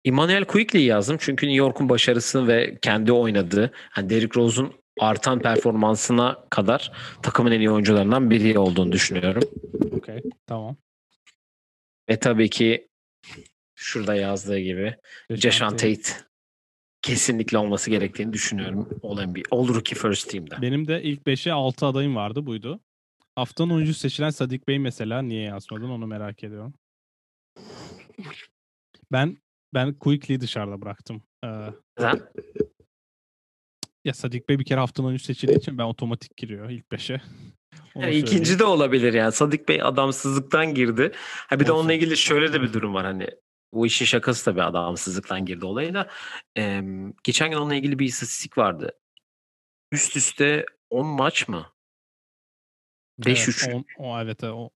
Emmanuel 0.05 0.44
Quickly'yi 0.44 0.87
yazdım 0.87 1.16
çünkü 1.20 1.46
New 1.46 1.59
York'un 1.59 1.88
başarısını 1.88 2.48
ve 2.48 2.79
kendi 2.83 3.12
oynadığı, 3.12 3.70
hani 3.90 4.11
Derrick 4.11 4.40
Rose'un 4.40 4.74
artan 5.00 5.38
performansına 5.38 6.44
kadar 6.50 6.92
takımın 7.22 7.52
en 7.52 7.61
iyi 7.61 7.70
oyuncularından 7.70 8.30
biri 8.30 8.59
olduğunu 8.59 8.92
düşünüyorum. 8.92 9.42
Okey, 9.92 10.22
tamam. 10.46 10.76
Ve 12.11 12.18
tabii 12.18 12.50
ki 12.50 12.88
şurada 13.74 14.14
yazdığı 14.14 14.59
gibi 14.59 14.96
Jason 15.30 15.68
Tate 15.68 16.26
kesinlikle 17.02 17.59
olması 17.59 17.90
gerektiğini 17.90 18.32
düşünüyorum. 18.32 18.88
All 19.02 19.26
NBA, 19.26 19.40
All 19.50 19.68
Rookie 19.68 19.98
First 19.98 20.30
Team'de. 20.30 20.62
Benim 20.62 20.88
de 20.88 21.02
ilk 21.02 21.22
5'e 21.26 21.52
6 21.52 21.87
adayım 21.87 22.16
vardı 22.16 22.46
buydu. 22.46 22.80
Haftanın 23.35 23.70
oyuncusu 23.74 24.00
seçilen 24.00 24.30
Sadik 24.30 24.68
Bey 24.68 24.78
mesela 24.78 25.22
niye 25.22 25.42
yazmadın 25.42 25.90
onu 25.90 26.06
merak 26.06 26.44
ediyorum. 26.44 26.74
Ben 29.12 29.37
ben 29.74 29.94
Quickly 29.94 30.40
dışarıda 30.40 30.82
bıraktım. 30.82 31.22
Ee, 31.44 31.48
Neden? 31.98 32.20
Ya 34.07 34.14
Sadik 34.14 34.49
Bey 34.49 34.59
bir 34.59 34.64
kere 34.64 34.81
haftanın 34.81 35.07
oyuncusu 35.07 35.27
seçildiği 35.27 35.59
için 35.59 35.79
ben 35.79 35.85
otomatik 35.85 36.37
giriyor 36.37 36.71
ilk 36.71 36.87
5'e. 36.87 37.21
Yani 37.97 38.14
ikinci 38.14 38.59
de 38.59 38.64
olabilir 38.64 39.12
yani. 39.12 39.33
Sadık 39.33 39.69
Bey 39.69 39.83
adamsızlıktan 39.83 40.75
girdi. 40.75 41.12
Ha 41.23 41.61
bir 41.61 41.64
Olsun. 41.64 41.66
de 41.66 41.73
onunla 41.73 41.92
ilgili 41.92 42.16
şöyle 42.16 42.53
de 42.53 42.62
bir 42.62 42.73
durum 42.73 42.95
var 42.95 43.07
hani 43.07 43.27
bu 43.73 43.87
işin 43.87 44.05
şakası 44.05 44.45
tabii 44.45 44.62
adamsızlıktan 44.62 45.45
girdi 45.45 45.64
olayına. 45.64 46.09
Ee, 46.59 46.83
geçen 47.25 47.50
gün 47.50 47.57
onunla 47.57 47.75
ilgili 47.75 47.98
bir 47.98 48.07
istatistik 48.07 48.59
vardı. 48.59 48.92
Üst 49.92 50.17
üste 50.17 50.67
10 50.90 51.07
maç 51.07 51.48
mı? 51.48 51.67
5 53.27 53.38
evet, 53.38 53.48
üçlük. 53.48 53.87
O, 53.98 54.21
evet, 54.21 54.44
o, 54.44 54.71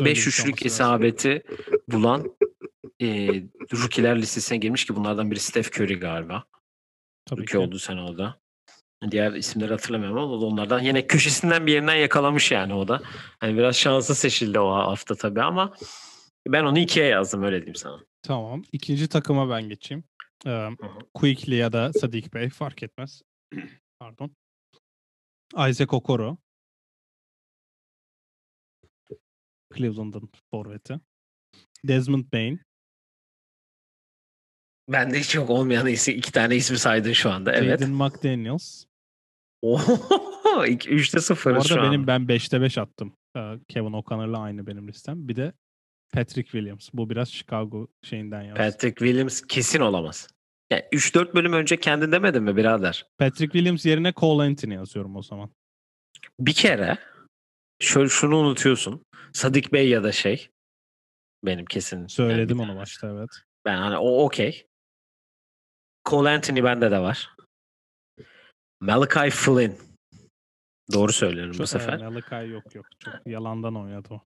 5 0.00 0.26
üçlük 0.26 0.66
isabeti 0.66 1.42
bulan 1.88 2.36
e, 3.02 3.28
rookie'ler 3.72 4.22
listesine 4.22 4.58
girmiş 4.58 4.84
ki 4.86 4.96
bunlardan 4.96 5.30
biri 5.30 5.40
Steph 5.40 5.80
Curry 5.80 5.94
galiba. 5.94 6.44
Tabii 7.26 7.40
Rookie 7.40 7.52
ki. 7.52 7.58
oldu 7.58 7.78
sene 7.78 8.00
o 8.00 8.18
da. 8.18 8.43
Diğer 9.10 9.32
isimleri 9.32 9.70
hatırlamıyorum 9.70 10.18
ama 10.18 10.32
o 10.32 10.40
da 10.40 10.44
onlardan 10.46 10.80
yine 10.80 11.06
köşesinden 11.06 11.66
bir 11.66 11.72
yerinden 11.72 11.94
yakalamış 11.94 12.52
yani 12.52 12.74
o 12.74 12.88
da. 12.88 13.02
Hani 13.40 13.56
biraz 13.56 13.76
şanslı 13.76 14.14
seçildi 14.14 14.58
o 14.58 14.70
hafta 14.70 15.14
tabii 15.14 15.42
ama 15.42 15.74
ben 16.48 16.64
onu 16.64 16.78
ikiye 16.78 17.06
yazdım 17.06 17.42
öyle 17.42 17.56
diyeyim 17.56 17.74
sana. 17.74 18.00
Tamam. 18.22 18.62
İkinci 18.72 19.08
takıma 19.08 19.50
ben 19.50 19.68
geçeyim. 19.68 20.04
Ee, 20.46 20.68
Quickly 21.14 21.54
ya 21.54 21.72
da 21.72 21.92
Sadik 21.92 22.34
Bey 22.34 22.48
fark 22.48 22.82
etmez. 22.82 23.22
Pardon. 23.98 24.30
Isaac 25.68 25.94
Okoro. 25.94 26.36
Cleveland'ın 29.76 30.30
forveti. 30.50 31.00
Desmond 31.84 32.32
Bain. 32.32 32.60
Bende 34.88 35.20
hiç 35.20 35.34
yok 35.34 35.50
olmayan 35.50 35.86
iki 35.86 36.32
tane 36.32 36.56
ismi 36.56 36.78
saydın 36.78 37.12
şu 37.12 37.30
anda. 37.30 37.52
Evet. 37.52 37.80
Jaden 37.80 37.90
McDaniels. 37.90 38.84
Oho, 39.64 40.64
3'te 40.66 41.20
0 41.20 41.56
Bu 41.56 41.64
şu 41.64 41.74
arada 41.74 41.86
an. 41.86 41.92
benim 41.92 42.06
ben 42.06 42.20
5'te 42.22 42.60
5 42.60 42.78
attım. 42.78 43.16
Ee, 43.36 43.54
Kevin 43.68 43.92
O'Connor'la 43.92 44.38
aynı 44.38 44.66
benim 44.66 44.88
listem. 44.88 45.28
Bir 45.28 45.36
de 45.36 45.52
Patrick 46.12 46.50
Williams. 46.50 46.90
Bu 46.92 47.10
biraz 47.10 47.32
Chicago 47.32 47.88
şeyinden 48.02 48.42
yazdım. 48.42 48.64
Patrick 48.64 48.98
Williams 48.98 49.42
kesin 49.48 49.80
olamaz. 49.80 50.28
Yani 50.70 50.82
3-4 50.92 51.34
bölüm 51.34 51.52
önce 51.52 51.76
kendin 51.80 52.12
demedin 52.12 52.42
mi 52.42 52.56
birader? 52.56 53.06
Patrick 53.18 53.52
Williams 53.52 53.86
yerine 53.86 54.12
Cole 54.16 54.42
Anthony 54.42 54.74
yazıyorum 54.74 55.16
o 55.16 55.22
zaman. 55.22 55.50
Bir 56.40 56.54
kere 56.54 56.98
şöyle 57.80 58.08
şunu 58.08 58.36
unutuyorsun. 58.36 59.04
Sadik 59.32 59.72
Bey 59.72 59.88
ya 59.88 60.04
da 60.04 60.12
şey 60.12 60.48
benim 61.44 61.64
kesin. 61.64 62.06
Söyledim 62.06 62.58
yani 62.58 62.70
onu 62.72 62.78
başta 62.80 63.08
evet. 63.08 63.30
Ben 63.64 63.76
hani 63.76 63.96
o 63.96 64.24
okey. 64.24 64.66
Cole 66.04 66.30
Anthony 66.30 66.64
bende 66.64 66.90
de 66.90 66.98
var. 66.98 67.33
Malachi 68.84 69.30
Flynn. 69.30 69.76
Doğru 70.92 71.12
söylüyorum 71.12 71.56
bu 71.58 71.66
sefer. 71.66 71.98
Malachi 72.02 72.50
yok 72.50 72.74
yok. 72.74 72.86
Çok 72.98 73.14
yalandan 73.26 73.76
oynadı 73.76 74.08
o. 74.10 74.20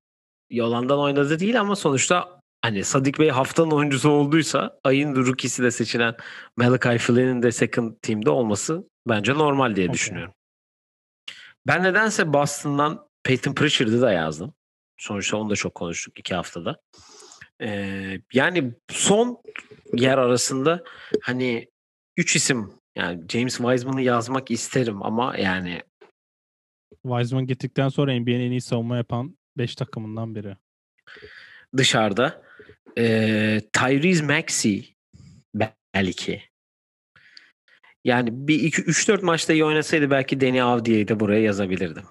Yolandan 0.50 0.98
oynadı 0.98 1.40
değil 1.40 1.60
ama 1.60 1.76
sonuçta 1.76 2.40
hani 2.62 2.84
Sadik 2.84 3.18
Bey 3.18 3.28
haftanın 3.30 3.70
oyuncusu 3.70 4.10
olduysa 4.10 4.78
ayın 4.84 5.16
rookie'si 5.16 5.62
de 5.62 5.70
seçilen 5.70 6.16
Malachi 6.56 6.98
Flynn'in 6.98 7.42
de 7.42 7.52
second 7.52 7.94
team'de 8.02 8.30
olması 8.30 8.88
bence 9.08 9.34
normal 9.34 9.76
diye 9.76 9.86
Okey. 9.86 9.94
düşünüyorum. 9.94 10.34
Ben 11.66 11.82
nedense 11.82 12.32
Boston'dan 12.32 13.08
Peyton 13.22 13.54
Pritchard'ı 13.54 14.00
da 14.00 14.12
yazdım. 14.12 14.54
Sonuçta 14.96 15.36
onu 15.36 15.50
da 15.50 15.56
çok 15.56 15.74
konuştuk 15.74 16.18
iki 16.18 16.34
haftada. 16.34 16.80
Ee, 17.60 18.20
yani 18.32 18.74
son 18.90 19.42
yer 19.92 20.18
arasında 20.18 20.84
hani 21.22 21.68
üç 22.16 22.36
isim 22.36 22.72
yani 22.98 23.24
James 23.28 23.56
Wiseman'ı 23.56 24.02
yazmak 24.02 24.50
isterim 24.50 25.02
ama 25.02 25.36
yani 25.36 25.82
Wiseman 27.02 27.46
gittikten 27.46 27.88
sonra 27.88 28.20
NBA'nin 28.20 28.40
en 28.40 28.50
iyi 28.50 28.60
savunma 28.60 28.96
yapan 28.96 29.38
5 29.58 29.74
takımından 29.74 30.34
biri. 30.34 30.56
dışarıda. 31.76 32.42
Ee, 32.98 33.60
Tyrese 33.72 34.24
Maxey 34.24 34.94
belki. 35.94 36.42
Yani 38.04 38.48
bir 38.48 38.60
2 38.60 38.82
3 38.82 39.08
4 39.08 39.22
maçta 39.22 39.52
iyi 39.52 39.64
oynasaydı 39.64 40.10
belki 40.10 40.40
Deni 40.40 40.62
Avdiye'yi 40.62 41.08
de 41.08 41.20
buraya 41.20 41.42
yazabilirdim. 41.42 42.04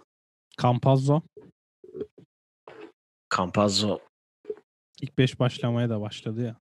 Campazzo 0.62 1.22
Campazzo 3.36 4.00
ilk 5.02 5.18
5 5.18 5.40
başlamaya 5.40 5.90
da 5.90 6.02
başladı 6.02 6.46
ya. 6.46 6.56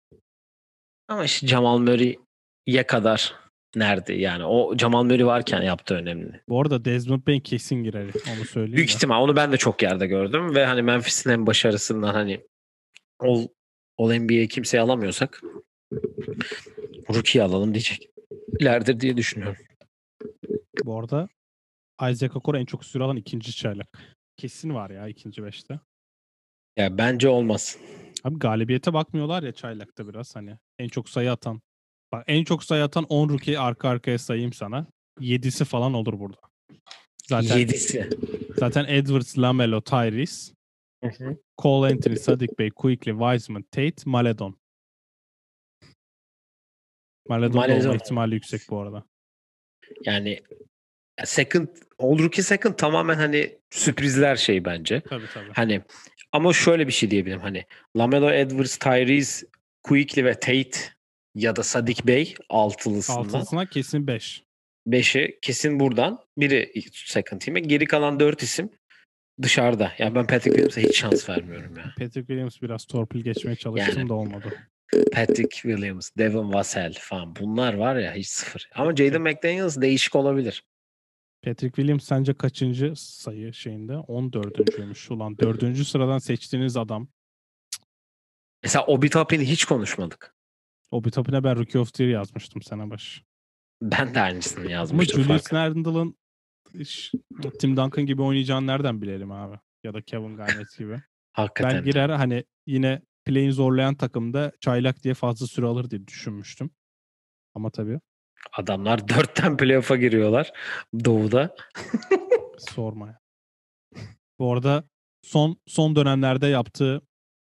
ama 1.08 1.24
işte 1.24 1.46
Jamal 1.46 1.78
Murray'e 1.78 2.86
kadar 2.86 3.34
nerede 3.76 4.12
yani 4.12 4.44
o 4.44 4.76
Jamal 4.78 5.04
Murray 5.04 5.26
varken 5.26 5.62
yaptığı 5.62 5.94
önemli. 5.94 6.40
Bu 6.48 6.60
arada 6.60 6.84
Desmond 6.84 7.26
Bain 7.26 7.40
kesin 7.40 7.84
girer. 7.84 8.04
Onu 8.04 8.44
söyleyeyim. 8.44 8.76
Büyük 8.76 8.88
de. 8.88 8.92
ihtimal 8.94 9.22
onu 9.22 9.36
ben 9.36 9.52
de 9.52 9.56
çok 9.56 9.82
yerde 9.82 10.06
gördüm 10.06 10.54
ve 10.54 10.66
hani 10.66 10.82
Memphis'in 10.82 11.30
hem 11.30 11.46
başarısından 11.46 12.14
hani 12.14 12.40
All, 13.20 13.46
All 13.98 14.18
NBA'yi 14.18 14.48
kimseye 14.48 14.80
alamıyorsak 14.80 15.42
rookie 17.14 17.42
alalım 17.42 17.74
diyecek. 17.74 18.08
İlerdir 18.60 19.00
diye 19.00 19.16
düşünüyorum. 19.16 19.56
Bu 20.84 20.98
arada 20.98 21.28
Isaac 22.10 22.36
Okoro 22.36 22.56
en 22.56 22.64
çok 22.64 22.84
süre 22.84 23.04
alan 23.04 23.16
ikinci 23.16 23.56
çaylak. 23.56 23.98
Kesin 24.36 24.74
var 24.74 24.90
ya 24.90 25.08
ikinci 25.08 25.44
beşte. 25.44 25.80
Ya 26.76 26.98
bence 26.98 27.28
olmaz. 27.28 27.78
Abi 28.24 28.38
galibiyete 28.38 28.92
bakmıyorlar 28.92 29.42
ya 29.42 29.52
çaylakta 29.52 30.08
biraz 30.08 30.36
hani. 30.36 30.58
En 30.78 30.88
çok 30.88 31.08
sayı 31.08 31.32
atan. 31.32 31.60
Bak 32.12 32.24
en 32.26 32.44
çok 32.44 32.64
sayı 32.64 32.84
atan 32.84 33.04
10 33.04 33.28
rookie 33.28 33.58
arka 33.58 33.88
arkaya 33.88 34.18
sayayım 34.18 34.52
sana. 34.52 34.86
7'si 35.20 35.64
falan 35.64 35.94
olur 35.94 36.18
burada. 36.20 36.38
Zaten 37.28 37.58
Yedisi. 37.58 38.10
zaten 38.56 38.84
Edwards, 38.88 39.38
Lamelo, 39.38 39.80
Tyrese, 39.80 40.52
Cole 41.58 41.92
Anthony, 41.92 42.16
Sadik 42.16 42.58
Bey, 42.58 42.70
Quickly, 42.70 43.12
Wiseman, 43.12 43.62
Tate, 43.62 44.02
Maledon. 44.06 44.58
Maledon, 47.28 47.56
Maledon. 47.56 47.80
olma 47.86 47.94
ihtimali 47.94 48.34
yüksek 48.34 48.60
bu 48.70 48.80
arada. 48.80 49.04
Yani 50.04 50.42
second 51.24 51.68
All 51.98 52.18
Rookie 52.18 52.42
Second 52.42 52.74
tamamen 52.74 53.14
hani 53.14 53.58
sürprizler 53.70 54.36
şey 54.36 54.64
bence. 54.64 55.00
Tabii 55.00 55.26
tabii. 55.34 55.52
Hani 55.54 55.82
ama 56.32 56.52
şöyle 56.52 56.86
bir 56.86 56.92
şey 56.92 57.10
diyebilirim 57.10 57.40
hani 57.40 57.64
Lamelo 57.96 58.30
Edwards, 58.30 58.76
Tyrese, 58.76 59.46
Quickly 59.82 60.24
ve 60.24 60.34
Tate 60.34 60.78
ya 61.36 61.56
da 61.56 61.62
Sadik 61.62 62.06
Bey 62.06 62.34
altılısından 62.48 63.18
Altısına 63.18 63.66
kesin 63.66 64.06
5. 64.06 64.42
beşi 64.86 65.38
kesin 65.42 65.80
buradan. 65.80 66.18
Biri 66.38 66.72
second 66.92 67.40
team'e. 67.40 67.60
Geri 67.60 67.84
kalan 67.84 68.20
dört 68.20 68.42
isim 68.42 68.70
dışarıda. 69.42 69.92
Yani 69.98 70.14
ben 70.14 70.26
Patrick 70.26 70.50
Williams'a 70.50 70.80
hiç 70.80 70.98
şans 71.00 71.28
vermiyorum 71.28 71.76
ya. 71.76 71.84
Patrick 71.98 72.26
Williams 72.26 72.62
biraz 72.62 72.84
torpil 72.84 73.20
geçmeye 73.20 73.56
çalıştım 73.56 73.98
Yani- 73.98 74.08
da 74.08 74.14
olmadı. 74.14 74.54
Patrick 75.12 75.50
Williams, 75.50 76.10
Devin 76.18 76.52
Vassell 76.52 76.92
falan 77.00 77.36
bunlar 77.36 77.74
var 77.74 77.96
ya 77.96 78.14
hiç 78.14 78.26
sıfır. 78.28 78.68
Ama 78.74 78.96
Jaden 78.96 79.22
McDaniels 79.22 79.80
değişik 79.80 80.16
olabilir. 80.16 80.64
Patrick 81.44 81.76
Williams 81.76 82.04
sence 82.04 82.34
kaçıncı 82.34 82.92
sayı 82.96 83.54
şeyinde? 83.54 83.92
14.'üymüş. 83.92 85.12
Ulan 85.12 85.38
4. 85.38 85.84
sıradan 85.84 86.18
seçtiğiniz 86.18 86.76
adam. 86.76 87.08
Mesela 88.62 88.86
Obi 88.86 89.10
Toppin'i 89.10 89.44
hiç 89.50 89.64
konuşmadık. 89.64 90.35
Obi 90.90 91.10
Toppin'e 91.10 91.44
ben 91.44 91.56
Rookie 91.58 91.80
of 91.80 91.94
the 91.94 92.04
Year 92.04 92.14
yazmıştım 92.14 92.62
sene 92.62 92.90
başı. 92.90 93.22
Ben 93.82 94.14
de 94.14 94.20
aynısını 94.20 94.60
Ama 94.64 94.70
yazmıştım. 94.70 95.22
Julius 95.22 95.42
farkında. 95.42 95.66
Randle'ın 95.66 96.16
Tim 97.58 97.76
Duncan 97.76 98.06
gibi 98.06 98.22
oynayacağını 98.22 98.66
nereden 98.66 99.02
bilelim 99.02 99.32
abi? 99.32 99.56
Ya 99.84 99.94
da 99.94 100.02
Kevin 100.02 100.36
Garnett 100.36 100.78
gibi. 100.78 101.02
Hakikaten. 101.32 101.76
Ben 101.78 101.84
girer 101.84 102.08
hani 102.10 102.44
yine 102.66 103.02
play'in 103.24 103.50
zorlayan 103.50 103.94
takımda 103.94 104.52
çaylak 104.60 105.02
diye 105.02 105.14
fazla 105.14 105.46
süre 105.46 105.66
alır 105.66 105.90
diye 105.90 106.06
düşünmüştüm. 106.06 106.70
Ama 107.54 107.70
tabii 107.70 108.00
Adamlar 108.52 109.08
dörtten 109.08 109.56
playoff'a 109.56 109.96
giriyorlar 109.96 110.52
Doğu'da. 111.04 111.54
sorma 112.58 113.06
ya. 113.06 113.18
Bu 114.38 114.52
arada 114.52 114.84
son 115.22 115.56
son 115.66 115.96
dönemlerde 115.96 116.46
yaptığı 116.46 117.02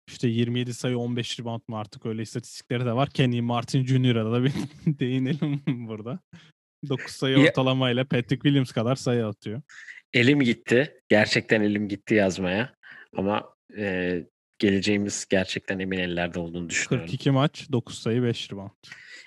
işte 0.08 0.28
27 0.28 0.74
sayı 0.74 0.98
15 0.98 1.40
rebound 1.40 1.60
mı 1.68 1.78
artık 1.78 2.06
öyle 2.06 2.22
istatistikleri 2.22 2.84
de 2.86 2.92
var. 2.92 3.10
Kenny 3.10 3.40
Martin 3.40 3.86
Jr.'a 3.86 4.32
da 4.32 4.44
bir 4.44 4.52
değinelim 4.86 5.62
burada. 5.66 6.20
9 6.88 7.12
sayı 7.12 7.38
ortalamayla 7.38 8.04
Patrick 8.04 8.42
Williams 8.42 8.72
kadar 8.72 8.96
sayı 8.96 9.26
atıyor. 9.26 9.62
Elim 10.12 10.40
gitti. 10.40 10.94
Gerçekten 11.08 11.60
elim 11.60 11.88
gitti 11.88 12.14
yazmaya. 12.14 12.74
Ama 13.16 13.54
e, 13.76 14.24
geleceğimiz 14.58 15.26
gerçekten 15.30 15.78
emin 15.78 15.98
ellerde 15.98 16.40
olduğunu 16.40 16.70
düşünüyorum. 16.70 17.06
42 17.06 17.30
maç 17.30 17.72
9 17.72 17.98
sayı 17.98 18.22
5 18.22 18.52
rebound. 18.52 18.70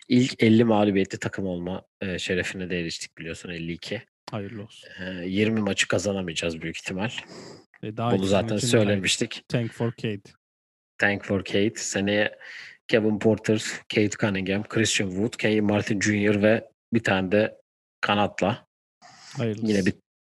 İlk 0.08 0.44
50 0.44 0.64
mağlubiyetli 0.64 1.20
takım 1.20 1.46
olma 1.46 1.84
e, 2.02 2.20
şerefine 2.20 2.70
de 2.70 2.80
eriştik 2.80 3.18
biliyorsun 3.18 3.50
52. 3.50 4.02
Hayırlı 4.32 4.64
olsun. 4.64 4.90
E, 5.02 5.28
20 5.28 5.60
maçı 5.60 5.88
kazanamayacağız 5.88 6.62
büyük 6.62 6.78
ihtimal. 6.78 7.10
E 7.84 7.98
daha 7.98 8.12
Bunu 8.12 8.26
zaten 8.26 8.58
söylemiştik. 8.58 9.44
Tank 9.48 9.72
for 9.72 9.94
Cade. 9.98 10.41
Thank 11.02 11.24
for 11.24 11.44
Kate. 11.44 11.74
Seneye 11.76 12.38
Kevin 12.88 13.20
Porter, 13.20 13.64
Kate 13.90 14.18
Cunningham, 14.20 14.64
Christian 14.64 15.10
Wood, 15.10 15.34
Kenny 15.38 15.62
Martin 15.62 16.02
Jr. 16.02 16.44
ve 16.44 16.70
bir 16.94 17.04
tane 17.04 17.32
de 17.32 17.58
kanatla 18.02 18.66
Hayırlısı. 19.38 19.68
yine 19.68 19.86
bir 19.86 19.94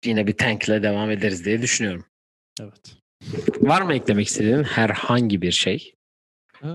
yine 0.06 0.28
bir 0.28 0.38
tankle 0.38 0.84
devam 0.84 1.12
ederiz 1.12 1.46
diye 1.46 1.62
düşünüyorum. 1.62 2.06
Evet. 2.62 2.96
Var 3.62 3.82
mı 3.82 3.94
eklemek 3.94 4.28
istediğin 4.28 4.64
herhangi 4.64 5.42
bir 5.42 5.52
şey? 5.52 5.94
Eee, 6.64 6.70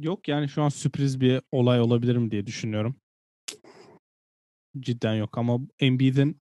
yok 0.00 0.28
yani 0.28 0.48
şu 0.48 0.62
an 0.62 0.68
sürpriz 0.68 1.20
bir 1.20 1.40
olay 1.52 1.80
olabilirim 1.80 2.30
diye 2.30 2.46
düşünüyorum. 2.46 2.96
Cidden 4.80 5.14
yok 5.14 5.38
ama 5.38 5.58
Embiid'in 5.80 6.40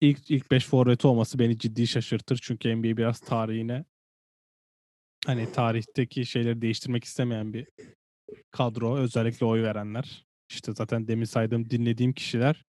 ilk 0.00 0.30
ilk 0.30 0.50
5 0.50 0.66
forveti 0.66 1.06
olması 1.06 1.38
beni 1.38 1.58
ciddi 1.58 1.86
şaşırtır. 1.86 2.38
Çünkü 2.42 2.76
NBA 2.76 2.96
biraz 2.96 3.20
tarihine 3.20 3.84
hani 5.26 5.52
tarihteki 5.52 6.26
şeyleri 6.26 6.62
değiştirmek 6.62 7.04
istemeyen 7.04 7.52
bir 7.52 7.66
kadro. 8.50 8.96
Özellikle 8.96 9.46
oy 9.46 9.62
verenler. 9.62 10.24
İşte 10.50 10.72
zaten 10.72 11.08
demin 11.08 11.24
saydığım 11.24 11.70
dinlediğim 11.70 12.12
kişiler 12.12 12.64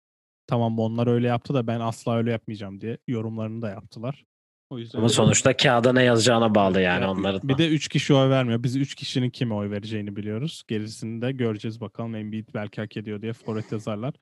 tamam 0.46 0.78
onlar 0.78 1.06
öyle 1.06 1.26
yaptı 1.26 1.54
da 1.54 1.66
ben 1.66 1.80
asla 1.80 2.16
öyle 2.16 2.30
yapmayacağım 2.30 2.80
diye 2.80 2.98
yorumlarını 3.08 3.62
da 3.62 3.70
yaptılar. 3.70 4.24
O 4.70 4.78
yüzden 4.78 4.98
Ama 4.98 5.08
sonuçta 5.08 5.56
kağıda 5.56 5.92
ne 5.92 6.02
yazacağına 6.02 6.54
bağlı 6.54 6.80
yani 6.80 7.02
ya, 7.02 7.10
onların. 7.10 7.48
Bir 7.48 7.58
de 7.58 7.68
3 7.68 7.88
kişi 7.88 8.14
oy 8.14 8.30
vermiyor. 8.30 8.62
Biz 8.62 8.76
3 8.76 8.94
kişinin 8.94 9.30
kime 9.30 9.54
oy 9.54 9.70
vereceğini 9.70 10.16
biliyoruz. 10.16 10.62
Gerisini 10.68 11.22
de 11.22 11.32
göreceğiz 11.32 11.80
bakalım. 11.80 12.14
Embiid 12.14 12.48
belki 12.54 12.80
hak 12.80 12.96
ediyor 12.96 13.22
diye 13.22 13.32
forvet 13.32 13.72
yazarlar. 13.72 14.14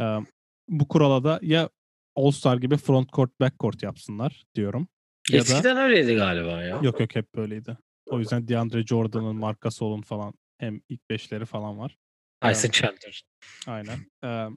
Ee, 0.00 0.18
bu 0.68 0.88
kurala 0.88 1.24
da 1.24 1.38
ya 1.42 1.68
All-Star 2.16 2.56
gibi 2.56 2.76
front 2.76 3.12
court 3.12 3.40
back 3.40 3.60
court 3.60 3.82
yapsınlar 3.82 4.44
diyorum. 4.54 4.88
Ya 5.30 5.38
da 5.38 5.42
Eskiden 5.42 5.76
öyleydi 5.76 6.14
galiba 6.14 6.62
ya. 6.62 6.80
yok 6.82 7.00
yok 7.00 7.14
hep 7.14 7.34
böyleydi. 7.34 7.76
O 8.06 8.18
yüzden 8.18 8.48
DeAndre 8.48 8.86
Jordan'ın 8.86 9.36
markası 9.36 9.84
olun 9.84 10.02
falan 10.02 10.34
hem 10.58 10.80
ilk 10.88 11.10
beşleri 11.10 11.44
falan 11.44 11.78
var. 11.78 11.96
Tyson 12.42 12.70
Chandler. 12.70 13.24
Aynen. 13.66 13.98
Ee, 14.24 14.48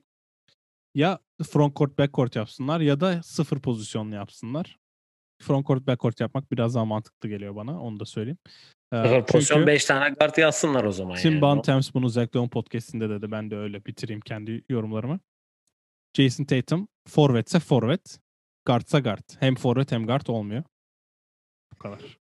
ya 0.95 1.19
front 1.51 1.75
court 1.75 1.97
back 1.97 2.13
court 2.13 2.35
yapsınlar 2.35 2.79
ya 2.79 2.99
da 2.99 3.23
sıfır 3.23 3.59
pozisyonlu 3.59 4.15
yapsınlar. 4.15 4.77
Front 5.41 5.67
court 5.67 5.87
back 5.87 6.01
court 6.01 6.19
yapmak 6.19 6.51
biraz 6.51 6.75
daha 6.75 6.85
mantıklı 6.85 7.29
geliyor 7.29 7.55
bana. 7.55 7.81
Onu 7.81 7.99
da 7.99 8.05
söyleyeyim. 8.05 8.37
Ee, 8.93 9.25
pozisyon 9.27 9.57
çünkü 9.57 9.67
5 9.67 9.85
tane 9.85 10.15
guard 10.15 10.37
yazsınlar 10.37 10.83
o 10.83 10.91
zaman 10.91 11.15
Tim 11.17 11.31
yani. 11.31 11.41
Bontemps 11.41 11.93
bunu 11.93 12.09
Zach 12.09 12.35
Lowe 12.35 12.49
podcastinde 12.49 13.09
dedi. 13.09 13.31
Ben 13.31 13.51
de 13.51 13.57
öyle 13.57 13.85
bitireyim 13.85 14.21
kendi 14.21 14.63
yorumlarımı. 14.69 15.19
Jason 16.17 16.43
Tatum 16.43 16.87
forvetse 17.07 17.59
forvet, 17.59 18.19
guardsa 18.65 18.99
guard. 18.99 19.23
Hem 19.39 19.55
forvet 19.55 19.91
hem 19.91 20.07
guard 20.07 20.27
olmuyor. 20.27 20.63
Bu 21.73 21.77
kadar. 21.77 22.19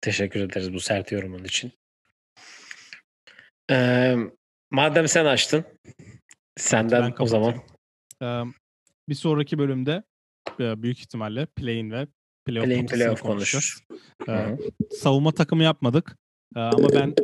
Teşekkür 0.00 0.40
ederiz 0.40 0.72
bu 0.72 0.80
sert 0.80 1.12
yorumun 1.12 1.44
için. 1.44 1.72
Ee, 3.70 4.16
madem 4.70 5.08
sen 5.08 5.24
açtın 5.24 5.64
senden 6.56 7.14
o 7.18 7.26
zaman. 7.26 7.54
Ee, 8.22 8.42
bir 9.08 9.14
sonraki 9.14 9.58
bölümde 9.58 10.02
e, 10.60 10.82
büyük 10.82 10.98
ihtimalle 10.98 11.46
play-in 11.46 11.90
ve 11.90 12.06
playoff, 12.44 12.68
potasını 12.68 12.86
playoff 12.86 13.20
konuşacağız. 13.20 13.82
Ee, 14.28 14.58
savunma 14.90 15.32
takımı 15.32 15.62
yapmadık. 15.62 16.16
Ee, 16.56 16.60
ama 16.60 16.88
ben 16.92 17.14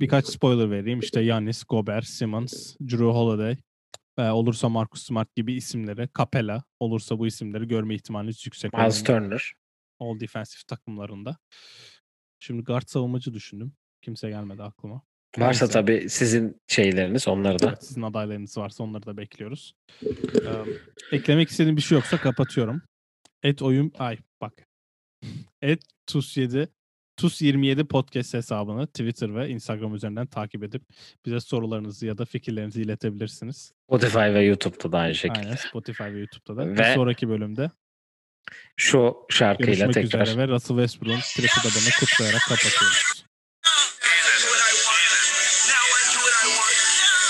birkaç 0.00 0.26
spoiler 0.26 0.70
vereyim. 0.70 1.00
İşte 1.00 1.22
Giannis, 1.22 1.64
Gobert, 1.64 2.06
Simmons, 2.06 2.76
Drew 2.80 3.04
Holiday, 3.04 3.56
e, 4.20 4.30
olursa 4.30 4.68
Marcus 4.68 5.02
Smart 5.02 5.36
gibi 5.36 5.52
isimleri, 5.54 6.08
Capella 6.18 6.64
olursa 6.80 7.18
bu 7.18 7.26
isimleri 7.26 7.68
görme 7.68 7.94
ihtimaliniz 7.94 8.46
yüksek. 8.46 8.72
Miles. 8.72 9.04
Turner. 9.04 9.52
All 9.98 10.20
defensive 10.20 10.62
takımlarında. 10.66 11.36
Şimdi 12.38 12.62
guard 12.62 12.86
savunmacı 12.86 13.34
düşündüm. 13.34 13.72
Kimse 14.02 14.28
gelmedi 14.28 14.62
aklıma. 14.62 15.02
Varsa 15.38 15.64
Neyse. 15.64 15.72
tabii 15.72 16.10
sizin 16.10 16.60
şeyleriniz 16.68 17.28
onları 17.28 17.58
da. 17.58 17.68
Evet, 17.68 17.84
sizin 17.84 18.02
adaylarınız 18.02 18.58
varsa 18.58 18.84
onları 18.84 19.06
da 19.06 19.16
bekliyoruz. 19.16 19.74
Ee, 20.02 21.16
eklemek 21.16 21.48
istediğim 21.48 21.76
bir 21.76 21.82
şey 21.82 21.98
yoksa 21.98 22.16
kapatıyorum. 22.16 22.82
Et 23.42 23.62
oyun 23.62 23.92
ay 23.98 24.18
bak. 24.40 24.68
Et 25.62 25.82
tus7 26.10 26.68
tus27 27.20 27.84
podcast 27.84 28.34
hesabını 28.34 28.86
Twitter 28.86 29.34
ve 29.34 29.48
Instagram 29.48 29.94
üzerinden 29.94 30.26
takip 30.26 30.62
edip 30.62 30.82
bize 31.26 31.40
sorularınızı 31.40 32.06
ya 32.06 32.18
da 32.18 32.24
fikirlerinizi 32.24 32.82
iletebilirsiniz. 32.82 33.72
Spotify 33.88 34.18
ve 34.18 34.42
YouTube'da 34.42 34.92
da 34.92 34.98
aynı 34.98 35.14
şekilde. 35.14 35.38
Aynen 35.38 35.56
Spotify 35.56 36.02
ve 36.02 36.18
YouTube'da 36.18 36.56
da. 36.56 36.72
Bir 36.72 36.78
Ve 36.78 36.94
sonraki 36.94 37.28
bölümde 37.28 37.70
Şu 38.76 39.16
şarkıyla 39.30 39.72
görüşmek 39.72 39.94
tekrar 39.94 40.26
üzere 40.26 40.38
ve 40.38 40.48
Russell 40.48 40.76
Westbrook'un 40.76 41.20
triple 41.20 41.62
double'ını 41.64 41.90
kutlayarak 42.00 42.40
kapatıyoruz. 42.48 43.24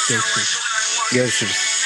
Görüşürüz. 0.09 0.61
görüşürüz. 1.13 1.81